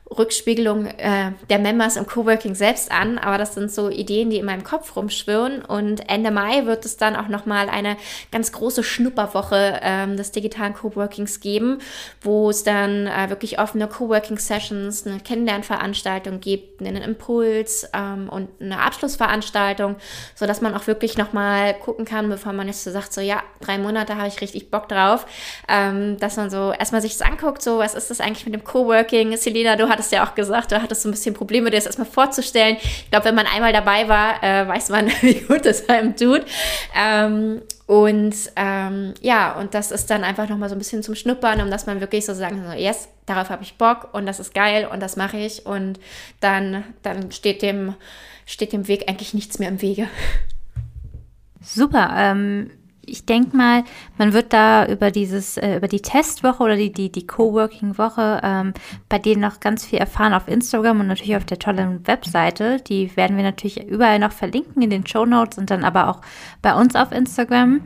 Rückspiegelung 0.10 0.86
äh, 0.86 1.32
der 1.50 1.60
Members 1.60 1.96
im 1.96 2.06
Coworking 2.06 2.54
selbst 2.54 2.92
an, 2.92 3.18
aber 3.18 3.40
das 3.40 3.56
sind 3.56 3.72
so 3.72 3.90
Ideen, 3.90 4.30
die 4.30 4.38
in 4.38 4.46
meinem 4.46 4.64
Kopf 4.64 4.96
rumschwirren 4.96 5.66
und 5.66 6.08
Ende 6.10 6.30
Mai 6.30 6.66
wird 6.66 6.86
es 6.86 6.98
dann 6.98 7.16
auch 7.16 7.28
nochmal 7.28 7.70
eine 7.70 7.98
ganz 8.32 8.52
große 8.52 8.84
Schnupperwoche 8.84 9.80
ähm, 9.82 10.16
des 10.16 10.32
digitalen 10.32 10.76
Coworkings 10.76 11.40
geben, 11.40 11.80
wo 12.22 12.52
es 12.52 12.64
dann 12.64 13.08
äh, 13.08 13.30
wirklich 13.30 13.58
offene 13.58 13.88
Coworking-Sessions, 13.88 15.08
eine 15.08 15.20
Kennenlernveranstaltung 15.20 16.40
gibt, 16.40 16.82
einen 16.82 17.02
Impuls 17.02 17.90
ähm, 17.94 18.30
und 18.30 18.50
eine 18.62 18.80
Abschlussveranstaltung, 18.80 19.96
sodass 20.36 20.62
man 20.62 20.76
auch 20.76 20.86
wirklich 20.86 21.18
nochmal 21.18 21.74
gucken 21.74 22.06
kann, 22.06 22.30
bevor 22.30 22.54
man 22.54 22.68
jetzt 22.68 22.84
so 22.84 22.92
sagt, 22.92 23.12
so 23.12 23.22
ja, 23.22 23.42
drei 23.60 23.80
Monate 23.80 24.18
habe 24.18 24.28
ich 24.28 24.40
richtig 24.40 24.70
Bock 24.70 24.88
drauf, 24.88 25.26
ähm, 25.68 26.18
dass 26.20 26.38
man 26.38 26.52
so 26.52 26.72
erstmal 26.72 27.02
sich 27.02 27.18
das 27.18 27.28
anguckt, 27.28 27.64
so 27.64 27.80
was 27.80 27.96
ist 27.96 28.12
das 28.12 28.22
eigentlich 28.22 28.46
mit 28.46 28.54
dem 28.54 28.64
Coworking? 28.64 29.36
Selina, 29.36 29.76
du 29.76 29.95
hattest 29.96 30.12
ja 30.12 30.26
auch 30.26 30.36
gesagt, 30.36 30.72
du 30.72 30.82
hattest 30.82 31.02
so 31.02 31.10
ein 31.10 31.12
bisschen 31.12 31.34
Probleme, 31.34 31.70
dir 31.70 31.78
das 31.78 31.86
erstmal 31.86 32.08
vorzustellen. 32.08 32.78
Ich 32.82 33.10
glaube, 33.10 33.26
wenn 33.26 33.36
man 33.36 33.48
einmal 33.48 33.74
dabei 33.74 34.08
war, 34.08 34.44
äh, 34.44 34.68
weiß 34.68 34.90
man, 34.90 35.08
wie 35.22 35.42
gut 35.42 35.66
es 35.66 35.88
einem 35.90 36.16
tut. 36.16 36.44
Ähm, 36.96 37.62
und 37.88 38.36
ähm, 38.56 39.14
ja, 39.22 39.54
und 39.54 39.74
das 39.74 39.92
ist 39.92 40.10
dann 40.10 40.24
einfach 40.24 40.50
nochmal 40.50 40.70
so 40.70 40.76
ein 40.76 40.80
bisschen 40.80 41.04
zum 41.04 41.16
Schnuppern, 41.16 41.62
um 41.62 41.70
dass 41.70 41.86
man 41.86 42.02
wirklich 42.02 42.26
so 42.26 42.34
sagen 42.34 42.62
kann, 42.62 42.72
so, 42.72 42.78
yes, 42.78 43.10
darauf 43.26 43.50
habe 43.50 43.64
ich 43.64 43.76
Bock 43.76 44.10
und 44.14 44.26
das 44.26 44.40
ist 44.40 44.54
geil 44.54 44.88
und 44.92 45.00
das 45.02 45.16
mache 45.16 45.38
ich. 45.38 45.66
Und 45.66 46.00
dann, 46.40 46.84
dann 47.04 47.32
steht, 47.32 47.62
dem, 47.62 47.96
steht 48.46 48.74
dem 48.74 48.88
Weg 48.88 49.08
eigentlich 49.08 49.34
nichts 49.34 49.60
mehr 49.60 49.70
im 49.70 49.82
Wege. 49.82 50.08
Super. 51.62 52.14
Ähm, 52.16 52.72
ich 53.08 53.26
denke 53.26 53.56
mal, 53.56 53.84
man 54.18 54.34
wird 54.34 54.54
da 54.54 54.86
über 54.88 55.12
dieses, 55.12 55.58
äh, 55.58 55.78
über 55.78 55.88
die 55.88 56.02
Testwoche 56.02 56.64
oder 56.64 56.76
die, 56.76 56.92
die, 56.92 57.12
die 57.12 57.28
Coworking-Woche 57.28 58.42
ähm, 58.44 58.74
bei 59.10 59.20
denen 59.20 59.42
noch 59.42 59.60
ganz 59.60 59.86
viel 59.86 60.00
erfahren 60.00 60.34
auf 60.34 60.48
Instagram 60.48 61.00
und 61.00 61.08
natürlich 61.08 61.36
auf 61.36 61.46
der 61.46 61.60
tollen 61.60 62.06
Webseite. 62.08 62.80
Die 62.82 63.16
werden 63.16 63.38
wir 63.38 63.44
natürlich 63.44 63.86
überall 63.88 64.20
noch 64.20 64.32
verlinken 64.32 64.82
in 64.82 64.90
den 64.90 65.06
Show 65.06 65.26
Notes 65.26 65.58
und 65.58 65.70
dann 65.70 65.84
aber 65.84 66.10
auch 66.10 66.22
bei 66.62 66.74
uns 66.74 66.96
auf 66.96 67.12
Instagram. 67.12 67.82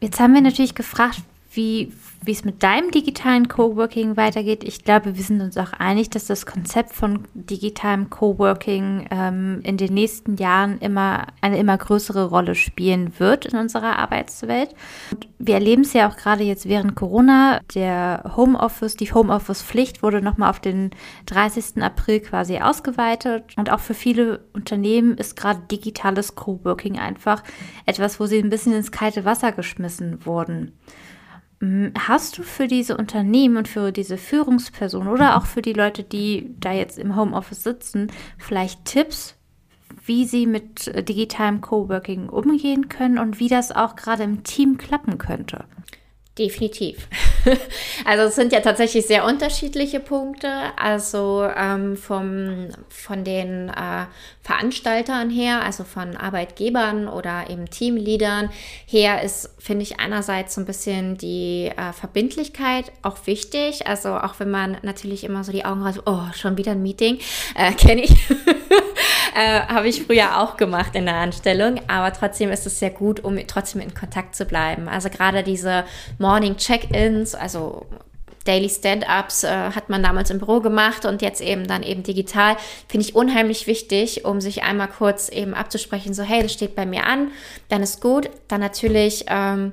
Jetzt 0.00 0.20
haben 0.20 0.34
wir 0.34 0.42
natürlich 0.42 0.74
gefragt, 0.74 1.22
wie 1.52 1.92
wie 2.26 2.32
es 2.32 2.44
mit 2.44 2.62
deinem 2.62 2.90
digitalen 2.90 3.46
Coworking 3.46 4.16
weitergeht. 4.16 4.64
Ich 4.64 4.82
glaube, 4.82 5.16
wir 5.16 5.22
sind 5.22 5.40
uns 5.40 5.56
auch 5.56 5.72
einig, 5.72 6.10
dass 6.10 6.26
das 6.26 6.44
Konzept 6.44 6.92
von 6.92 7.20
digitalem 7.34 8.10
Coworking 8.10 9.06
ähm, 9.10 9.60
in 9.62 9.76
den 9.76 9.94
nächsten 9.94 10.36
Jahren 10.36 10.78
immer 10.80 11.28
eine 11.40 11.58
immer 11.58 11.78
größere 11.78 12.26
Rolle 12.26 12.56
spielen 12.56 13.12
wird 13.18 13.46
in 13.46 13.56
unserer 13.56 13.98
Arbeitswelt. 13.98 14.70
Und 15.12 15.28
wir 15.38 15.54
erleben 15.54 15.82
es 15.82 15.92
ja 15.92 16.08
auch 16.08 16.16
gerade 16.16 16.42
jetzt 16.42 16.68
während 16.68 16.96
Corona. 16.96 17.60
Der 17.74 18.32
Homeoffice, 18.36 18.96
die 18.96 19.12
Homeoffice-Pflicht 19.12 20.02
wurde 20.02 20.20
nochmal 20.20 20.50
auf 20.50 20.60
den 20.60 20.90
30. 21.26 21.80
April 21.82 22.20
quasi 22.20 22.58
ausgeweitet. 22.58 23.44
Und 23.56 23.70
auch 23.70 23.80
für 23.80 23.94
viele 23.94 24.40
Unternehmen 24.52 25.16
ist 25.16 25.36
gerade 25.36 25.60
digitales 25.70 26.34
Coworking 26.34 26.98
einfach 26.98 27.44
etwas, 27.86 28.18
wo 28.18 28.26
sie 28.26 28.38
ein 28.38 28.50
bisschen 28.50 28.72
ins 28.72 28.90
kalte 28.90 29.24
Wasser 29.24 29.52
geschmissen 29.52 30.26
wurden. 30.26 30.72
Hast 31.98 32.36
du 32.36 32.42
für 32.42 32.66
diese 32.66 32.98
Unternehmen 32.98 33.56
und 33.56 33.66
für 33.66 33.90
diese 33.90 34.18
Führungspersonen 34.18 35.08
oder 35.08 35.36
auch 35.36 35.46
für 35.46 35.62
die 35.62 35.72
Leute, 35.72 36.02
die 36.02 36.54
da 36.60 36.72
jetzt 36.72 36.98
im 36.98 37.16
Homeoffice 37.16 37.62
sitzen, 37.62 38.08
vielleicht 38.36 38.84
Tipps, 38.84 39.36
wie 40.04 40.26
sie 40.26 40.46
mit 40.46 40.88
äh, 40.88 41.02
digitalem 41.02 41.62
Coworking 41.62 42.28
umgehen 42.28 42.88
können 42.88 43.18
und 43.18 43.40
wie 43.40 43.48
das 43.48 43.72
auch 43.72 43.96
gerade 43.96 44.24
im 44.24 44.44
Team 44.44 44.76
klappen 44.76 45.16
könnte? 45.16 45.64
Definitiv. 46.38 47.08
Also 48.04 48.24
es 48.24 48.34
sind 48.34 48.52
ja 48.52 48.60
tatsächlich 48.60 49.06
sehr 49.06 49.24
unterschiedliche 49.24 50.00
Punkte. 50.00 50.48
Also 50.76 51.48
ähm, 51.56 51.96
vom, 51.96 52.68
von 52.88 53.24
den 53.24 53.68
äh, 53.68 54.06
Veranstaltern 54.42 55.30
her, 55.30 55.62
also 55.62 55.84
von 55.84 56.16
Arbeitgebern 56.16 57.08
oder 57.08 57.48
eben 57.48 57.70
Teamleadern 57.70 58.50
her 58.86 59.22
ist, 59.22 59.50
finde 59.58 59.82
ich, 59.82 59.98
einerseits 59.98 60.54
so 60.54 60.60
ein 60.60 60.66
bisschen 60.66 61.16
die 61.16 61.70
äh, 61.76 61.92
Verbindlichkeit 61.92 62.92
auch 63.02 63.26
wichtig. 63.26 63.86
Also 63.86 64.10
auch 64.10 64.38
wenn 64.38 64.50
man 64.50 64.76
natürlich 64.82 65.24
immer 65.24 65.42
so 65.42 65.52
die 65.52 65.64
Augen 65.64 65.82
raus, 65.82 66.00
oh, 66.04 66.22
schon 66.34 66.56
wieder 66.56 66.72
ein 66.72 66.82
Meeting, 66.82 67.18
äh, 67.54 67.72
kenne 67.76 68.02
ich. 68.02 68.14
Äh, 69.36 69.60
Habe 69.66 69.88
ich 69.88 70.02
früher 70.02 70.40
auch 70.40 70.56
gemacht 70.56 70.94
in 70.94 71.04
der 71.06 71.16
Anstellung. 71.16 71.80
Aber 71.88 72.12
trotzdem 72.12 72.50
ist 72.50 72.66
es 72.66 72.78
sehr 72.78 72.90
gut, 72.90 73.22
um 73.22 73.38
trotzdem 73.46 73.82
in 73.82 73.94
Kontakt 73.94 74.34
zu 74.34 74.46
bleiben. 74.46 74.88
Also 74.88 75.10
gerade 75.10 75.42
diese 75.42 75.84
Morning 76.18 76.56
Check-ins, 76.56 77.34
also 77.34 77.86
Daily 78.46 78.70
Stand-ups 78.70 79.44
äh, 79.44 79.48
hat 79.48 79.90
man 79.90 80.02
damals 80.02 80.30
im 80.30 80.38
Büro 80.38 80.60
gemacht 80.60 81.04
und 81.04 81.20
jetzt 81.20 81.40
eben 81.40 81.66
dann 81.66 81.82
eben 81.82 82.02
digital. 82.02 82.56
Finde 82.88 83.06
ich 83.06 83.14
unheimlich 83.14 83.66
wichtig, 83.66 84.24
um 84.24 84.40
sich 84.40 84.62
einmal 84.62 84.88
kurz 84.88 85.28
eben 85.28 85.52
abzusprechen, 85.52 86.14
so 86.14 86.22
hey, 86.22 86.42
das 86.42 86.52
steht 86.52 86.74
bei 86.74 86.86
mir 86.86 87.06
an, 87.06 87.32
dann 87.68 87.82
ist 87.82 88.00
gut. 88.00 88.30
Dann 88.48 88.60
natürlich 88.60 89.24
ähm, 89.28 89.72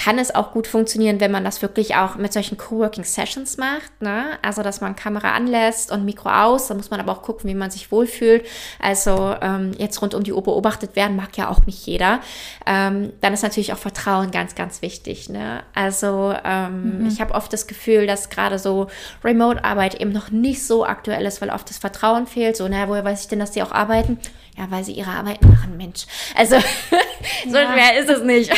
kann 0.00 0.18
es 0.18 0.34
auch 0.34 0.52
gut 0.52 0.66
funktionieren, 0.66 1.20
wenn 1.20 1.30
man 1.30 1.44
das 1.44 1.60
wirklich 1.60 1.94
auch 1.94 2.16
mit 2.16 2.32
solchen 2.32 2.56
Coworking 2.56 3.04
Sessions 3.04 3.58
macht. 3.58 4.00
Ne? 4.00 4.38
Also, 4.40 4.62
dass 4.62 4.80
man 4.80 4.96
Kamera 4.96 5.32
anlässt 5.32 5.92
und 5.92 6.06
Mikro 6.06 6.30
aus. 6.30 6.68
Da 6.68 6.74
muss 6.74 6.88
man 6.88 7.00
aber 7.00 7.12
auch 7.12 7.20
gucken, 7.20 7.50
wie 7.50 7.54
man 7.54 7.70
sich 7.70 7.92
wohlfühlt. 7.92 8.46
Also, 8.80 9.36
ähm, 9.42 9.72
jetzt 9.76 10.00
rund 10.00 10.14
um 10.14 10.22
die 10.22 10.32
Uhr 10.32 10.42
beobachtet 10.42 10.96
werden 10.96 11.16
mag 11.16 11.36
ja 11.36 11.50
auch 11.50 11.66
nicht 11.66 11.86
jeder. 11.86 12.20
Ähm, 12.64 13.12
dann 13.20 13.34
ist 13.34 13.42
natürlich 13.42 13.74
auch 13.74 13.78
Vertrauen 13.78 14.30
ganz, 14.30 14.54
ganz 14.54 14.80
wichtig. 14.80 15.28
Ne? 15.28 15.62
Also, 15.74 16.34
ähm, 16.44 17.00
mhm. 17.00 17.06
ich 17.06 17.20
habe 17.20 17.34
oft 17.34 17.52
das 17.52 17.66
Gefühl, 17.66 18.06
dass 18.06 18.30
gerade 18.30 18.58
so 18.58 18.86
Remote-Arbeit 19.22 20.00
eben 20.00 20.12
noch 20.12 20.30
nicht 20.30 20.64
so 20.64 20.86
aktuell 20.86 21.26
ist, 21.26 21.42
weil 21.42 21.50
oft 21.50 21.68
das 21.68 21.76
Vertrauen 21.76 22.26
fehlt. 22.26 22.56
So, 22.56 22.66
naja, 22.68 22.88
woher 22.88 23.04
weiß 23.04 23.20
ich 23.20 23.28
denn, 23.28 23.38
dass 23.38 23.50
die 23.50 23.62
auch 23.62 23.72
arbeiten? 23.72 24.18
Ja, 24.60 24.70
weil 24.70 24.84
sie 24.84 24.92
ihre 24.92 25.10
Arbeit 25.10 25.40
machen, 25.40 25.78
Mensch. 25.78 26.04
Also, 26.36 26.56
so 27.48 27.56
ja. 27.56 27.72
schwer 27.72 27.98
ist 27.98 28.10
es 28.10 28.22
nicht. 28.22 28.52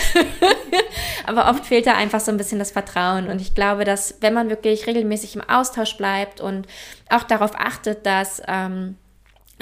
Aber 1.27 1.49
oft 1.49 1.65
fehlt 1.65 1.87
da 1.87 1.95
einfach 1.95 2.19
so 2.19 2.33
ein 2.33 2.37
bisschen 2.37 2.59
das 2.59 2.73
Vertrauen. 2.73 3.29
Und 3.29 3.41
ich 3.41 3.55
glaube, 3.55 3.85
dass 3.85 4.17
wenn 4.21 4.35
man 4.35 4.51
wirklich 4.51 4.89
regelmäßig 4.89 5.37
im 5.37 5.49
Austausch 5.49 5.97
bleibt 5.97 6.41
und 6.41 6.67
auch 7.09 7.23
darauf 7.23 7.53
achtet, 7.55 8.05
dass 8.05 8.43
ähm, 8.49 8.97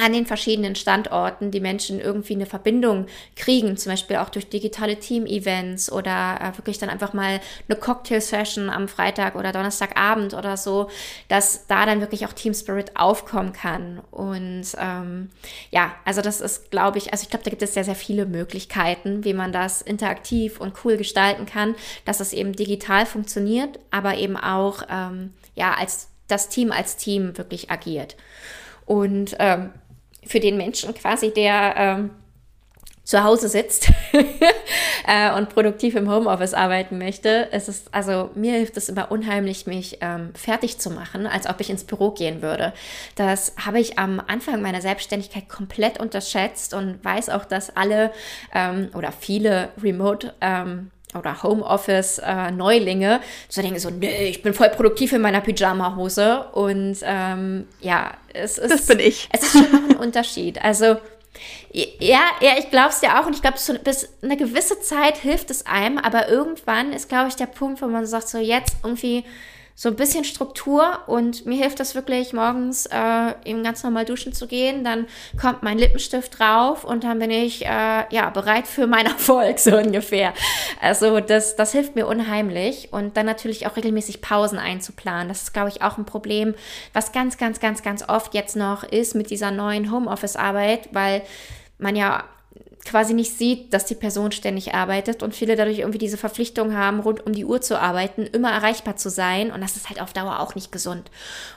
an 0.00 0.12
den 0.12 0.26
verschiedenen 0.26 0.74
Standorten 0.74 1.50
die 1.50 1.60
Menschen 1.60 2.00
irgendwie 2.00 2.34
eine 2.34 2.46
Verbindung 2.46 3.06
kriegen, 3.36 3.76
zum 3.76 3.92
Beispiel 3.92 4.16
auch 4.16 4.28
durch 4.28 4.48
digitale 4.48 4.98
Team-Events 4.98 5.90
oder 5.92 6.38
äh, 6.40 6.58
wirklich 6.58 6.78
dann 6.78 6.90
einfach 6.90 7.12
mal 7.12 7.40
eine 7.68 7.78
Cocktail-Session 7.78 8.70
am 8.70 8.88
Freitag 8.88 9.34
oder 9.34 9.52
Donnerstagabend 9.52 10.34
oder 10.34 10.56
so, 10.56 10.88
dass 11.28 11.66
da 11.66 11.86
dann 11.86 12.00
wirklich 12.00 12.26
auch 12.26 12.32
Team 12.32 12.54
Spirit 12.54 12.96
aufkommen 12.96 13.52
kann. 13.52 14.00
Und 14.10 14.66
ähm, 14.78 15.30
ja, 15.70 15.94
also 16.04 16.22
das 16.22 16.40
ist, 16.40 16.70
glaube 16.70 16.98
ich, 16.98 17.12
also 17.12 17.22
ich 17.22 17.30
glaube, 17.30 17.44
da 17.44 17.50
gibt 17.50 17.62
es 17.62 17.74
sehr, 17.74 17.84
sehr 17.84 17.94
viele 17.94 18.26
Möglichkeiten, 18.26 19.24
wie 19.24 19.34
man 19.34 19.52
das 19.52 19.82
interaktiv 19.82 20.60
und 20.60 20.74
cool 20.84 20.96
gestalten 20.96 21.46
kann, 21.46 21.74
dass 22.04 22.20
es 22.20 22.32
eben 22.32 22.52
digital 22.52 23.06
funktioniert, 23.06 23.78
aber 23.90 24.16
eben 24.16 24.36
auch 24.36 24.82
ähm, 24.90 25.34
ja 25.54 25.74
als 25.74 26.08
das 26.28 26.48
Team 26.48 26.72
als 26.72 26.96
Team 26.96 27.36
wirklich 27.36 27.70
agiert. 27.70 28.16
Und 28.86 29.36
ähm, 29.38 29.70
für 30.24 30.40
den 30.40 30.56
Menschen 30.56 30.94
quasi, 30.94 31.32
der 31.32 31.74
ähm, 31.76 32.10
zu 33.10 33.24
Hause 33.24 33.48
sitzt 33.48 33.90
äh, 35.06 35.32
und 35.34 35.48
produktiv 35.48 35.96
im 35.96 36.08
Homeoffice 36.08 36.54
arbeiten 36.54 36.96
möchte, 36.98 37.48
es 37.50 37.68
ist, 37.68 37.92
also 37.92 38.30
mir 38.36 38.52
hilft 38.52 38.76
es 38.76 38.88
immer 38.88 39.10
unheimlich, 39.10 39.66
mich 39.66 39.98
ähm, 40.00 40.32
fertig 40.34 40.78
zu 40.78 40.90
machen, 40.90 41.26
als 41.26 41.48
ob 41.48 41.60
ich 41.60 41.70
ins 41.70 41.82
Büro 41.82 42.12
gehen 42.12 42.40
würde. 42.40 42.72
Das 43.16 43.54
habe 43.64 43.80
ich 43.80 43.98
am 43.98 44.22
Anfang 44.24 44.62
meiner 44.62 44.80
Selbstständigkeit 44.80 45.48
komplett 45.48 45.98
unterschätzt 45.98 46.72
und 46.72 47.04
weiß 47.04 47.30
auch, 47.30 47.44
dass 47.44 47.76
alle 47.76 48.12
ähm, 48.54 48.90
oder 48.94 49.10
viele 49.10 49.70
Remote 49.82 50.32
ähm, 50.40 50.92
oder 51.18 51.42
Homeoffice-Neulinge 51.42 53.16
äh, 53.16 53.20
so 53.48 53.62
denken 53.62 53.78
so, 53.78 53.90
nee, 53.90 54.28
ich 54.28 54.42
bin 54.42 54.54
voll 54.54 54.70
produktiv 54.70 55.12
in 55.12 55.22
meiner 55.22 55.40
Pyjama-Hose 55.40 56.46
und 56.52 56.98
ähm, 57.02 57.66
ja, 57.80 58.14
es 58.32 58.58
ist, 58.58 58.72
das 58.72 58.86
bin 58.86 59.00
ich. 59.00 59.28
Es 59.32 59.42
ist 59.42 59.52
schon 59.52 59.72
noch 59.72 59.90
ein 59.90 59.96
Unterschied. 59.96 60.62
Also 60.62 60.96
ja, 61.72 62.20
ja, 62.40 62.52
ich 62.58 62.70
glaube 62.70 62.88
es 62.88 63.00
ja 63.02 63.20
auch 63.20 63.26
und 63.26 63.34
ich 63.34 63.42
glaube, 63.42 63.56
bis 63.84 64.08
eine 64.22 64.36
gewisse 64.36 64.80
Zeit 64.80 65.16
hilft 65.16 65.50
es 65.50 65.66
einem, 65.66 65.98
aber 65.98 66.28
irgendwann 66.28 66.92
ist, 66.92 67.08
glaube 67.08 67.28
ich, 67.28 67.36
der 67.36 67.46
Punkt, 67.46 67.80
wo 67.80 67.86
man 67.86 68.04
sagt, 68.06 68.28
so 68.28 68.38
jetzt 68.38 68.76
irgendwie 68.82 69.24
so 69.80 69.88
ein 69.88 69.96
bisschen 69.96 70.24
Struktur 70.24 70.98
und 71.06 71.46
mir 71.46 71.56
hilft 71.56 71.80
das 71.80 71.94
wirklich, 71.94 72.34
morgens 72.34 72.84
äh, 72.84 73.32
eben 73.46 73.64
ganz 73.64 73.82
normal 73.82 74.04
duschen 74.04 74.34
zu 74.34 74.46
gehen. 74.46 74.84
Dann 74.84 75.06
kommt 75.40 75.62
mein 75.62 75.78
Lippenstift 75.78 76.38
drauf 76.38 76.84
und 76.84 77.02
dann 77.02 77.18
bin 77.18 77.30
ich 77.30 77.64
äh, 77.64 78.04
ja 78.10 78.28
bereit 78.28 78.66
für 78.66 78.86
meinen 78.86 79.06
Erfolg, 79.12 79.58
so 79.58 79.78
ungefähr. 79.78 80.34
Also 80.82 81.20
das, 81.20 81.56
das 81.56 81.72
hilft 81.72 81.96
mir 81.96 82.06
unheimlich. 82.06 82.92
Und 82.92 83.16
dann 83.16 83.24
natürlich 83.24 83.66
auch 83.66 83.76
regelmäßig 83.76 84.20
Pausen 84.20 84.58
einzuplanen. 84.58 85.28
Das 85.28 85.44
ist, 85.44 85.54
glaube 85.54 85.70
ich, 85.70 85.80
auch 85.80 85.96
ein 85.96 86.04
Problem, 86.04 86.54
was 86.92 87.12
ganz, 87.12 87.38
ganz, 87.38 87.58
ganz, 87.58 87.82
ganz 87.82 88.06
oft 88.06 88.34
jetzt 88.34 88.56
noch 88.56 88.82
ist 88.82 89.14
mit 89.14 89.30
dieser 89.30 89.50
neuen 89.50 89.90
Homeoffice-Arbeit, 89.90 90.90
weil 90.92 91.22
man 91.78 91.96
ja 91.96 92.24
quasi 92.84 93.12
nicht 93.12 93.36
sieht, 93.36 93.72
dass 93.74 93.84
die 93.84 93.94
Person 93.94 94.32
ständig 94.32 94.74
arbeitet 94.74 95.22
und 95.22 95.34
viele 95.34 95.54
dadurch 95.54 95.80
irgendwie 95.80 95.98
diese 95.98 96.16
Verpflichtung 96.16 96.74
haben, 96.74 97.00
rund 97.00 97.26
um 97.26 97.32
die 97.32 97.44
Uhr 97.44 97.60
zu 97.60 97.78
arbeiten, 97.78 98.22
immer 98.22 98.50
erreichbar 98.50 98.96
zu 98.96 99.10
sein 99.10 99.52
und 99.52 99.60
das 99.60 99.76
ist 99.76 99.88
halt 99.88 100.00
auf 100.00 100.12
Dauer 100.12 100.40
auch 100.40 100.54
nicht 100.54 100.72
gesund. 100.72 101.10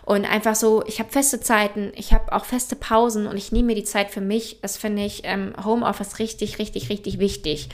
Und 0.03 0.25
einfach 0.25 0.55
so, 0.55 0.83
ich 0.85 0.99
habe 0.99 1.09
feste 1.09 1.39
Zeiten, 1.39 1.91
ich 1.95 2.13
habe 2.13 2.33
auch 2.33 2.45
feste 2.45 2.75
Pausen 2.75 3.27
und 3.27 3.37
ich 3.37 3.51
nehme 3.51 3.67
mir 3.67 3.75
die 3.75 3.85
Zeit 3.85 4.11
für 4.11 4.21
mich. 4.21 4.59
Das 4.61 4.77
finde 4.77 5.05
ich 5.05 5.21
ähm, 5.23 5.53
Homeoffice 5.63 6.19
richtig, 6.19 6.59
richtig, 6.59 6.89
richtig 6.89 7.19
wichtig. 7.19 7.69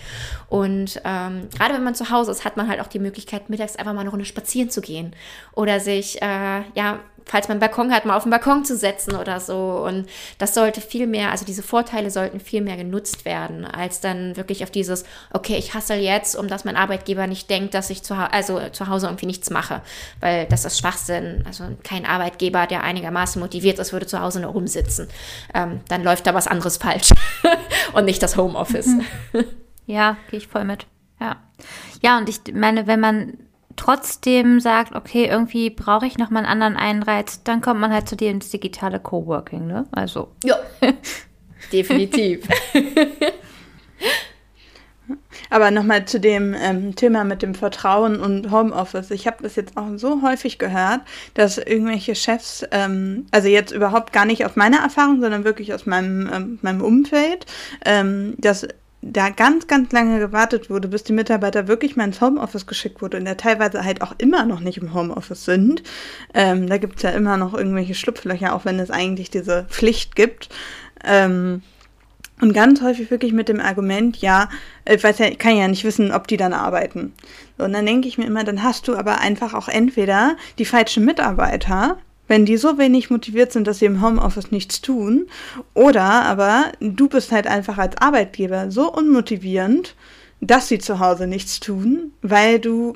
Und 0.48 1.02
ähm, 1.04 1.50
gerade 1.56 1.74
wenn 1.74 1.84
man 1.84 1.96
zu 1.96 2.12
Hause 2.12 2.32
ist, 2.32 2.46
hat 2.46 2.56
man 2.56 2.68
halt 2.68 2.82
auch 2.82 2.88
die 2.88 3.00
Möglichkeit, 3.00 3.50
mittags 3.50 3.76
einfach 3.76 3.94
mal 3.94 4.02
eine 4.02 4.12
Runde 4.12 4.26
spazieren 4.26 4.70
zu 4.70 4.82
gehen 4.82 5.16
oder 5.54 5.80
sich 5.80 6.22
äh, 6.22 6.62
ja 6.76 7.00
falls 7.26 7.48
man 7.48 7.56
einen 7.56 7.60
Balkon 7.60 7.92
hat, 7.92 8.06
mal 8.06 8.16
auf 8.16 8.24
den 8.24 8.30
Balkon 8.30 8.66
zu 8.66 8.76
setzen 8.78 9.16
oder 9.16 9.40
so. 9.40 9.84
Und 9.86 10.08
das 10.38 10.54
sollte 10.54 10.82
viel 10.82 11.08
mehr, 11.08 11.32
also 11.32 11.46
diese 11.46 11.64
Vorteile 11.64 12.12
sollten 12.12 12.40
viel 12.40 12.62
mehr 12.62 12.78
genutzt 12.78 13.26
werden, 13.26 13.66
als 13.66 14.02
dann 14.02 14.38
wirklich 14.38 14.64
auf 14.64 14.72
dieses, 14.72 15.04
okay, 15.32 15.56
ich 15.58 15.74
hassel 15.74 15.98
jetzt, 15.98 16.36
um 16.36 16.48
dass 16.48 16.66
mein 16.66 16.76
Arbeitgeber 16.76 17.28
nicht 17.28 17.50
denkt, 17.50 17.74
dass 17.74 17.90
ich 17.90 18.04
zu, 18.04 18.16
also 18.16 18.60
zu 18.72 18.88
Hause 18.88 19.08
irgendwie 19.08 19.26
nichts 19.26 19.50
mache. 19.50 19.82
Weil 20.20 20.46
das 20.48 20.66
ist 20.66 20.80
Schwachsinn. 20.80 21.44
Also 21.46 21.66
kein 21.84 22.06
Arbeitgeber, 22.06 22.68
der 22.68 22.84
einigermaßen 22.84 23.42
motiviert 23.42 23.80
ist, 23.80 23.94
würde 23.94 24.08
zu 24.08 24.20
Hause 24.20 24.40
nur 24.40 24.52
rumsitzen. 24.52 25.08
Ähm, 25.54 25.82
dann 25.88 26.04
läuft 26.04 26.28
da 26.28 26.34
was 26.34 26.48
anderes 26.48 26.78
falsch. 26.78 27.10
und 27.94 28.06
nicht 28.06 28.22
das 28.22 28.38
Homeoffice. 28.38 28.88
Mhm. 28.88 29.06
Ja, 29.86 30.18
gehe 30.30 30.40
ich 30.40 30.48
voll 30.48 30.66
mit. 30.66 30.86
Ja. 31.20 31.38
Ja, 32.02 32.18
und 32.18 32.30
ich 32.30 32.42
meine, 32.54 32.88
wenn 32.88 33.00
man 33.00 33.38
trotzdem 33.80 34.60
sagt, 34.60 34.94
okay, 34.94 35.26
irgendwie 35.26 35.70
brauche 35.70 36.06
ich 36.06 36.18
noch 36.18 36.30
mal 36.30 36.40
einen 36.40 36.48
anderen 36.62 36.76
Einreiz, 36.76 37.44
dann 37.44 37.62
kommt 37.62 37.80
man 37.80 37.94
halt 37.94 38.10
zu 38.10 38.18
dir 38.18 38.30
ins 38.30 38.50
digitale 38.50 39.00
Coworking, 39.00 39.68
ne? 39.68 39.88
Also. 39.92 40.30
Ja. 40.44 40.58
Definitiv. 41.72 42.48
Aber 45.50 45.72
nochmal 45.72 46.06
zu 46.06 46.20
dem 46.20 46.54
ähm, 46.54 46.96
Thema 46.96 47.24
mit 47.24 47.42
dem 47.42 47.56
Vertrauen 47.56 48.20
und 48.20 48.52
Homeoffice. 48.52 49.10
Ich 49.12 49.26
habe 49.26 49.42
das 49.42 49.56
jetzt 49.56 49.76
auch 49.78 49.88
so 49.96 50.22
häufig 50.22 50.60
gehört, 50.60 51.02
dass 51.34 51.58
irgendwelche 51.58 52.14
Chefs, 52.14 52.64
ähm, 52.72 53.26
also 53.32 53.48
jetzt 53.48 53.72
überhaupt 53.72 54.14
gar 54.14 54.26
nicht 54.26 54.46
aus 54.46 54.56
meiner 54.56 54.80
Erfahrung, 54.80 55.22
sondern 55.22 55.46
wirklich 55.46 55.74
aus 55.74 55.88
meinem, 55.88 56.30
ähm, 56.32 56.60
meinem 56.62 56.82
Umfeld, 56.82 57.48
ähm, 57.86 58.36
dass 58.38 58.68
da 59.02 59.30
ganz, 59.30 59.68
ganz 59.68 59.92
lange 59.92 60.20
gewartet 60.20 60.70
wurde, 60.70 60.90
bis 60.90 61.04
die 61.04 61.14
Mitarbeiter 61.14 61.68
wirklich 61.68 61.96
mal 61.96 62.04
ins 62.04 62.20
Homeoffice 62.20 62.68
geschickt 62.68 63.02
wurde 63.02 63.18
und 63.18 63.26
ja 63.26 63.36
teilweise 63.36 63.84
halt 63.84 64.02
auch 64.02 64.14
immer 64.18 64.46
noch 64.46 64.60
nicht 64.60 64.78
im 64.78 64.94
Homeoffice 64.94 65.46
sind. 65.46 65.84
Ähm, 66.34 66.68
da 66.68 66.78
gibt 66.78 66.98
es 66.98 67.04
ja 67.04 67.12
immer 67.12 67.38
noch 67.38 67.54
irgendwelche 67.54 67.96
Schlupflöcher, 67.96 68.54
auch 68.54 68.66
wenn 68.66 68.80
es 68.80 68.92
eigentlich 68.92 69.30
diese 69.30 69.66
Pflicht 69.70 70.16
gibt. 70.16 70.50
Ähm, 71.06 71.62
und 72.42 72.54
ganz 72.54 72.82
häufig 72.82 73.12
wirklich 73.12 73.34
mit 73.34 73.50
dem 73.50 73.60
Argument, 73.60 74.18
ja, 74.18 74.50
ich 74.86 75.04
weiß 75.04 75.20
ja, 75.20 75.28
ich 75.28 75.40
kann 75.40 75.58
ja 75.58 75.68
nicht 75.68 75.84
wissen, 75.84 76.12
ob 76.12 76.28
die 76.28 76.38
dann 76.38 76.54
arbeiten. 76.54 77.14
Und 77.58 77.74
dann 77.74 77.86
denke 77.86 78.08
ich 78.08 78.18
mir 78.18 78.26
immer, 78.26 78.46
dann 78.46 78.64
hast 78.64 78.88
du 78.88 78.96
aber 78.96 79.20
einfach 79.20 79.54
auch 79.54 79.68
entweder 79.68 80.38
die 80.58 80.66
falschen 80.66 81.04
Mitarbeiter, 81.04 81.98
wenn 82.30 82.46
die 82.46 82.56
so 82.56 82.78
wenig 82.78 83.10
motiviert 83.10 83.52
sind, 83.52 83.68
dass 83.68 83.80
sie 83.80 83.86
im 83.86 84.02
Homeoffice 84.02 84.52
nichts 84.52 84.80
tun. 84.80 85.28
Oder 85.74 86.04
aber 86.04 86.72
du 86.80 87.10
bist 87.10 87.34
halt 87.34 87.48
einfach 87.48 87.78
als 87.78 87.98
Arbeitgeber 87.98 88.72
so 88.72 88.94
unmotivierend, 88.94 89.96
dass 90.40 90.70
sie 90.70 90.80
zu 90.80 91.00
Hause 91.00 91.28
nichts 91.28 91.60
tun, 91.60 92.14
weil 92.22 92.60
du 92.60 92.96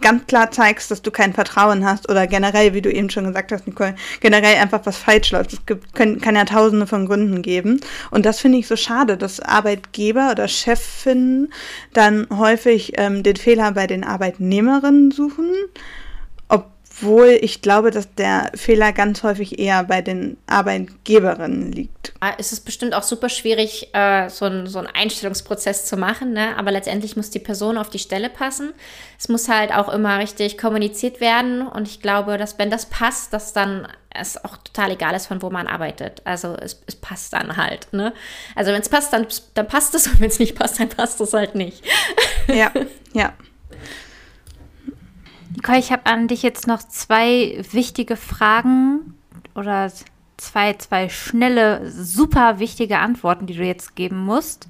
ganz 0.00 0.26
klar 0.26 0.50
zeigst, 0.50 0.90
dass 0.90 1.02
du 1.02 1.10
kein 1.10 1.34
Vertrauen 1.34 1.84
hast 1.84 2.08
oder 2.08 2.26
generell, 2.26 2.74
wie 2.74 2.82
du 2.82 2.90
eben 2.90 3.10
schon 3.10 3.26
gesagt 3.26 3.52
hast, 3.52 3.66
Nicole, 3.66 3.94
generell 4.20 4.56
einfach 4.56 4.80
was 4.84 4.96
falsch 4.96 5.30
läuft. 5.30 5.52
Es 5.52 5.66
gibt, 5.66 5.94
können, 5.94 6.20
kann 6.20 6.34
ja 6.34 6.44
tausende 6.44 6.86
von 6.86 7.06
Gründen 7.06 7.42
geben. 7.42 7.80
Und 8.10 8.26
das 8.26 8.40
finde 8.40 8.58
ich 8.58 8.66
so 8.66 8.74
schade, 8.74 9.16
dass 9.16 9.38
Arbeitgeber 9.38 10.30
oder 10.32 10.48
Chefinnen 10.48 11.52
dann 11.92 12.26
häufig 12.30 12.94
ähm, 12.96 13.22
den 13.22 13.36
Fehler 13.36 13.72
bei 13.72 13.86
den 13.86 14.02
Arbeitnehmerinnen 14.02 15.10
suchen 15.10 15.52
obwohl 16.96 17.38
ich 17.40 17.60
glaube, 17.60 17.90
dass 17.90 18.14
der 18.14 18.52
Fehler 18.54 18.92
ganz 18.92 19.22
häufig 19.22 19.58
eher 19.58 19.84
bei 19.84 20.00
den 20.00 20.36
Arbeitgeberinnen 20.46 21.72
liegt. 21.72 22.12
Ah, 22.20 22.34
es 22.38 22.52
ist 22.52 22.60
bestimmt 22.60 22.94
auch 22.94 23.02
super 23.02 23.28
schwierig, 23.28 23.88
äh, 23.94 24.28
so, 24.28 24.44
ein, 24.44 24.66
so 24.66 24.78
einen 24.78 24.88
Einstellungsprozess 24.88 25.86
zu 25.86 25.96
machen, 25.96 26.32
ne? 26.32 26.56
aber 26.56 26.70
letztendlich 26.70 27.16
muss 27.16 27.30
die 27.30 27.40
Person 27.40 27.78
auf 27.78 27.90
die 27.90 27.98
Stelle 27.98 28.30
passen. 28.30 28.72
Es 29.18 29.28
muss 29.28 29.48
halt 29.48 29.72
auch 29.72 29.88
immer 29.88 30.18
richtig 30.18 30.56
kommuniziert 30.56 31.20
werden 31.20 31.66
und 31.66 31.88
ich 31.88 32.00
glaube, 32.00 32.38
dass 32.38 32.58
wenn 32.58 32.70
das 32.70 32.86
passt, 32.86 33.32
dass 33.32 33.52
dann 33.52 33.88
es 34.10 34.42
auch 34.44 34.56
total 34.58 34.92
egal 34.92 35.16
ist, 35.16 35.26
von 35.26 35.42
wo 35.42 35.50
man 35.50 35.66
arbeitet. 35.66 36.22
Also 36.24 36.54
es, 36.54 36.80
es 36.86 36.94
passt 36.94 37.32
dann 37.32 37.56
halt. 37.56 37.92
Ne? 37.92 38.12
Also 38.54 38.70
wenn 38.72 38.80
es 38.80 38.88
passt, 38.88 39.12
dann, 39.12 39.26
dann 39.54 39.66
passt 39.66 39.94
es 39.96 40.06
und 40.06 40.20
wenn 40.20 40.28
es 40.28 40.38
nicht 40.38 40.56
passt, 40.56 40.78
dann 40.78 40.88
passt 40.88 41.20
es 41.20 41.32
halt 41.32 41.56
nicht. 41.56 41.82
Ja, 42.46 42.70
ja. 43.12 43.32
Nicole, 45.54 45.78
ich 45.78 45.92
habe 45.92 46.06
an 46.06 46.28
dich 46.28 46.42
jetzt 46.42 46.66
noch 46.66 46.82
zwei 46.82 47.62
wichtige 47.70 48.16
Fragen 48.16 49.14
oder 49.54 49.90
zwei, 50.36 50.74
zwei 50.74 51.08
schnelle, 51.08 51.90
super 51.90 52.58
wichtige 52.58 52.98
Antworten, 52.98 53.46
die 53.46 53.54
du 53.54 53.64
jetzt 53.64 53.94
geben 53.94 54.24
musst. 54.24 54.68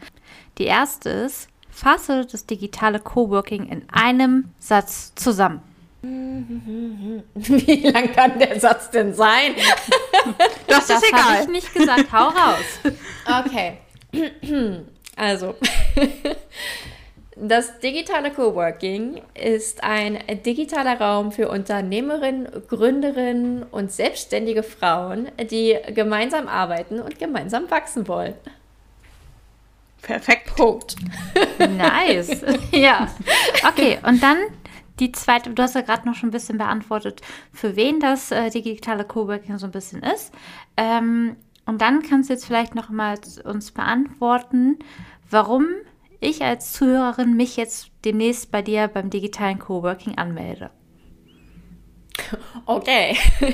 Die 0.58 0.64
erste 0.64 1.08
ist, 1.08 1.48
fasse 1.70 2.26
das 2.30 2.46
digitale 2.46 3.00
Coworking 3.00 3.66
in 3.68 3.88
einem 3.90 4.50
Satz 4.58 5.12
zusammen. 5.14 5.62
Wie 6.02 7.88
lang 7.88 8.12
kann 8.12 8.38
der 8.38 8.60
Satz 8.60 8.90
denn 8.90 9.14
sein? 9.14 9.54
das, 10.66 10.86
das 10.88 10.90
ist 10.90 11.08
egal. 11.08 11.20
Das 11.20 11.30
habe 11.30 11.42
ich 11.42 11.48
nicht 11.48 11.74
gesagt. 11.74 12.12
Hau 12.12 12.28
raus. 12.28 12.94
Okay. 13.46 13.78
Also, 15.16 15.54
das 17.36 17.80
digitale 17.80 18.30
Coworking 18.30 19.20
ist 19.34 19.82
ein 19.82 20.18
digitaler 20.46 21.00
Raum 21.00 21.32
für 21.32 21.48
Unternehmerinnen, 21.48 22.48
Gründerinnen 22.68 23.64
und 23.64 23.90
selbstständige 23.90 24.62
Frauen, 24.62 25.30
die 25.50 25.76
gemeinsam 25.94 26.46
arbeiten 26.46 27.00
und 27.00 27.18
gemeinsam 27.18 27.70
wachsen 27.70 28.06
wollen. 28.06 28.34
Perfekt. 30.02 30.54
Punkt. 30.54 30.96
Nice. 31.58 32.44
ja. 32.70 33.08
Okay, 33.66 33.98
und 34.06 34.22
dann 34.22 34.36
die 35.00 35.10
zweite, 35.10 35.50
du 35.50 35.62
hast 35.62 35.74
ja 35.74 35.80
gerade 35.80 36.06
noch 36.06 36.14
schon 36.14 36.28
ein 36.28 36.32
bisschen 36.32 36.58
beantwortet, 36.58 37.20
für 37.52 37.74
wen 37.74 37.98
das 37.98 38.30
äh, 38.30 38.50
digitale 38.50 39.04
Coworking 39.04 39.58
so 39.58 39.66
ein 39.66 39.72
bisschen 39.72 40.02
ist. 40.02 40.32
Ähm, 40.76 41.36
und 41.66 41.80
dann 41.80 42.02
kannst 42.02 42.28
du 42.28 42.34
jetzt 42.34 42.44
vielleicht 42.44 42.74
noch 42.74 42.90
mal 42.90 43.18
uns 43.44 43.72
beantworten, 43.72 44.78
warum 45.30 45.66
ich 46.24 46.42
als 46.42 46.72
Zuhörerin 46.72 47.36
mich 47.36 47.56
jetzt 47.56 47.90
demnächst 48.04 48.50
bei 48.50 48.62
dir 48.62 48.88
beim 48.88 49.10
digitalen 49.10 49.58
Coworking 49.58 50.18
anmelde. 50.18 50.70
Okay. 52.66 53.16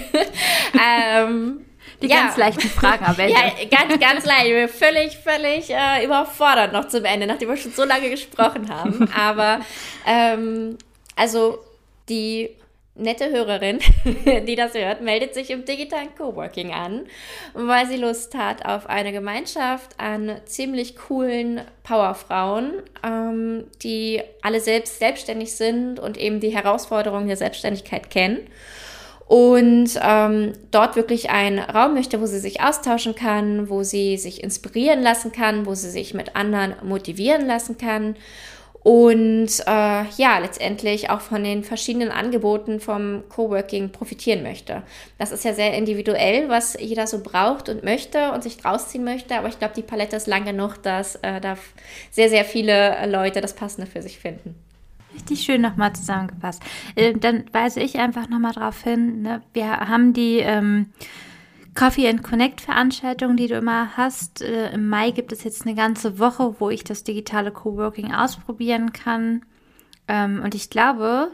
ähm, 0.75 1.65
die 2.03 2.09
ja. 2.09 2.23
ganz 2.23 2.37
leichten 2.37 2.69
Fragen 2.69 3.05
am 3.05 3.19
Ende. 3.19 3.35
Ja, 3.35 3.53
ganz, 3.71 4.01
ganz 4.01 4.25
leicht. 4.25 4.47
Ich 4.47 4.53
bin 4.53 4.69
völlig, 4.69 5.17
völlig 5.19 5.71
äh, 5.71 6.05
überfordert 6.05 6.73
noch 6.73 6.89
zum 6.89 7.05
Ende, 7.05 7.27
nachdem 7.27 7.49
wir 7.49 7.57
schon 7.57 7.73
so 7.73 7.85
lange 7.85 8.11
gesprochen 8.11 8.69
haben. 8.69 9.09
Aber 9.17 9.61
ähm, 10.07 10.79
also 11.17 11.59
die 12.09 12.51
nette 12.95 13.31
Hörerin, 13.31 13.79
die 14.47 14.57
das 14.57 14.75
hört, 14.75 15.01
meldet 15.01 15.35
sich 15.35 15.51
im 15.51 15.65
digitalen 15.65 16.15
Coworking 16.17 16.73
an, 16.73 17.07
weil 17.55 17.87
sie 17.87 17.97
Lust 17.97 18.35
hat 18.35 18.65
auf 18.65 18.89
eine 18.89 19.13
Gemeinschaft 19.13 19.99
an 19.99 20.37
ziemlich 20.45 20.97
coolen 20.97 21.63
Powerfrauen, 21.83 22.83
ähm, 23.03 23.65
die 23.83 24.23
alle 24.43 24.61
selbst 24.61 24.99
selbstständig 24.99 25.55
sind 25.55 25.99
und 25.99 26.19
eben 26.19 26.41
die 26.41 26.55
Herausforderungen 26.55 27.29
der 27.29 27.37
Selbstständigkeit 27.37 28.11
kennen. 28.11 28.39
Und 29.27 29.91
ähm, 30.03 30.55
dort 30.73 30.97
wirklich 30.97 31.31
einen 31.31 31.61
Raum 31.61 31.95
möchte, 31.95 32.21
wo 32.21 32.27
sie 32.27 32.41
sich 32.41 32.63
austauschen 32.63 33.15
kann, 33.15 33.71
wo 33.71 33.85
sie 33.85 34.17
sich 34.17 34.43
inspirieren 34.43 35.03
lassen 35.03 35.31
kann, 35.31 35.67
wo 35.67 35.75
sie 35.77 35.91
sich 35.91 36.15
mit 36.15 36.35
anderen 36.35 36.75
motivieren 36.83 37.47
lassen 37.47 37.79
kann 37.79 38.17
und 38.83 39.49
äh, 39.67 40.05
ja, 40.17 40.39
letztendlich 40.39 41.11
auch 41.11 41.21
von 41.21 41.45
den 41.45 41.65
verschiedenen 41.65 42.11
Angeboten 42.11 42.81
vom 42.81 43.25
Coworking 43.29 43.91
profitieren 43.91 44.43
möchte. 44.43 44.83
Das 45.19 45.33
ist 45.33 45.45
ja 45.45 45.53
sehr 45.53 45.75
individuell, 45.77 46.49
was 46.49 46.79
jeder 46.81 47.07
so 47.07 47.23
braucht 47.23 47.69
und 47.69 47.85
möchte 47.85 48.33
und 48.33 48.43
sich 48.43 48.57
draus 48.57 48.89
ziehen 48.89 49.05
möchte, 49.05 49.37
aber 49.37 49.49
ich 49.49 49.59
glaube, 49.59 49.75
die 49.75 49.83
Palette 49.83 50.17
ist 50.17 50.27
lang 50.27 50.47
genug, 50.47 50.83
dass 50.83 51.17
äh, 51.17 51.41
da 51.41 51.59
sehr, 52.11 52.31
sehr 52.31 52.45
viele 52.45 53.07
Leute 53.07 53.43
das 53.43 53.55
Passende 53.55 53.87
für 53.87 54.01
sich 54.01 54.19
finden. 54.19 54.55
Richtig 55.15 55.41
schön 55.41 55.61
nochmal 55.61 55.93
zusammengefasst. 55.93 56.63
Äh, 56.95 57.13
dann 57.15 57.45
weise 57.53 57.81
ich 57.81 57.99
einfach 57.99 58.29
nochmal 58.29 58.53
darauf 58.53 58.83
hin, 58.83 59.23
ne? 59.23 59.43
wir 59.53 59.69
haben 59.69 60.15
die 60.15 60.39
ähm, 60.39 60.87
Coffee 61.75 62.09
and 62.09 62.23
Connect 62.23 62.61
Veranstaltung, 62.61 63.37
die 63.37 63.47
du 63.47 63.55
immer 63.55 63.97
hast. 63.97 64.43
Äh, 64.43 64.73
Im 64.73 64.89
Mai 64.89 65.11
gibt 65.11 65.33
es 65.33 65.45
jetzt 65.45 65.67
eine 65.67 65.75
ganze 65.75 66.19
Woche, 66.19 66.57
wo 66.59 66.71
ich 66.71 66.85
das 66.85 67.05
digitale 67.05 67.53
Coworking 67.53 68.13
ausprobieren 68.13 68.93
kann. 68.93 69.45
Ähm, 70.09 70.43
und 70.43 70.55
ich 70.55 70.71
glaube, 70.71 71.31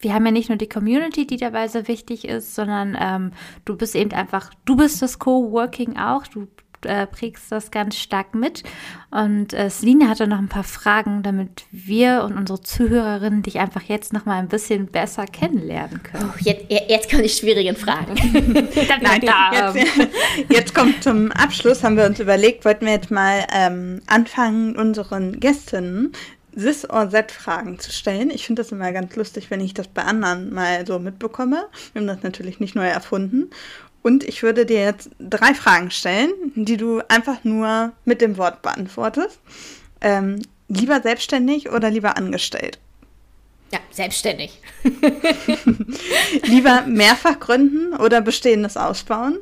wir 0.00 0.14
haben 0.14 0.24
ja 0.24 0.32
nicht 0.32 0.48
nur 0.48 0.58
die 0.58 0.68
Community, 0.68 1.26
die 1.26 1.36
dabei 1.36 1.68
sehr 1.68 1.88
wichtig 1.88 2.26
ist, 2.26 2.54
sondern 2.54 2.96
ähm, 2.98 3.32
du 3.64 3.76
bist 3.76 3.94
eben 3.94 4.12
einfach, 4.12 4.50
du 4.64 4.76
bist 4.76 5.02
das 5.02 5.18
Coworking 5.18 5.96
auch. 5.96 6.26
Du 6.26 6.48
äh, 6.86 7.06
prägst 7.06 7.50
das 7.50 7.70
ganz 7.70 7.96
stark 7.96 8.34
mit. 8.34 8.62
Und 9.10 9.52
äh, 9.52 9.68
Celine 9.70 10.08
hatte 10.08 10.26
noch 10.26 10.38
ein 10.38 10.48
paar 10.48 10.64
Fragen, 10.64 11.22
damit 11.22 11.64
wir 11.70 12.22
und 12.24 12.36
unsere 12.36 12.60
Zuhörerinnen 12.60 13.42
dich 13.42 13.58
einfach 13.58 13.82
jetzt 13.82 14.12
noch 14.12 14.24
mal 14.24 14.38
ein 14.38 14.48
bisschen 14.48 14.86
besser 14.86 15.26
kennenlernen 15.26 16.02
können. 16.02 16.30
Oh, 16.32 16.38
jetzt, 16.40 16.66
jetzt 16.68 17.10
kommen 17.10 17.22
die 17.22 17.28
schwierigen 17.28 17.76
Fragen. 17.76 18.14
Nein, 19.02 19.22
jetzt, 19.52 19.98
jetzt, 20.48 20.74
kommt 20.74 21.02
zum 21.02 21.32
Abschluss, 21.32 21.82
haben 21.82 21.96
wir 21.96 22.06
uns 22.06 22.20
überlegt, 22.20 22.64
wollten 22.64 22.86
wir 22.86 22.92
jetzt 22.92 23.10
mal 23.10 23.44
ähm, 23.52 24.00
anfangen, 24.06 24.76
unseren 24.76 25.40
Gästinnen 25.40 26.12
Sis 26.54 26.88
or 26.88 27.10
Z-Fragen 27.10 27.78
zu 27.78 27.92
stellen. 27.92 28.30
Ich 28.30 28.46
finde 28.46 28.62
das 28.62 28.72
immer 28.72 28.92
ganz 28.92 29.14
lustig, 29.16 29.50
wenn 29.50 29.60
ich 29.60 29.74
das 29.74 29.88
bei 29.88 30.02
anderen 30.02 30.52
mal 30.52 30.86
so 30.86 30.98
mitbekomme. 30.98 31.66
Wir 31.92 32.00
haben 32.00 32.08
das 32.08 32.22
natürlich 32.22 32.60
nicht 32.60 32.74
neu 32.74 32.86
erfunden. 32.86 33.50
Und 34.02 34.24
ich 34.24 34.42
würde 34.42 34.64
dir 34.64 34.80
jetzt 34.80 35.10
drei 35.18 35.54
Fragen 35.54 35.90
stellen, 35.90 36.32
die 36.54 36.76
du 36.76 37.02
einfach 37.08 37.44
nur 37.44 37.92
mit 38.04 38.20
dem 38.20 38.38
Wort 38.38 38.62
beantwortest. 38.62 39.38
Ähm, 40.00 40.42
lieber 40.68 41.00
selbstständig 41.02 41.70
oder 41.70 41.90
lieber 41.90 42.16
angestellt? 42.16 42.78
Ja, 43.72 43.78
selbstständig. 43.90 44.58
lieber 46.44 46.82
mehrfach 46.86 47.38
gründen 47.38 47.94
oder 47.94 48.20
bestehendes 48.20 48.76
ausbauen? 48.76 49.38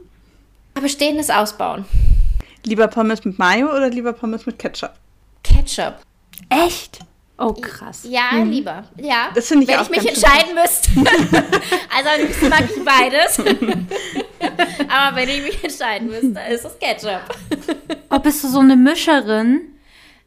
Bestehendes 0.74 1.30
ausbauen. 1.30 1.84
Lieber 2.64 2.88
Pommes 2.88 3.24
mit 3.24 3.38
Mayo 3.38 3.68
oder 3.70 3.88
lieber 3.88 4.12
Pommes 4.12 4.44
mit 4.44 4.58
Ketchup? 4.58 4.92
Ketchup. 5.42 6.02
Echt? 6.50 6.98
Oh, 7.38 7.52
krass. 7.52 8.02
Ja, 8.08 8.32
mhm. 8.32 8.50
lieber. 8.50 8.84
Ja. 8.96 9.30
Das 9.34 9.46
finde 9.48 9.64
ich 9.64 9.70
Wenn 9.70 9.78
auch 9.78 9.84
ich 9.84 9.90
mich 9.90 10.08
entscheiden 10.08 10.54
müsste. 10.54 10.90
also 11.96 12.08
am 12.14 12.20
liebsten 12.20 12.48
mag 12.48 12.64
ich 12.68 12.84
beides. 12.84 13.38
Aber 14.88 15.16
wenn 15.16 15.28
ich 15.28 15.42
mich 15.42 15.64
entscheiden 15.64 16.08
müsste, 16.08 16.40
ist 16.50 16.64
es 16.64 16.78
Ketchup. 16.78 17.22
Oh, 18.10 18.18
bist 18.18 18.42
du 18.42 18.48
so 18.48 18.60
eine 18.60 18.76
Mischerin, 18.76 19.74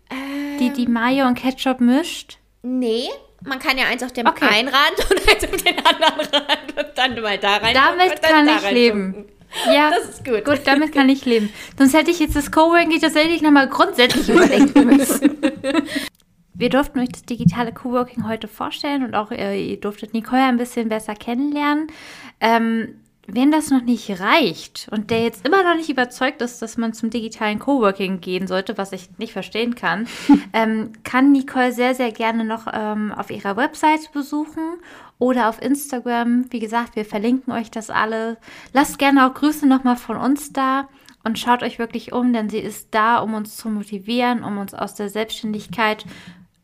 ähm, 0.10 0.58
die 0.60 0.72
die 0.72 0.88
Mayo 0.88 1.28
und 1.28 1.36
Ketchup 1.36 1.80
mischt? 1.80 2.38
Nee, 2.62 3.10
man 3.44 3.60
kann 3.60 3.78
ja 3.78 3.86
eins 3.86 4.04
auf 4.04 4.14
dem 4.14 4.28
okay. 4.28 4.46
einen 4.50 4.68
Rand 4.68 5.10
und 5.10 5.30
eins 5.30 5.44
auf 5.44 5.62
den 5.62 5.78
anderen 5.80 6.34
Rand 6.34 6.78
und 6.78 6.98
dann 6.98 7.22
mal 7.22 7.38
da 7.38 7.58
rein. 7.58 7.74
Damit 7.74 8.22
kann 8.22 8.48
ich 8.48 8.72
leben. 8.72 9.14
Tunken. 9.14 9.42
Ja, 9.74 9.90
das 9.90 10.10
ist 10.10 10.26
gut. 10.26 10.46
Gut, 10.46 10.62
damit 10.66 10.94
kann 10.94 11.10
ich 11.10 11.26
leben. 11.26 11.52
Sonst 11.78 11.94
hätte 11.94 12.12
ich 12.12 12.20
jetzt 12.20 12.36
das 12.36 12.52
Coworking 12.52 13.00
tatsächlich 13.00 13.42
nochmal 13.42 13.68
grundsätzlich 13.68 14.30
überdenken 14.30 14.86
müssen. 14.86 15.38
Wir 16.54 16.70
durften 16.70 17.00
euch 17.00 17.10
das 17.10 17.24
digitale 17.24 17.74
Coworking 17.74 18.28
heute 18.28 18.48
vorstellen 18.48 19.04
und 19.04 19.16
auch 19.16 19.32
äh, 19.32 19.72
ihr 19.72 19.80
durftet 19.80 20.14
Nicole 20.14 20.44
ein 20.44 20.58
bisschen 20.58 20.90
besser 20.90 21.16
kennenlernen. 21.16 21.88
Ähm, 22.40 23.00
wenn 23.28 23.52
das 23.52 23.70
noch 23.70 23.82
nicht 23.82 24.20
reicht 24.20 24.88
und 24.92 25.12
der 25.12 25.24
jetzt 25.24 25.46
immer 25.46 25.64
noch 25.64 25.76
nicht 25.76 25.90
überzeugt 25.90 26.42
ist, 26.42 26.62
dass 26.62 26.78
man 26.78 26.94
zum 26.94 27.10
digitalen 27.10 27.60
Coworking 27.60 28.20
gehen 28.20 28.48
sollte, 28.48 28.78
was 28.78 28.92
ich 28.92 29.10
nicht 29.18 29.34
verstehen 29.34 29.76
kann, 29.76 30.08
ähm, 30.54 30.92
kann 31.04 31.32
Nicole 31.32 31.72
sehr, 31.72 31.94
sehr 31.94 32.12
gerne 32.12 32.44
noch 32.44 32.68
ähm, 32.72 33.12
auf 33.12 33.30
ihrer 33.30 33.56
Website 33.58 34.12
besuchen 34.12 34.80
oder 35.20 35.50
auf 35.50 35.62
Instagram. 35.62 36.52
Wie 36.52 36.60
gesagt, 36.60 36.96
wir 36.96 37.06
verlinken 37.06 37.54
euch 37.54 37.70
das 37.70 37.90
alle. 37.90 38.38
Lasst 38.74 38.98
gerne 38.98 39.28
auch 39.28 39.34
Grüße 39.34 39.68
nochmal 39.68 39.98
von 39.98 40.18
uns 40.18 40.52
da 40.52 40.90
und 41.24 41.38
schaut 41.38 41.62
euch 41.62 41.78
wirklich 41.78 42.14
um, 42.14 42.34
denn 42.34 42.50
sie 42.50 42.60
ist 42.60 42.90
da, 42.92 43.20
um 43.20 43.36
uns 43.36 43.56
zu 43.56 43.70
motivieren, 43.70 44.44
um 44.44 44.58
uns 44.58 44.74
aus 44.74 44.96
der 44.96 45.10
Selbstständigkeit 45.10 46.06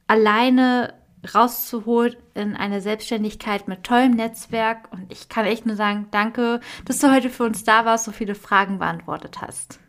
alleine 0.07 0.93
rauszuholen 1.33 2.15
in 2.33 2.55
eine 2.55 2.81
Selbstständigkeit 2.81 3.67
mit 3.67 3.83
tollem 3.83 4.11
Netzwerk. 4.11 4.91
Und 4.91 5.11
ich 5.11 5.29
kann 5.29 5.45
echt 5.45 5.65
nur 5.65 5.75
sagen, 5.75 6.07
danke, 6.11 6.59
dass 6.85 6.99
du 6.99 7.11
heute 7.13 7.29
für 7.29 7.43
uns 7.43 7.63
da 7.63 7.85
warst, 7.85 8.05
so 8.05 8.11
viele 8.11 8.35
Fragen 8.35 8.79
beantwortet 8.79 9.41
hast. 9.41 9.79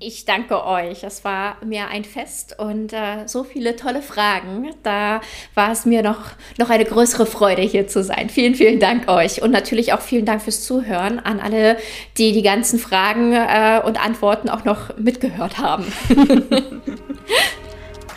Ich 0.00 0.24
danke 0.24 0.66
euch. 0.66 1.04
Es 1.04 1.24
war 1.24 1.56
mir 1.64 1.88
ein 1.88 2.04
Fest 2.04 2.58
und 2.58 2.92
äh, 2.92 3.26
so 3.26 3.44
viele 3.44 3.76
tolle 3.76 4.02
Fragen. 4.02 4.70
Da 4.82 5.20
war 5.54 5.70
es 5.70 5.86
mir 5.86 6.02
noch, 6.02 6.32
noch 6.58 6.68
eine 6.68 6.84
größere 6.84 7.26
Freude, 7.26 7.62
hier 7.62 7.86
zu 7.86 8.02
sein. 8.02 8.28
Vielen, 8.28 8.54
vielen 8.54 8.80
Dank 8.80 9.08
euch. 9.08 9.40
Und 9.40 9.52
natürlich 9.52 9.92
auch 9.92 10.00
vielen 10.00 10.26
Dank 10.26 10.42
fürs 10.42 10.64
Zuhören 10.64 11.20
an 11.20 11.40
alle, 11.40 11.78
die 12.18 12.32
die 12.32 12.42
ganzen 12.42 12.78
Fragen 12.78 13.32
äh, 13.32 13.80
und 13.84 14.04
Antworten 14.04 14.48
auch 14.48 14.64
noch 14.64 14.96
mitgehört 14.98 15.58
haben. 15.58 15.86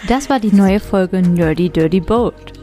Das 0.08 0.30
war 0.30 0.40
die 0.40 0.54
neue 0.54 0.80
Folge 0.80 1.22
Nerdy 1.22 1.70
Dirty 1.70 2.00
Boat. 2.00 2.54